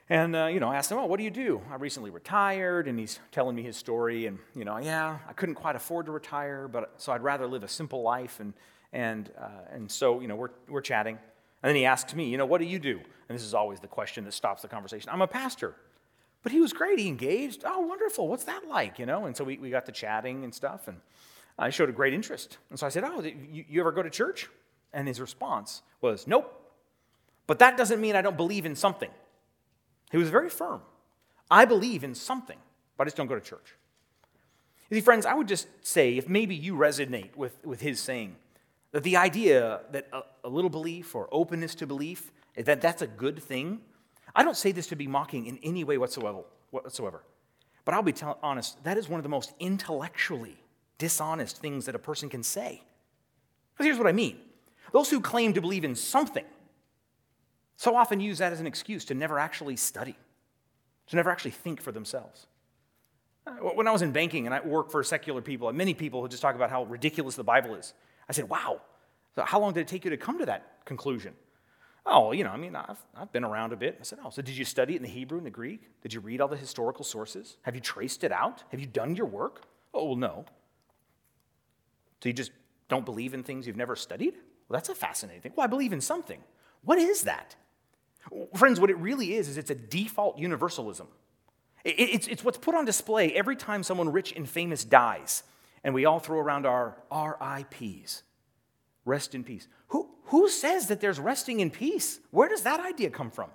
And, 0.09 0.37
uh, 0.37 0.47
you 0.47 0.61
know, 0.61 0.71
I 0.71 0.77
asked 0.77 0.91
him, 0.91 0.99
oh, 0.99 1.07
what 1.07 1.19
do 1.19 1.25
you 1.25 1.31
do? 1.31 1.61
I 1.71 1.75
recently 1.75 2.11
retired, 2.11 2.87
and 2.89 2.99
he's 2.99 3.19
telling 3.33 3.57
me 3.57 3.63
his 3.63 3.77
story. 3.77 4.27
And, 4.27 4.39
you 4.55 4.65
know, 4.65 4.79
yeah, 4.79 5.19
I 5.29 5.33
couldn't 5.33 5.57
quite 5.57 5.77
afford 5.77 6.07
to 6.07 6.13
retire, 6.13 6.69
but 6.69 6.95
so 6.97 7.13
I'd 7.13 7.23
rather 7.23 7.47
live 7.47 7.65
a 7.65 7.69
simple 7.69 8.03
life. 8.03 8.41
And, 8.41 8.55
and, 8.93 9.31
uh, 9.39 9.49
and 9.73 9.91
so, 9.91 10.21
you 10.21 10.29
know, 10.29 10.37
we're, 10.37 10.51
we're 10.69 10.81
chatting. 10.81 11.19
And 11.63 11.69
then 11.69 11.77
he 11.77 11.85
asks 11.85 12.15
me, 12.15 12.31
you 12.31 12.39
know, 12.39 12.47
what 12.47 12.61
do 12.61 12.67
you 12.67 12.79
do? 12.79 13.01
And 13.29 13.37
this 13.37 13.43
is 13.43 13.53
always 13.53 13.81
the 13.81 13.89
question 13.89 14.25
that 14.25 14.33
stops 14.33 14.63
the 14.63 14.69
conversation. 14.69 15.11
I'm 15.13 15.23
a 15.23 15.27
pastor. 15.27 15.75
But 16.47 16.53
he 16.53 16.61
was 16.61 16.73
great. 16.73 17.01
He 17.01 17.09
engaged. 17.09 17.65
Oh, 17.67 17.81
wonderful. 17.81 18.29
What's 18.29 18.45
that 18.45 18.69
like? 18.69 19.01
You 19.01 19.07
know? 19.07 19.27
And 19.27 19.37
so 19.37 19.43
we, 19.43 19.59
we 19.59 19.69
got 19.69 19.85
to 19.87 19.91
chatting 19.91 20.45
and 20.45 20.55
stuff. 20.55 20.87
And 20.87 20.99
I 21.59 21.71
showed 21.71 21.89
a 21.89 21.93
great 21.93 22.15
interest. 22.15 22.59
And 22.71 22.79
so 22.79 22.87
I 22.87 22.89
said, 22.89 23.03
oh, 23.03 23.21
you, 23.21 23.65
you 23.69 23.81
ever 23.81 23.91
go 23.91 24.01
to 24.01 24.09
church? 24.09 24.49
And 24.93 25.09
his 25.09 25.21
response 25.21 25.83
was, 26.01 26.29
nope. 26.29 26.71
But 27.49 27.59
that 27.59 27.77
doesn't 27.77 28.01
mean 28.01 28.15
I 28.15 28.23
don't 28.23 28.37
believe 28.37 28.65
in 28.65 28.77
something. 28.77 29.11
He 30.13 30.19
was 30.19 30.31
very 30.31 30.49
firm. 30.49 30.83
I 31.51 31.65
believe 31.65 32.05
in 32.05 32.15
something, 32.15 32.59
but 32.97 33.03
I 33.03 33.07
just 33.07 33.17
don't 33.17 33.27
go 33.27 33.35
to 33.35 33.41
church. 33.41 33.75
You 34.89 34.99
see, 34.99 35.01
friends, 35.01 35.27
I 35.27 35.35
would 35.35 35.49
just 35.49 35.67
say 35.85 36.17
if 36.17 36.29
maybe 36.29 36.55
you 36.55 36.75
resonate 36.75 37.35
with, 37.35 37.59
with 37.67 37.81
his 37.81 37.99
saying, 37.99 38.37
that 38.93 39.03
the 39.03 39.17
idea 39.17 39.81
that 39.91 40.07
a, 40.13 40.21
a 40.45 40.49
little 40.49 40.71
belief 40.71 41.13
or 41.13 41.29
openness 41.33 41.75
to 41.75 41.89
belief, 41.89 42.31
that 42.55 42.81
that's 42.81 43.03
a 43.03 43.09
good 43.09 43.43
thing, 43.43 43.81
I 44.37 44.43
don't 44.43 44.57
say 44.57 44.71
this 44.71 44.87
to 44.89 44.97
be 44.97 45.07
mocking 45.07 45.47
in 45.47 45.59
any 45.63 45.83
way 45.83 45.97
whatsoever. 45.97 46.43
whatsoever. 46.71 47.25
But 47.87 47.95
I'll 47.95 48.03
be 48.03 48.13
tell- 48.13 48.39
honest, 48.43 48.83
that 48.85 48.99
is 48.99 49.09
one 49.09 49.19
of 49.19 49.23
the 49.23 49.31
most 49.31 49.55
intellectually 49.59 50.59
dishonest 50.99 51.59
things 51.59 51.87
that 51.87 51.95
a 51.95 51.99
person 51.99 52.29
can 52.29 52.43
say. 52.43 52.83
Because 53.73 53.87
here's 53.87 53.99
what 53.99 54.07
I 54.07 54.13
mean 54.13 54.39
those 54.93 55.11
who 55.11 55.21
claim 55.21 55.53
to 55.55 55.61
believe 55.61 55.85
in 55.85 55.97
something 55.97 56.45
so 57.77 57.97
often 57.97 58.21
use 58.21 58.39
that 58.39 58.53
as 58.53 58.61
an 58.61 58.67
excuse 58.67 59.05
to 59.07 59.15
never 59.15 59.39
actually 59.39 59.77
study, 59.77 60.17
to 61.09 61.17
never 61.17 61.31
actually 61.31 61.51
think 61.51 61.81
for 61.81 61.93
themselves. 61.93 62.47
Uh, 63.47 63.53
when 63.53 63.87
I 63.87 63.93
was 63.93 64.03
in 64.03 64.13
banking 64.13 64.47
and 64.47 64.55
I 64.55 64.61
worked 64.61 64.91
for 64.91 65.03
secular 65.05 65.43
people, 65.43 65.69
and 65.69 65.77
many 65.77 65.95
people 65.95 66.23
would 66.23 66.31
just 66.31 66.43
talk 66.43 66.55
about 66.55 66.71
how 66.71 66.85
ridiculous 66.85 67.37
the 67.37 67.45
Bible 67.45 67.75
is. 67.75 67.93
I 68.29 68.33
said, 68.33 68.49
wow, 68.49 68.81
so 69.35 69.43
how 69.43 69.61
long 69.61 69.73
did 69.73 69.81
it 69.81 69.89
take 69.89 70.05
you 70.05 70.11
to 70.11 70.17
come 70.17 70.39
to 70.39 70.47
that 70.47 70.85
conclusion? 70.85 71.35
Oh, 72.09 72.31
you 72.31 72.45
know, 72.45 72.51
I 72.51 72.57
mean, 72.57 72.77
I've, 72.77 73.05
I've 73.17 73.33
been 73.33 73.43
around 73.43 73.73
a 73.73 73.77
bit. 73.77 73.97
I 74.01 74.05
said, 74.05 74.21
oh, 74.25 74.31
so 74.31 74.41
did 74.41 74.57
you 74.57 74.65
study 74.65 74.95
it 74.95 74.99
in 74.99 75.03
the 75.03 75.09
Hebrew 75.09 75.39
and 75.39 75.47
the 75.47 75.51
Greek? 75.51 75.83
Did 76.03 76.15
you 76.15 76.21
read 76.21 76.41
all 76.41 76.47
the 76.47 76.57
historical 76.57 77.05
sources? 77.05 77.57
Have 77.63 77.75
you 77.75 77.81
traced 77.81 78.23
it 78.23 78.31
out? 78.31 78.63
Have 78.71 78.79
you 78.79 78.87
done 78.87 79.17
your 79.17 79.27
work? 79.27 79.65
Oh, 79.93 80.05
well, 80.05 80.17
no. 80.17 80.45
So 82.23 82.29
you 82.29 82.33
just 82.33 82.53
don't 82.89 83.05
believe 83.05 83.35
in 83.35 83.43
things 83.43 83.67
you've 83.67 83.77
never 83.77 83.97
studied? 83.97 84.35
Well, 84.69 84.77
that's 84.77 84.89
a 84.89 84.95
fascinating 84.95 85.43
thing. 85.43 85.53
Well, 85.57 85.65
I 85.65 85.69
believe 85.69 85.93
in 85.93 86.01
something. 86.01 86.41
What 86.85 86.99
is 86.99 87.23
that? 87.23 87.57
Friends, 88.55 88.79
what 88.79 88.91
it 88.91 88.99
really 88.99 89.35
is, 89.35 89.49
is 89.49 89.59
it's 89.59 89.71
a 89.71 89.75
default 89.75 90.39
universalism. 90.39 91.09
It's, 91.85 92.27
it's 92.27 92.45
what's 92.45 92.59
put 92.59 92.75
on 92.75 92.85
display 92.85 93.33
every 93.33 93.55
time 93.55 93.83
someone 93.83 94.11
rich 94.11 94.33
and 94.33 94.49
famous 94.49 94.85
dies, 94.85 95.45
and 95.85 95.95
we 95.95 96.05
all 96.05 96.19
throw 96.19 96.39
around 96.39 96.67
our 96.67 96.97
RIPs. 97.13 98.23
Rest 99.07 99.35
in 99.35 99.45
peace. 99.45 99.67
Who, 99.89 100.11
who 100.25 100.51
says 100.51 100.89
that 100.89 101.01
there's 101.01 101.19
resting 101.19 101.61
in 101.61 101.71
peace? 101.71 102.21
Where 102.31 102.49
does 102.49 102.63
that 102.63 102.81
idea 102.81 103.09
come 103.09 103.31
from? 103.31 103.51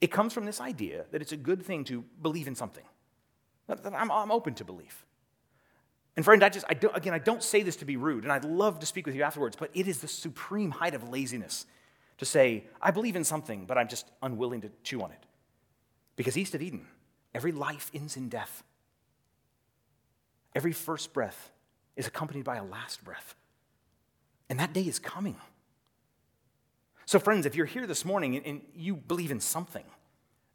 It 0.00 0.12
comes 0.12 0.32
from 0.32 0.44
this 0.44 0.60
idea 0.60 1.06
that 1.10 1.20
it's 1.20 1.32
a 1.32 1.36
good 1.36 1.64
thing 1.64 1.82
to 1.84 2.04
believe 2.22 2.46
in 2.46 2.54
something. 2.54 2.84
I'm, 3.68 4.10
I'm 4.12 4.30
open 4.30 4.54
to 4.54 4.64
belief. 4.64 5.04
And 6.16 6.24
friend, 6.24 6.44
I 6.44 6.48
just, 6.48 6.66
I 6.68 6.74
don't, 6.74 6.96
again, 6.96 7.14
I 7.14 7.18
don't 7.18 7.42
say 7.42 7.62
this 7.62 7.76
to 7.76 7.84
be 7.84 7.96
rude, 7.96 8.24
and 8.24 8.32
I'd 8.32 8.44
love 8.44 8.78
to 8.80 8.86
speak 8.86 9.06
with 9.06 9.14
you 9.14 9.22
afterwards, 9.22 9.56
but 9.58 9.70
it 9.74 9.88
is 9.88 9.98
the 9.98 10.08
supreme 10.08 10.70
height 10.70 10.94
of 10.94 11.08
laziness 11.08 11.66
to 12.18 12.24
say, 12.24 12.64
I 12.82 12.90
believe 12.90 13.16
in 13.16 13.24
something, 13.24 13.66
but 13.66 13.78
I'm 13.78 13.88
just 13.88 14.06
unwilling 14.22 14.60
to 14.62 14.70
chew 14.82 15.00
on 15.00 15.12
it. 15.12 15.24
Because 16.16 16.36
east 16.36 16.54
of 16.54 16.62
Eden, 16.62 16.86
every 17.34 17.52
life 17.52 17.90
ends 17.94 18.16
in 18.16 18.28
death. 18.28 18.64
Every 20.54 20.72
first 20.72 21.12
breath 21.12 21.52
is 21.96 22.06
accompanied 22.06 22.44
by 22.44 22.56
a 22.56 22.64
last 22.64 23.04
breath. 23.04 23.34
And 24.48 24.58
that 24.58 24.72
day 24.72 24.82
is 24.82 24.98
coming. 24.98 25.36
So, 27.04 27.18
friends, 27.18 27.46
if 27.46 27.54
you're 27.54 27.66
here 27.66 27.86
this 27.86 28.04
morning 28.04 28.36
and 28.36 28.60
you 28.74 28.94
believe 28.94 29.30
in 29.30 29.40
something, 29.40 29.84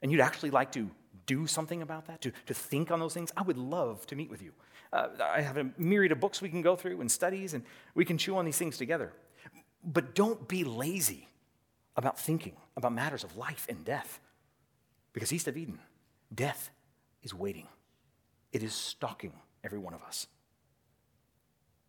and 0.01 0.11
you'd 0.11 0.21
actually 0.21 0.51
like 0.51 0.71
to 0.73 0.89
do 1.25 1.47
something 1.47 1.81
about 1.81 2.07
that, 2.07 2.21
to, 2.21 2.31
to 2.47 2.53
think 2.53 2.91
on 2.91 2.99
those 2.99 3.13
things, 3.13 3.31
I 3.35 3.41
would 3.41 3.57
love 3.57 4.05
to 4.07 4.15
meet 4.15 4.29
with 4.29 4.41
you. 4.41 4.51
Uh, 4.91 5.07
I 5.21 5.41
have 5.41 5.57
a 5.57 5.71
myriad 5.77 6.11
of 6.11 6.19
books 6.19 6.41
we 6.41 6.49
can 6.49 6.61
go 6.61 6.75
through 6.75 7.01
and 7.01 7.11
studies, 7.11 7.53
and 7.53 7.63
we 7.95 8.05
can 8.05 8.17
chew 8.17 8.37
on 8.37 8.45
these 8.45 8.57
things 8.57 8.77
together. 8.77 9.13
But 9.83 10.13
don't 10.13 10.47
be 10.47 10.63
lazy 10.63 11.27
about 11.95 12.19
thinking 12.19 12.55
about 12.77 12.93
matters 12.93 13.23
of 13.23 13.37
life 13.37 13.65
and 13.69 13.83
death. 13.83 14.19
Because 15.13 15.31
east 15.31 15.47
of 15.47 15.57
Eden, 15.57 15.79
death 16.33 16.71
is 17.21 17.33
waiting, 17.33 17.67
it 18.51 18.63
is 18.63 18.73
stalking 18.73 19.33
every 19.63 19.79
one 19.79 19.93
of 19.93 20.01
us. 20.03 20.27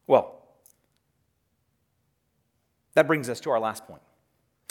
Well, 0.06 0.43
that 2.94 3.06
brings 3.06 3.28
us 3.28 3.40
to 3.40 3.50
our 3.50 3.60
last 3.60 3.86
point. 3.86 4.02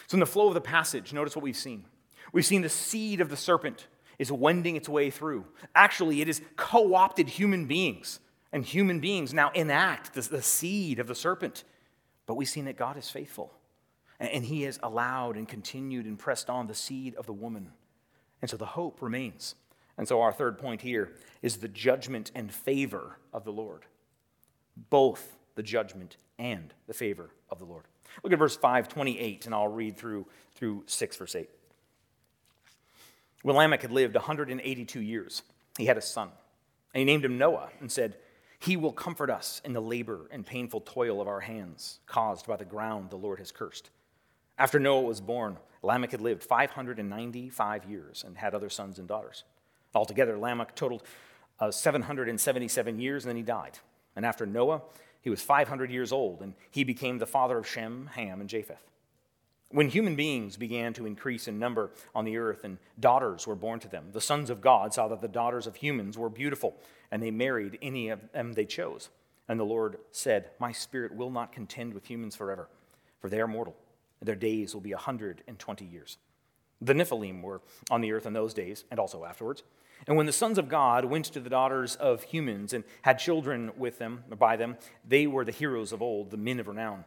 So, 0.08 0.16
in 0.16 0.20
the 0.20 0.26
flow 0.26 0.48
of 0.48 0.54
the 0.54 0.62
passage, 0.62 1.14
notice 1.14 1.36
what 1.36 1.44
we've 1.44 1.56
seen. 1.56 1.86
We've 2.32 2.46
seen 2.46 2.62
the 2.62 2.70
seed 2.70 3.22
of 3.22 3.30
the 3.30 3.38
serpent 3.38 3.88
is 4.20 4.32
wending 4.32 4.76
its 4.76 4.88
way 4.90 5.10
through. 5.10 5.46
Actually, 5.76 6.22
it 6.22 6.28
has 6.28 6.42
co 6.56 6.96
opted 6.96 7.30
human 7.30 7.66
beings, 7.66 8.20
and 8.52 8.64
human 8.66 9.00
beings 9.00 9.34
now 9.34 9.52
enact 9.52 10.14
the, 10.14 10.22
the 10.22 10.42
seed 10.42 11.00
of 11.00 11.08
the 11.08 11.16
serpent. 11.16 11.64
But 12.26 12.36
we've 12.36 12.50
seen 12.50 12.66
that 12.66 12.78
God 12.78 12.98
is 12.98 13.10
faithful. 13.10 13.54
And 14.20 14.46
he 14.46 14.62
has 14.62 14.80
allowed 14.82 15.36
and 15.36 15.48
continued 15.48 16.06
and 16.06 16.18
pressed 16.18 16.50
on 16.50 16.68
the 16.68 16.76
seed 16.76 17.16
of 17.16 17.26
the 17.26 17.34
woman. 17.34 17.72
And 18.42 18.50
so 18.50 18.56
the 18.56 18.66
hope 18.66 19.02
remains. 19.02 19.56
And 19.98 20.08
so 20.08 20.22
our 20.22 20.32
third 20.32 20.58
point 20.58 20.82
here 20.82 21.14
is 21.42 21.58
the 21.58 21.68
judgment 21.68 22.32
and 22.34 22.52
favor 22.52 23.18
of 23.34 23.44
the 23.44 23.52
Lord. 23.52 23.86
Both 24.90 25.36
the 25.56 25.64
judgment 25.64 26.18
and 26.40 26.74
the 26.88 26.94
favor 26.94 27.32
of 27.50 27.60
the 27.60 27.66
Lord. 27.66 27.86
Look 28.22 28.34
at 28.34 28.40
verse 28.40 28.56
528, 28.56 29.46
and 29.46 29.56
I'll 29.56 29.68
read 29.68 29.98
through, 29.98 30.28
through 30.56 30.84
6 30.86 31.18
verse 31.18 31.36
8. 31.36 31.50
When 33.42 33.56
Lamech 33.56 33.82
had 33.82 33.92
lived 33.92 34.16
182 34.16 35.02
years, 35.02 35.42
he 35.78 35.86
had 35.86 35.98
a 35.98 36.02
son, 36.02 36.30
and 36.94 37.00
he 37.00 37.06
named 37.06 37.26
him 37.26 37.38
Noah 37.38 37.70
and 37.80 37.92
said, 37.92 38.16
He 38.60 38.78
will 38.78 38.94
comfort 38.94 39.30
us 39.30 39.62
in 39.66 39.74
the 39.74 39.82
labor 39.82 40.28
and 40.32 40.46
painful 40.46 40.82
toil 40.82 41.20
of 41.20 41.28
our 41.28 41.42
hands, 41.42 42.00
caused 42.06 42.48
by 42.48 42.56
the 42.56 42.66
ground 42.66 43.10
the 43.10 43.18
Lord 43.18 43.40
has 43.40 43.52
cursed. 43.52 43.90
After 44.58 44.80
Noah 44.80 45.02
was 45.02 45.20
born, 45.20 45.58
Lamech 45.82 46.12
had 46.12 46.22
lived 46.22 46.44
595 46.44 47.86
years 47.86 48.24
and 48.26 48.38
had 48.38 48.54
other 48.54 48.70
sons 48.70 49.00
and 49.00 49.08
daughters. 49.08 49.44
Altogether, 49.94 50.38
Lamech 50.38 50.76
totaled 50.76 51.04
uh, 51.60 51.72
777 51.72 53.00
years, 53.00 53.26
and 53.26 53.30
then 53.30 53.36
he 53.36 53.44
died. 53.44 53.80
And 54.16 54.26
after 54.26 54.46
Noah, 54.46 54.82
he 55.24 55.30
was 55.30 55.42
500 55.42 55.90
years 55.90 56.12
old, 56.12 56.42
and 56.42 56.54
he 56.70 56.84
became 56.84 57.18
the 57.18 57.26
father 57.26 57.58
of 57.58 57.66
Shem, 57.66 58.10
Ham, 58.14 58.42
and 58.42 58.50
Japheth. 58.50 58.84
When 59.72 59.90
human 59.90 60.16
beings 60.16 60.58
began 60.58 60.94
to 60.94 61.06
increase 61.06 61.48
in 61.48 61.58
number 61.58 61.92
on 62.14 62.26
the 62.26 62.38
earth 62.38 62.66
and 62.66 62.78
daughters 63.00 63.48
were 63.48 63.56
born 63.56 63.80
to 63.80 63.88
them, 63.88 64.10
the 64.12 64.22
sons 64.22 64.50
of 64.50 64.62
God 64.62 64.94
saw 64.94 65.08
that 65.08 65.22
the 65.22 65.28
daughters 65.30 65.66
of 65.66 65.78
humans 65.78 66.18
were 66.18 66.30
beautiful, 66.30 66.76
and 67.10 67.24
they 67.24 67.32
married 67.32 67.80
any 67.82 68.10
of 68.10 68.32
them 68.34 68.54
they 68.54 68.66
chose. 68.66 69.10
And 69.48 69.58
the 69.58 69.64
Lord 69.64 69.98
said, 70.12 70.52
My 70.60 70.74
spirit 70.74 71.16
will 71.16 71.32
not 71.32 71.54
contend 71.54 71.94
with 71.94 72.06
humans 72.06 72.36
forever, 72.36 72.68
for 73.20 73.30
they 73.30 73.40
are 73.40 73.48
mortal, 73.48 73.76
their 74.22 74.36
days 74.36 74.74
will 74.74 74.82
be 74.82 74.92
a 74.92 74.98
120 74.98 75.86
years. 75.86 76.18
The 76.82 76.94
Nephilim 76.94 77.42
were 77.42 77.62
on 77.90 78.02
the 78.02 78.12
earth 78.12 78.26
in 78.26 78.34
those 78.34 78.54
days, 78.54 78.84
and 78.92 79.00
also 79.00 79.24
afterwards. 79.24 79.64
And 80.08 80.18
when 80.18 80.26
the 80.26 80.32
sons 80.32 80.58
of 80.58 80.70
God 80.70 81.06
went 81.06 81.26
to 81.26 81.40
the 81.40 81.50
daughters 81.50 81.96
of 81.96 82.24
humans 82.24 82.74
and 82.74 82.84
had 83.04 83.20
children 83.20 83.72
with 83.78 84.00
them, 84.00 84.24
or 84.30 84.36
by 84.36 84.56
them, 84.56 84.78
they 85.08 85.28
were 85.28 85.46
the 85.46 85.52
heroes 85.52 85.92
of 85.92 86.02
old, 86.02 86.32
the 86.32 86.38
men 86.38 86.60
of 86.60 86.68
renown. 86.68 87.06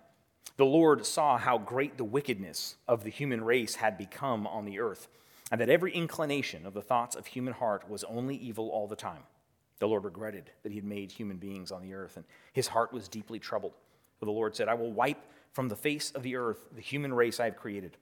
The 0.57 0.65
Lord 0.65 1.05
saw 1.05 1.37
how 1.37 1.59
great 1.59 1.99
the 1.99 2.05
wickedness 2.05 2.77
of 2.89 3.05
the 3.05 3.11
human 3.11 3.45
race 3.45 3.75
had 3.75 3.99
become 3.99 4.47
on 4.47 4.65
the 4.65 4.81
earth, 4.81 5.09
and 5.53 5.61
that 5.61 5.69
every 5.69 5.93
inclination 5.93 6.65
of 6.65 6.73
the 6.73 6.83
thoughts 6.83 7.15
of 7.15 7.27
human 7.27 7.53
heart 7.53 7.89
was 7.91 8.05
only 8.05 8.37
evil 8.37 8.71
all 8.71 8.87
the 8.87 8.97
time. 8.97 9.23
The 9.79 9.89
Lord 9.89 10.05
regretted 10.05 10.51
that 10.63 10.73
he 10.73 10.77
had 10.77 10.85
made 10.85 11.13
human 11.13 11.37
beings 11.37 11.71
on 11.71 11.83
the 11.83 11.93
earth, 11.93 12.17
and 12.17 12.25
his 12.55 12.69
heart 12.69 12.93
was 12.93 13.09
deeply 13.09 13.39
troubled. 13.39 13.75
For 14.19 14.25
the 14.25 14.33
Lord 14.33 14.57
said, 14.57 14.69
I 14.69 14.75
will 14.75 14.93
wipe 14.93 15.23
from 15.53 15.69
the 15.69 15.77
face 15.77 16.11
of 16.13 16.23
the 16.23 16.37
earth 16.37 16.67
the 16.75 16.81
human 16.81 17.13
race 17.13 17.39
I 17.39 17.45
have 17.45 17.57
created, 17.57 17.99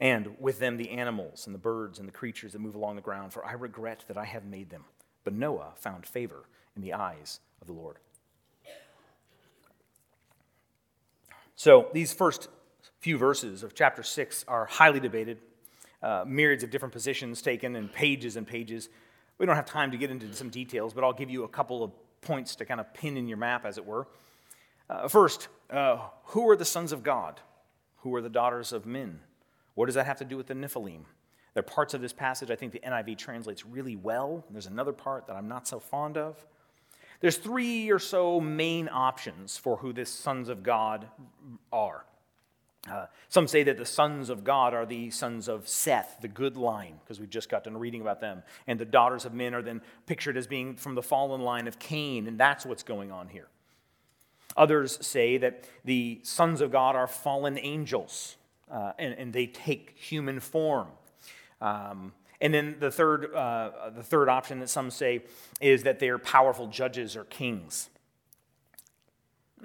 and 0.00 0.34
with 0.40 0.58
them 0.58 0.76
the 0.76 0.90
animals 0.90 1.46
and 1.46 1.54
the 1.54 1.58
birds 1.58 1.98
and 1.98 2.08
the 2.08 2.12
creatures 2.12 2.52
that 2.52 2.60
move 2.60 2.74
along 2.74 2.96
the 2.96 3.02
ground, 3.02 3.32
for 3.32 3.44
I 3.44 3.52
regret 3.52 4.04
that 4.08 4.16
I 4.16 4.24
have 4.24 4.44
made 4.44 4.70
them. 4.70 4.84
But 5.24 5.34
Noah 5.34 5.72
found 5.76 6.06
favor 6.06 6.44
in 6.74 6.82
the 6.82 6.94
eyes 6.94 7.40
of 7.60 7.66
the 7.66 7.74
Lord. 7.74 7.98
So 11.54 11.88
these 11.92 12.14
first 12.14 12.48
few 13.00 13.18
verses 13.18 13.62
of 13.62 13.74
chapter 13.74 14.02
6 14.02 14.46
are 14.48 14.64
highly 14.64 14.98
debated, 14.98 15.38
uh, 16.02 16.24
myriads 16.26 16.64
of 16.64 16.70
different 16.70 16.92
positions 16.92 17.42
taken, 17.42 17.76
and 17.76 17.92
pages 17.92 18.36
and 18.36 18.46
pages. 18.46 18.88
We 19.36 19.44
don't 19.44 19.56
have 19.56 19.66
time 19.66 19.90
to 19.90 19.98
get 19.98 20.10
into 20.10 20.32
some 20.32 20.48
details, 20.48 20.94
but 20.94 21.04
I'll 21.04 21.12
give 21.12 21.28
you 21.28 21.44
a 21.44 21.48
couple 21.48 21.84
of 21.84 21.92
points 22.22 22.56
to 22.56 22.64
kind 22.64 22.80
of 22.80 22.92
pin 22.94 23.18
in 23.18 23.28
your 23.28 23.36
map, 23.36 23.66
as 23.66 23.76
it 23.76 23.84
were. 23.84 24.08
Uh, 24.88 25.06
first, 25.08 25.48
uh, 25.68 25.98
who 26.24 26.48
are 26.48 26.56
the 26.56 26.64
sons 26.64 26.92
of 26.92 27.02
God? 27.02 27.40
Who 27.98 28.14
are 28.14 28.22
the 28.22 28.30
daughters 28.30 28.72
of 28.72 28.86
men? 28.86 29.20
What 29.80 29.86
does 29.86 29.94
that 29.94 30.04
have 30.04 30.18
to 30.18 30.26
do 30.26 30.36
with 30.36 30.46
the 30.46 30.52
Nephilim? 30.52 31.04
There 31.54 31.60
are 31.60 31.62
parts 31.62 31.94
of 31.94 32.02
this 32.02 32.12
passage 32.12 32.50
I 32.50 32.54
think 32.54 32.72
the 32.72 32.80
NIV 32.80 33.16
translates 33.16 33.64
really 33.64 33.96
well. 33.96 34.44
There's 34.50 34.66
another 34.66 34.92
part 34.92 35.26
that 35.26 35.36
I'm 35.36 35.48
not 35.48 35.66
so 35.66 35.80
fond 35.80 36.18
of. 36.18 36.44
There's 37.20 37.38
three 37.38 37.90
or 37.90 37.98
so 37.98 38.42
main 38.42 38.90
options 38.92 39.56
for 39.56 39.78
who 39.78 39.94
the 39.94 40.04
sons 40.04 40.50
of 40.50 40.62
God 40.62 41.06
are. 41.72 42.04
Uh, 42.90 43.06
some 43.30 43.48
say 43.48 43.62
that 43.62 43.78
the 43.78 43.86
sons 43.86 44.28
of 44.28 44.44
God 44.44 44.74
are 44.74 44.84
the 44.84 45.08
sons 45.08 45.48
of 45.48 45.66
Seth, 45.66 46.18
the 46.20 46.28
good 46.28 46.58
line, 46.58 47.00
because 47.02 47.18
we've 47.18 47.30
just 47.30 47.48
got 47.48 47.64
done 47.64 47.78
reading 47.78 48.02
about 48.02 48.20
them. 48.20 48.42
And 48.66 48.78
the 48.78 48.84
daughters 48.84 49.24
of 49.24 49.32
men 49.32 49.54
are 49.54 49.62
then 49.62 49.80
pictured 50.04 50.36
as 50.36 50.46
being 50.46 50.76
from 50.76 50.94
the 50.94 51.02
fallen 51.02 51.40
line 51.40 51.66
of 51.66 51.78
Cain, 51.78 52.26
and 52.26 52.38
that's 52.38 52.66
what's 52.66 52.82
going 52.82 53.10
on 53.10 53.28
here. 53.28 53.48
Others 54.58 55.06
say 55.06 55.38
that 55.38 55.64
the 55.86 56.20
sons 56.22 56.60
of 56.60 56.70
God 56.70 56.96
are 56.96 57.06
fallen 57.06 57.58
angels, 57.58 58.36
uh, 58.70 58.92
and, 58.98 59.14
and, 59.14 59.32
they 59.32 59.46
take 59.46 59.96
human 59.96 60.40
form. 60.40 60.88
Um, 61.60 62.12
and 62.40 62.54
then 62.54 62.76
the 62.78 62.90
third, 62.90 63.34
uh, 63.34 63.90
the 63.94 64.02
third 64.02 64.28
option 64.28 64.60
that 64.60 64.68
some 64.68 64.90
say 64.90 65.24
is 65.60 65.82
that 65.82 65.98
they 65.98 66.08
are 66.08 66.18
powerful 66.18 66.68
judges 66.68 67.16
or 67.16 67.24
kings. 67.24 67.90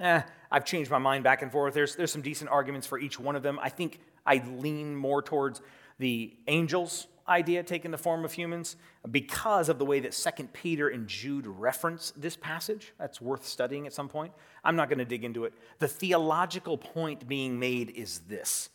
Eh, 0.01 0.21
I've 0.51 0.65
changed 0.65 0.91
my 0.91 0.97
mind 0.97 1.23
back 1.23 1.41
and 1.41 1.51
forth. 1.51 1.73
There's, 1.73 1.95
there's 1.95 2.11
some 2.11 2.21
decent 2.21 2.49
arguments 2.49 2.87
for 2.87 2.99
each 2.99 3.19
one 3.19 3.35
of 3.35 3.43
them. 3.43 3.59
I 3.61 3.69
think 3.69 3.99
I 4.25 4.43
lean 4.57 4.95
more 4.95 5.21
towards 5.21 5.61
the 5.99 6.35
angels 6.47 7.07
idea 7.27 7.63
taking 7.63 7.91
the 7.91 7.97
form 7.97 8.23
of 8.23 8.31
humans 8.31 8.75
because 9.09 9.69
of 9.69 9.79
the 9.79 9.85
way 9.85 9.99
that 9.99 10.11
2 10.11 10.43
Peter 10.53 10.89
and 10.89 11.07
Jude 11.07 11.47
reference 11.47 12.13
this 12.15 12.35
passage. 12.35 12.93
That's 12.99 13.19
worth 13.19 13.45
studying 13.45 13.87
at 13.87 13.93
some 13.93 14.09
point. 14.09 14.31
I'm 14.63 14.75
not 14.75 14.89
going 14.89 14.99
to 14.99 15.05
dig 15.05 15.23
into 15.23 15.45
it. 15.45 15.53
The 15.79 15.87
theological 15.87 16.77
point 16.77 17.27
being 17.27 17.59
made 17.59 17.91
is 17.91 18.19
this 18.27 18.69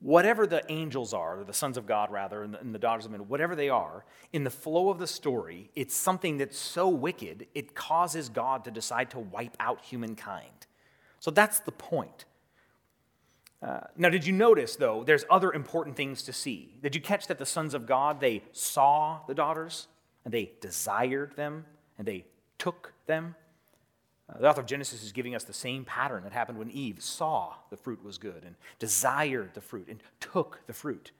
whatever 0.00 0.46
the 0.46 0.62
angels 0.70 1.12
are, 1.12 1.40
or 1.40 1.44
the 1.44 1.52
sons 1.52 1.76
of 1.76 1.86
God 1.86 2.10
rather, 2.10 2.42
and 2.42 2.54
the, 2.54 2.60
and 2.60 2.74
the, 2.74 2.78
daughters 2.78 3.04
of 3.04 3.12
men, 3.12 3.28
whatever 3.28 3.54
they 3.54 3.68
are, 3.68 4.04
in 4.32 4.44
the 4.44 4.50
flow 4.50 4.88
of 4.88 4.98
the 4.98 5.06
story, 5.06 5.70
it's 5.74 5.94
something 5.94 6.38
that's 6.38 6.58
so 6.58 6.88
wicked, 6.88 7.46
it 7.54 7.74
causes 7.74 8.28
God 8.28 8.64
to 8.64 8.70
decide 8.70 9.10
to 9.10 9.18
wipe 9.18 9.56
out 9.60 9.82
humankind. 9.82 10.66
So 11.20 11.30
that's 11.30 11.60
the 11.60 11.72
point. 11.72 12.24
Uh, 13.62 13.80
now, 13.94 14.08
did 14.08 14.26
you 14.26 14.32
notice, 14.32 14.76
though, 14.76 15.04
there's 15.04 15.26
other 15.28 15.52
important 15.52 15.94
things 15.94 16.22
to 16.22 16.32
see? 16.32 16.78
Did 16.82 16.94
you 16.94 17.00
catch 17.00 17.26
that 17.26 17.38
the 17.38 17.44
sons 17.44 17.74
of 17.74 17.86
God, 17.86 18.18
they 18.18 18.42
saw 18.52 19.20
the 19.28 19.34
daughters, 19.34 19.86
and 20.24 20.32
they 20.32 20.52
desired 20.62 21.36
them, 21.36 21.66
and 21.98 22.08
they 22.08 22.24
took 22.58 22.94
them? 23.06 23.34
Uh, 24.30 24.38
the 24.38 24.48
author 24.48 24.60
of 24.60 24.66
Genesis 24.66 25.02
is 25.02 25.12
giving 25.12 25.34
us 25.34 25.44
the 25.44 25.52
same 25.52 25.84
pattern 25.84 26.22
that 26.22 26.32
happened 26.32 26.58
when 26.58 26.70
Eve 26.70 27.02
saw 27.02 27.54
the 27.70 27.76
fruit 27.76 28.04
was 28.04 28.18
good 28.18 28.44
and 28.44 28.54
desired 28.78 29.54
the 29.54 29.60
fruit 29.60 29.88
and 29.88 30.02
took 30.20 30.60
the 30.66 30.72
fruit. 30.72 31.10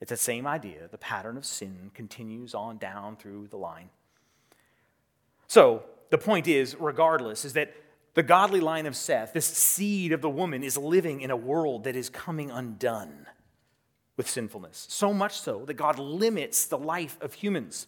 It's 0.00 0.10
the 0.10 0.16
same 0.16 0.46
idea. 0.46 0.88
The 0.90 0.98
pattern 0.98 1.36
of 1.36 1.44
sin 1.44 1.90
continues 1.94 2.54
on 2.54 2.78
down 2.78 3.16
through 3.16 3.48
the 3.48 3.56
line. 3.56 3.90
So, 5.46 5.82
the 6.10 6.18
point 6.18 6.48
is, 6.48 6.76
regardless, 6.78 7.44
is 7.44 7.52
that 7.52 7.74
the 8.14 8.22
godly 8.22 8.60
line 8.60 8.86
of 8.86 8.96
Seth, 8.96 9.32
this 9.32 9.46
seed 9.46 10.12
of 10.12 10.20
the 10.20 10.30
woman, 10.30 10.64
is 10.64 10.76
living 10.76 11.20
in 11.20 11.30
a 11.30 11.36
world 11.36 11.84
that 11.84 11.94
is 11.94 12.08
coming 12.08 12.50
undone 12.50 13.26
with 14.16 14.28
sinfulness. 14.28 14.86
So 14.90 15.14
much 15.14 15.40
so 15.40 15.64
that 15.66 15.74
God 15.74 15.98
limits 15.98 16.66
the 16.66 16.78
life 16.78 17.16
of 17.20 17.34
humans. 17.34 17.86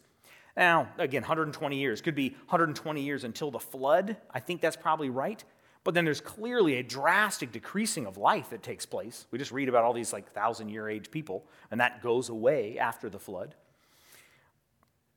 Now, 0.57 0.89
again, 0.99 1.23
120 1.23 1.77
years. 1.77 2.01
Could 2.01 2.15
be 2.15 2.31
120 2.31 3.03
years 3.03 3.25
until 3.25 3.51
the 3.51 3.59
flood. 3.59 4.17
I 4.31 4.41
think 4.41 4.61
that's 4.61 4.77
probably 4.77 5.11
right. 5.11 5.43
But 5.85 5.95
then 5.95 6.05
there's 6.05 6.21
clearly 6.21 6.77
a 6.77 6.83
drastic 6.83 7.51
decreasing 7.53 8.07
of 8.07 8.17
life 8.17 8.51
that 8.51 8.63
takes 8.63 8.87
place. 8.87 9.27
We 9.31 9.39
just 9.39 9.51
read 9.51 9.69
about 9.69 9.85
all 9.85 9.93
these 9.93 10.13
like 10.13 10.33
thousand 10.33 10.69
year 10.69 10.89
age 10.89 11.11
people, 11.11 11.45
and 11.71 11.81
that 11.81 12.03
goes 12.03 12.29
away 12.29 12.79
after 12.79 13.09
the 13.09 13.19
flood. 13.19 13.55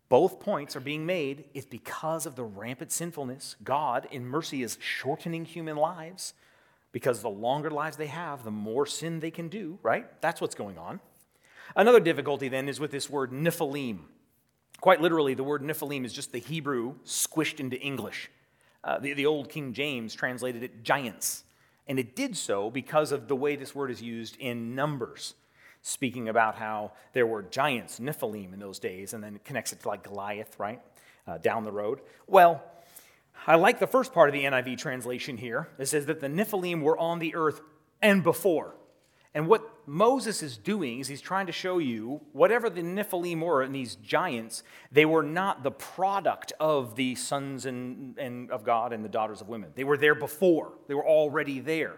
Both 0.10 0.40
points 0.40 0.76
are 0.76 0.82
being 0.82 1.06
made. 1.06 1.46
It's 1.54 1.66
because 1.66 2.26
of 2.26 2.36
the 2.36 2.44
rampant 2.44 2.92
sinfulness. 2.92 3.56
God, 3.64 4.08
in 4.12 4.26
mercy, 4.26 4.64
is 4.64 4.78
shortening 4.80 5.46
human 5.46 5.78
lives 5.78 6.34
because 6.92 7.22
the 7.22 7.30
longer 7.30 7.70
lives 7.70 7.98
they 7.98 8.08
have, 8.08 8.44
the 8.44 8.52
more 8.52 8.86
sin 8.86 9.20
they 9.20 9.32
can 9.32 9.50
do, 9.50 9.78
right? 9.84 10.06
That's 10.22 10.40
what's 10.40 10.56
going 10.56 10.78
on. 10.78 11.00
Another 11.76 12.00
difficulty 12.00 12.48
then 12.48 12.70
is 12.70 12.80
with 12.80 12.92
this 12.92 13.10
word 13.10 13.32
Nephilim. 13.32 14.00
Quite 14.82 15.02
literally, 15.02 15.34
the 15.34 15.44
word 15.44 15.62
Nephilim 15.62 16.06
is 16.06 16.14
just 16.14 16.32
the 16.32 16.40
Hebrew 16.40 16.96
squished 17.06 17.60
into 17.60 17.80
English. 17.80 18.30
Uh, 18.84 19.00
the, 19.00 19.14
the 19.14 19.26
old 19.26 19.50
King 19.50 19.74
James 19.74 20.14
translated 20.14 20.62
it 20.64 20.84
giants, 20.84 21.44
and 21.88 21.98
it 21.98 22.16
did 22.16 22.38
so 22.38 22.70
because 22.70 23.12
of 23.12 23.28
the 23.28 23.36
way 23.36 23.56
this 23.56 23.74
word 23.74 23.90
is 23.90 24.02
used 24.02 24.38
in 24.38 24.76
Numbers, 24.76 25.34
speaking 25.82 26.30
about 26.30 26.56
how 26.56 26.92
there 27.14 27.26
were 27.26 27.42
giants, 27.42 28.00
Nephilim, 28.00 28.54
in 28.54 28.60
those 28.60 28.78
days, 28.78 29.14
and 29.14 29.24
then 29.24 29.36
it 29.36 29.44
connects 29.44 29.74
it 29.74 29.82
to 29.82 29.88
like 29.88 30.04
Goliath, 30.04 30.60
right, 30.60 30.82
uh, 31.28 31.40
down 31.40 31.64
the 31.64 31.72
road. 31.72 32.02
Well, 32.28 32.64
I 33.48 33.56
like 33.56 33.80
the 33.80 33.88
first 33.88 34.14
part 34.14 34.30
of 34.30 34.34
the 34.34 34.44
NIV 34.44 34.78
translation 34.78 35.38
here. 35.38 35.68
It 35.78 35.88
says 35.88 36.06
that 36.08 36.20
the 36.20 36.28
Nephilim 36.28 36.82
were 36.82 36.98
on 36.98 37.20
the 37.20 37.36
earth 37.36 37.62
and 38.02 38.24
before. 38.24 38.76
And 39.34 39.48
what 39.48 39.75
Moses 39.88 40.42
is 40.42 40.58
doing 40.58 41.00
is 41.00 41.08
he's 41.08 41.22
trying 41.22 41.46
to 41.46 41.52
show 41.52 41.78
you 41.78 42.22
whatever 42.34 42.70
the 42.70 42.82
Nephilim 42.82 43.42
were 43.42 43.62
and 43.62 43.74
these 43.74 43.96
giants, 43.96 44.64
they 44.92 45.06
were 45.06 45.24
not 45.24 45.64
the 45.64 45.72
product 45.72 46.54
of 46.60 46.96
the 46.96 47.16
sons 47.16 47.66
and, 47.66 48.18
and 48.18 48.52
of 48.52 48.64
God 48.64 48.94
and 48.94 49.04
the 49.04 49.10
daughters 49.10 49.42
of 49.42 49.48
women. 49.48 49.72
They 49.76 49.84
were 49.84 49.98
there 49.98 50.16
before, 50.16 50.74
they 50.88 50.94
were 50.94 51.08
already 51.08 51.60
there. 51.60 51.98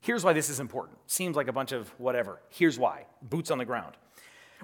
Here's 0.00 0.22
why 0.22 0.32
this 0.32 0.50
is 0.50 0.60
important. 0.60 0.98
Seems 1.06 1.36
like 1.36 1.48
a 1.48 1.52
bunch 1.52 1.72
of 1.72 1.88
whatever. 1.98 2.40
Here's 2.48 2.78
why 2.78 3.06
boots 3.22 3.50
on 3.50 3.58
the 3.58 3.64
ground. 3.64 3.96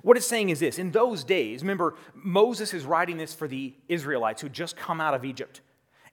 What 0.03 0.17
it's 0.17 0.27
saying 0.27 0.51
is 0.51 0.61
this 0.61 0.79
in 0.79 0.91
those 0.91 1.25
days, 1.25 1.63
remember, 1.63 1.95
Moses 2.15 2.73
is 2.73 2.85
writing 2.85 3.17
this 3.19 3.35
for 3.35 3.49
the 3.49 3.75
Israelites 3.89 4.41
who 4.41 4.49
just 4.49 4.77
come 4.77 5.01
out 5.01 5.15
of 5.15 5.25
Egypt. 5.25 5.61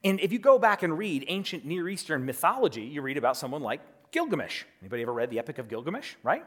And 0.03 0.20
if 0.20 0.32
you 0.32 0.39
go 0.39 0.57
back 0.60 0.84
and 0.84 0.97
read 0.97 1.26
ancient 1.28 1.66
Near 1.66 1.89
Eastern 1.89 2.26
mythology, 2.26 2.82
you 2.82 3.01
read 3.01 3.18
about 3.18 3.38
someone 3.38 3.62
like 3.62 3.82
Gilgamesh. 4.12 4.64
Anybody 4.82 5.01
ever 5.03 5.14
read 5.14 5.30
the 5.30 5.39
Epic 5.39 5.57
of 5.57 5.68
Gilgamesh, 5.68 6.16
right? 6.24 6.45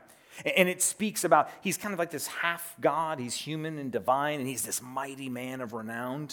And 0.57 0.69
it 0.69 0.83
speaks 0.83 1.25
about 1.25 1.51
he's 1.61 1.77
kind 1.77 1.93
of 1.93 1.99
like 1.99 2.11
this 2.11 2.27
half 2.27 2.75
god, 2.81 3.19
he's 3.19 3.35
human 3.35 3.79
and 3.79 3.93
divine, 3.93 4.41
and 4.41 4.49
he's 4.49 4.63
this 4.63 4.81
mighty 4.81 5.29
man 5.29 5.61
of 5.61 5.73
renown. 5.73 6.29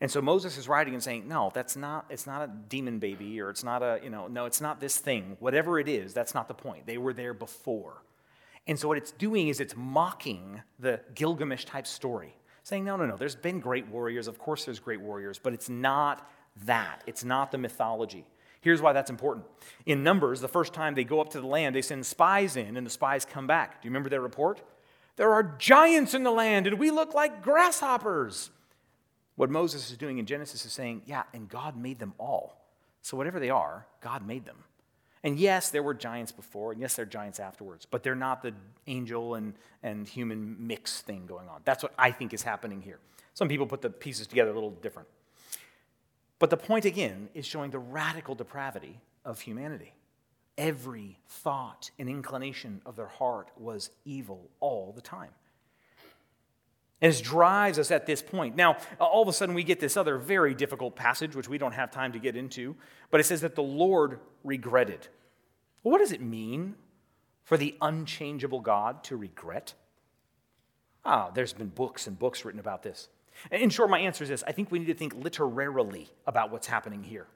And 0.00 0.10
so 0.10 0.20
Moses 0.20 0.58
is 0.58 0.66
writing 0.68 0.94
and 0.94 1.02
saying, 1.02 1.28
No, 1.28 1.52
that's 1.54 1.76
not, 1.76 2.06
it's 2.10 2.26
not 2.26 2.42
a 2.42 2.48
demon 2.68 2.98
baby, 2.98 3.40
or 3.40 3.50
it's 3.50 3.62
not 3.62 3.82
a, 3.82 4.00
you 4.02 4.10
know, 4.10 4.26
no, 4.26 4.46
it's 4.46 4.60
not 4.60 4.80
this 4.80 4.98
thing. 4.98 5.36
Whatever 5.38 5.78
it 5.78 5.88
is, 5.88 6.12
that's 6.12 6.34
not 6.34 6.48
the 6.48 6.54
point. 6.54 6.86
They 6.86 6.98
were 6.98 7.12
there 7.12 7.32
before. 7.32 8.02
And 8.66 8.78
so 8.78 8.88
what 8.88 8.96
it's 8.96 9.12
doing 9.12 9.48
is 9.48 9.60
it's 9.60 9.76
mocking 9.76 10.60
the 10.78 11.00
Gilgamesh 11.14 11.64
type 11.64 11.86
story, 11.86 12.34
saying, 12.64 12.84
No, 12.84 12.96
no, 12.96 13.06
no, 13.06 13.16
there's 13.16 13.36
been 13.36 13.60
great 13.60 13.86
warriors. 13.88 14.26
Of 14.26 14.38
course 14.38 14.64
there's 14.64 14.80
great 14.80 15.00
warriors, 15.00 15.38
but 15.38 15.52
it's 15.52 15.68
not 15.68 16.28
that. 16.64 17.02
It's 17.06 17.22
not 17.22 17.52
the 17.52 17.58
mythology. 17.58 18.26
Here's 18.62 18.80
why 18.80 18.92
that's 18.92 19.10
important. 19.10 19.44
In 19.86 20.02
Numbers, 20.02 20.40
the 20.40 20.48
first 20.48 20.72
time 20.72 20.94
they 20.94 21.04
go 21.04 21.20
up 21.20 21.30
to 21.30 21.40
the 21.40 21.46
land, 21.46 21.74
they 21.74 21.82
send 21.82 22.06
spies 22.06 22.56
in, 22.56 22.76
and 22.76 22.86
the 22.86 22.90
spies 22.90 23.24
come 23.24 23.46
back. 23.46 23.82
Do 23.82 23.86
you 23.86 23.90
remember 23.90 24.08
their 24.08 24.20
report? 24.20 24.62
There 25.16 25.32
are 25.32 25.42
giants 25.58 26.14
in 26.14 26.22
the 26.22 26.30
land, 26.30 26.66
and 26.66 26.78
we 26.78 26.90
look 26.90 27.12
like 27.12 27.42
grasshoppers. 27.42 28.50
What 29.34 29.50
Moses 29.50 29.90
is 29.90 29.96
doing 29.96 30.18
in 30.18 30.26
Genesis 30.26 30.64
is 30.64 30.72
saying, 30.72 31.02
yeah, 31.06 31.24
and 31.34 31.48
God 31.48 31.76
made 31.76 31.98
them 31.98 32.14
all. 32.18 32.64
So 33.02 33.16
whatever 33.16 33.40
they 33.40 33.50
are, 33.50 33.86
God 34.00 34.26
made 34.26 34.44
them. 34.44 34.58
And 35.24 35.38
yes, 35.38 35.70
there 35.70 35.82
were 35.82 35.94
giants 35.94 36.32
before, 36.32 36.72
and 36.72 36.80
yes, 36.80 36.94
there 36.94 37.04
are 37.04 37.06
giants 37.06 37.40
afterwards, 37.40 37.86
but 37.88 38.02
they're 38.02 38.14
not 38.14 38.42
the 38.42 38.54
angel 38.86 39.34
and, 39.34 39.54
and 39.82 40.06
human 40.06 40.56
mix 40.58 41.00
thing 41.00 41.26
going 41.26 41.48
on. 41.48 41.62
That's 41.64 41.82
what 41.82 41.94
I 41.98 42.10
think 42.10 42.32
is 42.32 42.42
happening 42.42 42.80
here. 42.80 42.98
Some 43.34 43.48
people 43.48 43.66
put 43.66 43.82
the 43.82 43.90
pieces 43.90 44.26
together 44.26 44.50
a 44.50 44.54
little 44.54 44.70
different. 44.70 45.08
But 46.42 46.50
the 46.50 46.56
point 46.56 46.84
again 46.84 47.28
is 47.34 47.46
showing 47.46 47.70
the 47.70 47.78
radical 47.78 48.34
depravity 48.34 48.98
of 49.24 49.40
humanity. 49.40 49.94
Every 50.58 51.20
thought 51.28 51.92
and 52.00 52.08
inclination 52.08 52.82
of 52.84 52.96
their 52.96 53.06
heart 53.06 53.48
was 53.56 53.90
evil 54.04 54.50
all 54.58 54.90
the 54.92 55.00
time. 55.00 55.30
And 57.00 57.14
it 57.14 57.22
drives 57.22 57.78
us 57.78 57.92
at 57.92 58.06
this 58.06 58.22
point. 58.22 58.56
Now, 58.56 58.76
all 58.98 59.22
of 59.22 59.28
a 59.28 59.32
sudden, 59.32 59.54
we 59.54 59.62
get 59.62 59.78
this 59.78 59.96
other 59.96 60.18
very 60.18 60.52
difficult 60.52 60.96
passage, 60.96 61.36
which 61.36 61.48
we 61.48 61.58
don't 61.58 61.74
have 61.74 61.92
time 61.92 62.10
to 62.10 62.18
get 62.18 62.34
into, 62.34 62.74
but 63.12 63.20
it 63.20 63.24
says 63.24 63.42
that 63.42 63.54
the 63.54 63.62
Lord 63.62 64.18
regretted. 64.42 65.06
Well, 65.84 65.92
what 65.92 65.98
does 65.98 66.10
it 66.10 66.20
mean 66.20 66.74
for 67.44 67.56
the 67.56 67.76
unchangeable 67.80 68.58
God 68.58 69.04
to 69.04 69.16
regret? 69.16 69.74
Ah, 71.04 71.30
there's 71.32 71.52
been 71.52 71.68
books 71.68 72.08
and 72.08 72.18
books 72.18 72.44
written 72.44 72.58
about 72.58 72.82
this. 72.82 73.08
In 73.50 73.70
short, 73.70 73.90
my 73.90 73.98
answer 73.98 74.24
is 74.24 74.30
this 74.30 74.44
I 74.46 74.52
think 74.52 74.70
we 74.70 74.78
need 74.78 74.86
to 74.86 74.94
think 74.94 75.14
literarily 75.14 76.08
about 76.26 76.50
what's 76.50 76.66
happening 76.66 77.02
here. 77.02 77.26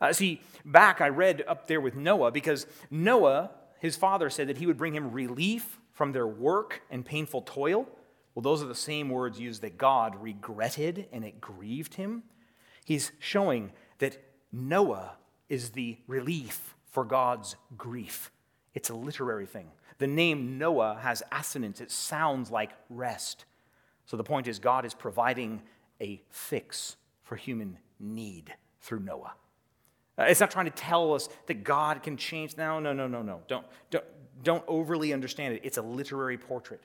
Uh, 0.00 0.12
see, 0.12 0.40
back 0.64 1.00
I 1.00 1.08
read 1.08 1.44
up 1.48 1.66
there 1.66 1.80
with 1.80 1.96
Noah 1.96 2.30
because 2.30 2.66
Noah, 2.90 3.50
his 3.80 3.96
father, 3.96 4.30
said 4.30 4.48
that 4.48 4.58
he 4.58 4.66
would 4.66 4.78
bring 4.78 4.94
him 4.94 5.12
relief 5.12 5.78
from 5.92 6.12
their 6.12 6.26
work 6.26 6.82
and 6.90 7.04
painful 7.04 7.42
toil. 7.42 7.88
Well, 8.34 8.42
those 8.42 8.62
are 8.62 8.66
the 8.66 8.74
same 8.74 9.08
words 9.08 9.40
used 9.40 9.62
that 9.62 9.76
God 9.78 10.14
regretted 10.22 11.06
and 11.12 11.24
it 11.24 11.40
grieved 11.40 11.94
him. 11.94 12.22
He's 12.84 13.10
showing 13.18 13.72
that 13.98 14.16
Noah 14.52 15.16
is 15.48 15.70
the 15.70 15.98
relief 16.06 16.76
for 16.90 17.04
God's 17.04 17.56
grief. 17.76 18.30
It's 18.74 18.90
a 18.90 18.94
literary 18.94 19.46
thing. 19.46 19.72
The 19.98 20.06
name 20.06 20.58
Noah 20.58 20.98
has 21.02 21.22
assonance, 21.32 21.80
it 21.80 21.90
sounds 21.90 22.50
like 22.50 22.70
rest. 22.88 23.44
So 24.08 24.16
the 24.16 24.24
point 24.24 24.48
is, 24.48 24.58
God 24.58 24.86
is 24.86 24.94
providing 24.94 25.60
a 26.00 26.22
fix 26.30 26.96
for 27.22 27.36
human 27.36 27.76
need 28.00 28.54
through 28.80 29.00
Noah. 29.00 29.34
Uh, 30.18 30.24
it's 30.24 30.40
not 30.40 30.50
trying 30.50 30.64
to 30.64 30.72
tell 30.72 31.12
us 31.12 31.28
that 31.46 31.62
God 31.62 32.02
can 32.02 32.16
change. 32.16 32.56
No, 32.56 32.80
no, 32.80 32.94
no, 32.94 33.06
no, 33.06 33.20
no. 33.20 33.42
Don't, 33.48 33.66
don't, 33.90 34.04
don't 34.42 34.64
overly 34.66 35.12
understand 35.12 35.54
it. 35.54 35.60
It's 35.62 35.76
a 35.76 35.82
literary 35.82 36.38
portrait. 36.38 36.80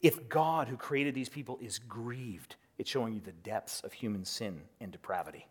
If 0.00 0.28
God, 0.28 0.68
who 0.68 0.76
created 0.76 1.16
these 1.16 1.28
people, 1.28 1.58
is 1.60 1.80
grieved, 1.80 2.54
it's 2.78 2.88
showing 2.88 3.12
you 3.14 3.20
the 3.20 3.32
depths 3.32 3.80
of 3.80 3.92
human 3.92 4.24
sin 4.24 4.60
and 4.80 4.92
depravity. 4.92 5.48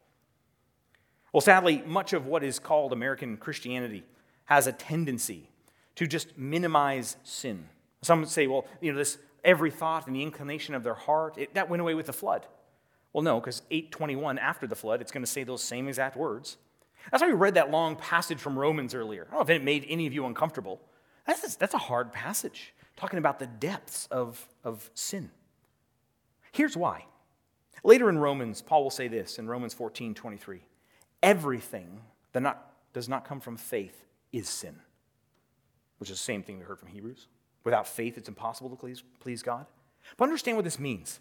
Well, 1.33 1.41
sadly, 1.41 1.83
much 1.85 2.13
of 2.13 2.25
what 2.25 2.41
is 2.41 2.57
called 2.57 2.93
American 2.93 3.35
Christianity 3.35 4.05
has 4.45 4.65
a 4.65 4.71
tendency 4.71 5.49
to 5.95 6.07
just 6.07 6.37
minimize 6.37 7.17
sin. 7.23 7.67
Some 8.01 8.21
would 8.21 8.29
say, 8.29 8.47
well, 8.47 8.65
you 8.79 8.93
know, 8.93 8.97
this 8.97 9.17
every 9.43 9.71
thought 9.71 10.07
and 10.07 10.15
the 10.15 10.23
inclination 10.23 10.75
of 10.75 10.83
their 10.83 10.93
heart. 10.93 11.37
It, 11.37 11.53
that 11.53 11.69
went 11.69 11.81
away 11.81 11.93
with 11.93 12.05
the 12.05 12.13
flood. 12.13 12.45
Well, 13.13 13.23
no, 13.23 13.39
because 13.39 13.61
821 13.71 14.39
after 14.39 14.67
the 14.67 14.75
flood, 14.75 15.01
it's 15.01 15.11
going 15.11 15.23
to 15.23 15.31
say 15.31 15.43
those 15.43 15.61
same 15.61 15.87
exact 15.87 16.15
words. 16.15 16.57
That's 17.09 17.21
why 17.21 17.27
we 17.27 17.33
read 17.33 17.55
that 17.55 17.71
long 17.71 17.95
passage 17.95 18.39
from 18.39 18.57
Romans 18.57 18.93
earlier. 18.93 19.23
I 19.23 19.35
don't 19.35 19.47
know 19.47 19.53
if 19.53 19.61
it 19.61 19.63
made 19.63 19.85
any 19.89 20.07
of 20.07 20.13
you 20.13 20.25
uncomfortable. 20.25 20.79
That's, 21.25 21.55
that's 21.55 21.73
a 21.73 21.79
hard 21.79 22.13
passage, 22.13 22.73
talking 22.95 23.19
about 23.19 23.39
the 23.39 23.47
depths 23.47 24.07
of, 24.11 24.47
of 24.63 24.89
sin. 24.93 25.31
Here's 26.51 26.77
why. 26.77 27.05
Later 27.83 28.09
in 28.09 28.17
Romans, 28.17 28.61
Paul 28.61 28.83
will 28.83 28.91
say 28.91 29.07
this 29.07 29.39
in 29.39 29.47
Romans 29.47 29.73
14 29.73 30.13
23. 30.13 30.61
Everything 31.23 32.01
that 32.33 32.41
not, 32.41 32.73
does 32.93 33.09
not 33.09 33.25
come 33.25 33.39
from 33.39 33.57
faith 33.57 34.05
is 34.31 34.47
sin, 34.47 34.75
which 35.97 36.09
is 36.09 36.17
the 36.17 36.23
same 36.23 36.43
thing 36.43 36.59
we 36.59 36.65
heard 36.65 36.79
from 36.79 36.89
Hebrews. 36.89 37.27
Without 37.63 37.87
faith, 37.87 38.17
it's 38.17 38.29
impossible 38.29 38.69
to 38.69 38.75
please, 38.75 39.03
please 39.19 39.43
God. 39.43 39.65
But 40.17 40.25
understand 40.25 40.57
what 40.57 40.63
this 40.63 40.79
means. 40.79 41.19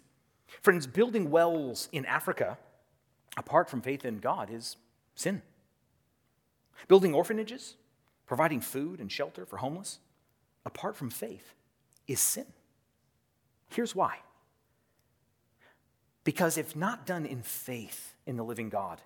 Friends, 0.61 0.87
building 0.87 1.29
wells 1.29 1.87
in 1.91 2.05
Africa, 2.05 2.57
apart 3.37 3.69
from 3.69 3.81
faith 3.81 4.03
in 4.03 4.19
God, 4.19 4.49
is 4.51 4.77
sin. 5.15 5.41
Building 6.87 7.13
orphanages, 7.13 7.75
providing 8.25 8.59
food 8.59 8.99
and 8.99 9.11
shelter 9.11 9.45
for 9.45 9.57
homeless, 9.57 9.99
apart 10.65 10.95
from 10.95 11.09
faith, 11.09 11.53
is 12.07 12.19
sin. 12.19 12.47
Here's 13.69 13.95
why. 13.95 14.17
Because 16.23 16.57
if 16.57 16.75
not 16.75 17.05
done 17.05 17.25
in 17.25 17.41
faith 17.41 18.15
in 18.25 18.35
the 18.35 18.43
living 18.43 18.69
God, 18.69 19.01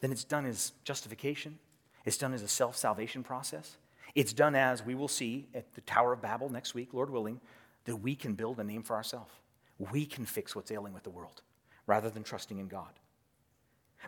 then 0.00 0.12
it's 0.12 0.24
done 0.24 0.46
as 0.46 0.72
justification, 0.84 1.58
it's 2.04 2.18
done 2.18 2.32
as 2.32 2.42
a 2.42 2.48
self 2.48 2.76
salvation 2.76 3.22
process, 3.22 3.76
it's 4.16 4.32
done 4.32 4.56
as 4.56 4.84
we 4.84 4.94
will 4.94 5.08
see 5.08 5.46
at 5.54 5.74
the 5.74 5.82
Tower 5.82 6.14
of 6.14 6.22
Babel 6.22 6.48
next 6.48 6.74
week, 6.74 6.94
Lord 6.94 7.10
willing, 7.10 7.38
that 7.84 7.96
we 7.96 8.16
can 8.16 8.32
build 8.32 8.58
a 8.58 8.64
name 8.64 8.82
for 8.82 8.96
ourselves. 8.96 9.32
We 9.78 10.06
can 10.06 10.24
fix 10.24 10.56
what's 10.56 10.72
ailing 10.72 10.94
with 10.94 11.02
the 11.02 11.10
world 11.10 11.42
rather 11.86 12.08
than 12.08 12.24
trusting 12.24 12.58
in 12.58 12.66
God. 12.66 12.88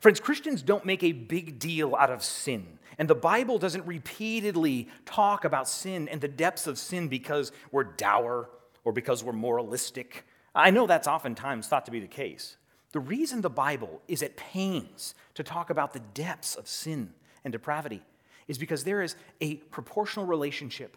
Friends, 0.01 0.19
Christians 0.19 0.63
don't 0.63 0.87
make 0.87 1.05
a 1.05 1.13
big 1.13 1.59
deal 1.59 1.95
out 1.95 2.11
of 2.11 2.25
sin. 2.25 2.79
And 2.99 3.09
the 3.09 3.15
Bible 3.15 3.59
doesn't 3.59 3.87
repeatedly 3.87 4.89
talk 5.05 5.45
about 5.45 5.69
sin 5.69 6.09
and 6.09 6.21
the 6.21 6.29
depths 6.29 6.67
of 6.67 6.79
sin 6.79 7.09
because 7.09 7.53
we're 7.71 7.85
dour 7.85 8.49
or 8.85 8.93
because 8.93 9.23
we're 9.23 9.33
moralistic. 9.33 10.25
I 10.55 10.71
know 10.71 10.87
that's 10.87 11.07
oftentimes 11.07 11.69
thought 11.69 11.85
to 11.85 11.91
be 11.91 12.01
the 12.01 12.07
case. 12.07 12.57
The 12.93 13.01
reason 13.01 13.43
the 13.43 13.51
Bible 13.51 14.01
is 14.09 14.23
at 14.23 14.37
pains 14.37 15.15
to 15.35 15.43
talk 15.43 15.69
about 15.69 15.93
the 15.93 16.01
depths 16.01 16.57
of 16.57 16.67
sin 16.67 17.13
and 17.45 17.53
depravity 17.53 18.03
is 18.49 18.59
because 18.59 18.85
there 18.85 19.03
is 19.03 19.15
a 19.41 19.57
proportional 19.57 20.27
relationship 20.27 20.97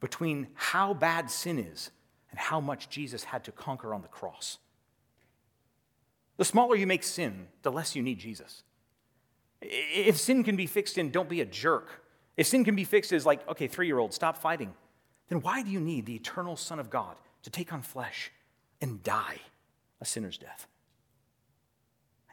between 0.00 0.48
how 0.54 0.94
bad 0.94 1.30
sin 1.30 1.58
is 1.58 1.90
and 2.30 2.38
how 2.38 2.60
much 2.60 2.88
Jesus 2.88 3.24
had 3.24 3.44
to 3.44 3.52
conquer 3.52 3.92
on 3.92 4.02
the 4.02 4.08
cross. 4.08 4.58
The 6.36 6.44
smaller 6.44 6.76
you 6.76 6.86
make 6.86 7.02
sin, 7.02 7.48
the 7.62 7.72
less 7.72 7.96
you 7.96 8.02
need 8.02 8.18
Jesus. 8.18 8.62
If 9.60 10.16
sin 10.18 10.42
can 10.44 10.56
be 10.56 10.66
fixed 10.66 10.96
in 10.96 11.10
don't 11.10 11.28
be 11.28 11.40
a 11.40 11.46
jerk, 11.46 12.02
if 12.36 12.46
sin 12.46 12.64
can 12.64 12.74
be 12.74 12.84
fixed 12.84 13.12
as 13.12 13.26
like, 13.26 13.46
okay, 13.48 13.66
three 13.66 13.86
year 13.86 13.98
old, 13.98 14.14
stop 14.14 14.38
fighting, 14.38 14.72
then 15.28 15.40
why 15.42 15.62
do 15.62 15.70
you 15.70 15.80
need 15.80 16.06
the 16.06 16.14
eternal 16.14 16.56
Son 16.56 16.78
of 16.78 16.88
God 16.88 17.16
to 17.42 17.50
take 17.50 17.72
on 17.72 17.82
flesh 17.82 18.32
and 18.80 19.02
die 19.02 19.40
a 20.00 20.04
sinner's 20.04 20.38
death? 20.38 20.66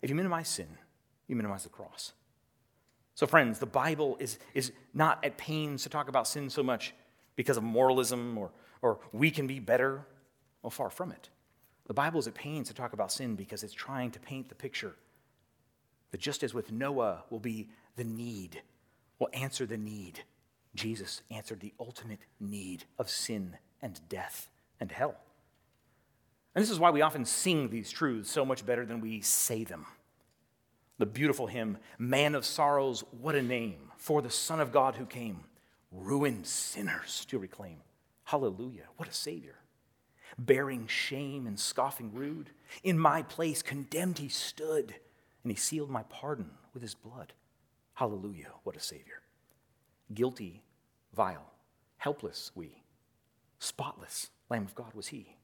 If 0.02 0.10
you 0.10 0.16
minimize 0.16 0.48
sin, 0.48 0.78
you 1.28 1.36
minimize 1.36 1.64
the 1.64 1.70
cross. 1.70 2.14
So, 3.18 3.26
friends, 3.26 3.58
the 3.58 3.66
Bible 3.66 4.16
is, 4.20 4.38
is 4.54 4.72
not 4.94 5.26
at 5.26 5.40
pains 5.40 5.82
to 5.82 5.90
talk 5.90 6.08
about 6.08 6.28
sin 6.28 6.52
so 6.52 6.62
much 6.62 6.94
because 7.36 7.58
of 7.58 7.64
moralism 7.64 8.38
or, 8.38 8.52
or 8.84 9.00
we 9.12 9.32
can 9.32 9.48
be 9.48 9.58
better. 9.58 10.06
Well, 10.62 10.70
far 10.70 10.92
from 10.92 11.12
it. 11.12 11.30
The 11.88 11.96
Bible 11.96 12.20
is 12.20 12.28
at 12.28 12.36
pains 12.36 12.68
to 12.68 12.76
talk 12.76 12.94
about 12.94 13.12
sin 13.12 13.34
because 13.34 13.64
it's 13.64 13.74
trying 13.74 14.12
to 14.12 14.20
paint 14.20 14.50
the 14.50 14.56
picture 14.56 14.94
that 16.12 16.22
just 16.22 16.44
as 16.44 16.54
with 16.54 16.72
Noah 16.72 17.24
will 17.32 17.40
be 17.40 17.70
the 17.96 18.04
need, 18.04 18.62
will 19.18 19.30
answer 19.34 19.66
the 19.66 19.80
need, 19.80 20.22
Jesus 20.76 21.24
answered 21.32 21.60
the 21.60 21.74
ultimate 21.80 22.20
need 22.40 22.84
of 23.00 23.10
sin 23.10 23.58
and 23.82 24.00
death 24.10 24.48
and 24.80 24.92
hell. 24.92 25.16
And 26.54 26.62
this 26.62 26.70
is 26.70 26.80
why 26.80 26.92
we 26.92 27.02
often 27.02 27.26
sing 27.26 27.70
these 27.70 27.90
truths 27.90 28.30
so 28.30 28.46
much 28.46 28.64
better 28.64 28.86
than 28.86 29.02
we 29.02 29.22
say 29.22 29.64
them 29.64 29.88
the 30.98 31.06
beautiful 31.06 31.48
hymn, 31.48 31.78
Man 31.98 32.36
of 32.36 32.46
Sorrows, 32.46 33.04
what 33.20 33.36
a 33.36 33.42
name, 33.42 33.92
for 33.98 34.22
the 34.22 34.30
Son 34.30 34.60
of 34.60 34.72
God 34.72 34.96
who 34.96 35.06
came, 35.06 35.42
ruined 35.92 36.48
sinners 36.48 37.26
to 37.30 37.38
reclaim. 37.38 37.78
Hallelujah, 38.24 38.86
what 38.98 39.10
a 39.10 39.14
Savior. 39.14 39.56
Bearing 40.38 40.88
shame 40.88 41.48
and 41.48 41.60
scoffing 41.60 42.12
rude, 42.14 42.50
in 42.84 43.00
my 43.00 43.24
place 43.24 43.62
condemned 43.62 44.18
he 44.20 44.30
stood, 44.30 44.96
and 45.44 45.52
he 45.52 45.56
sealed 45.56 45.90
my 45.90 46.04
pardon 46.04 46.52
with 46.74 46.82
his 46.82 46.96
blood. 46.96 47.34
Hallelujah, 47.94 48.52
what 48.64 48.76
a 48.76 48.80
Savior. 48.80 49.22
Guilty 50.14 50.64
vile, 51.14 51.52
helpless 51.98 52.52
we, 52.54 52.84
spotless 53.60 54.30
Lamb 54.50 54.64
of 54.64 54.76
God 54.76 54.94
was 54.94 55.08
he. 55.08 55.36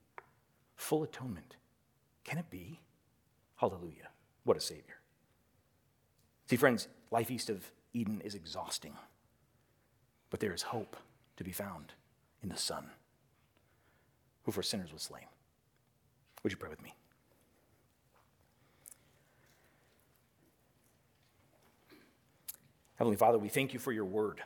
Full 0.76 1.04
atonement. 1.04 1.56
Can 2.24 2.38
it 2.38 2.50
be? 2.50 2.80
Hallelujah. 3.56 4.10
What 4.44 4.58
a 4.58 4.62
Savior. 4.62 5.00
See, 6.48 6.56
friends, 6.56 6.88
life 7.12 7.32
east 7.32 7.50
of 7.50 7.72
Eden 7.94 8.22
is 8.22 8.36
exhausting, 8.36 8.94
but 10.30 10.40
there 10.40 10.54
is 10.54 10.64
hope 10.64 10.98
to 11.38 11.44
be 11.44 11.52
found 11.52 11.94
in 12.42 12.50
the 12.50 12.58
Son, 12.58 12.90
who 14.44 14.52
for 14.52 14.64
sinners 14.64 14.92
was 14.92 15.04
slain. 15.04 15.26
Would 16.44 16.52
you 16.52 16.58
pray 16.58 16.70
with 16.70 16.84
me? 16.84 16.94
Heavenly 22.96 23.18
Father, 23.18 23.38
we 23.38 23.50
thank 23.50 23.74
you 23.74 23.80
for 23.80 23.92
your 23.92 24.06
word. 24.06 24.42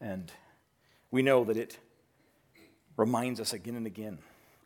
And 0.00 0.30
we 1.10 1.22
know 1.22 1.44
that 1.44 1.56
it 1.56 1.78
reminds 2.96 3.40
us 3.40 3.52
again 3.52 3.76
and 3.76 3.86
again 3.86 4.18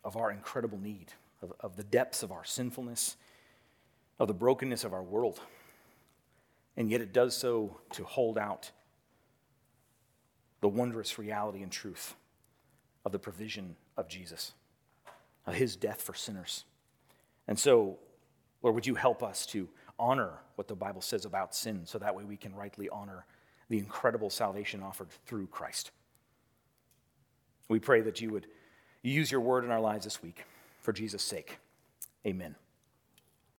of 0.03 0.17
our 0.17 0.31
incredible 0.31 0.77
need, 0.77 1.13
of, 1.41 1.53
of 1.59 1.75
the 1.77 1.83
depths 1.83 2.23
of 2.23 2.31
our 2.31 2.43
sinfulness, 2.43 3.15
of 4.19 4.27
the 4.27 4.33
brokenness 4.33 4.83
of 4.83 4.93
our 4.93 5.03
world. 5.03 5.39
And 6.77 6.89
yet 6.89 7.01
it 7.01 7.13
does 7.13 7.35
so 7.35 7.77
to 7.91 8.03
hold 8.03 8.37
out 8.37 8.71
the 10.61 10.67
wondrous 10.67 11.17
reality 11.19 11.61
and 11.63 11.71
truth 11.71 12.15
of 13.03 13.11
the 13.11 13.19
provision 13.19 13.75
of 13.97 14.07
Jesus, 14.07 14.53
of 15.45 15.55
his 15.55 15.75
death 15.75 16.01
for 16.01 16.13
sinners. 16.13 16.65
And 17.47 17.57
so, 17.59 17.97
Lord, 18.61 18.75
would 18.75 18.87
you 18.87 18.95
help 18.95 19.23
us 19.23 19.45
to 19.47 19.67
honor 19.99 20.39
what 20.55 20.67
the 20.67 20.75
Bible 20.75 21.01
says 21.01 21.25
about 21.25 21.55
sin 21.55 21.81
so 21.85 21.97
that 21.97 22.15
way 22.15 22.23
we 22.23 22.37
can 22.37 22.55
rightly 22.55 22.87
honor 22.89 23.25
the 23.69 23.77
incredible 23.77 24.29
salvation 24.29 24.83
offered 24.83 25.09
through 25.25 25.47
Christ? 25.47 25.91
We 27.67 27.79
pray 27.79 28.01
that 28.01 28.21
you 28.21 28.29
would 28.31 28.47
use 29.01 29.31
your 29.31 29.41
word 29.41 29.63
in 29.63 29.71
our 29.71 29.81
lives 29.81 30.03
this 30.03 30.21
week 30.21 30.45
for 30.81 30.93
Jesus' 30.93 31.23
sake. 31.23 31.57
Amen. 32.25 32.55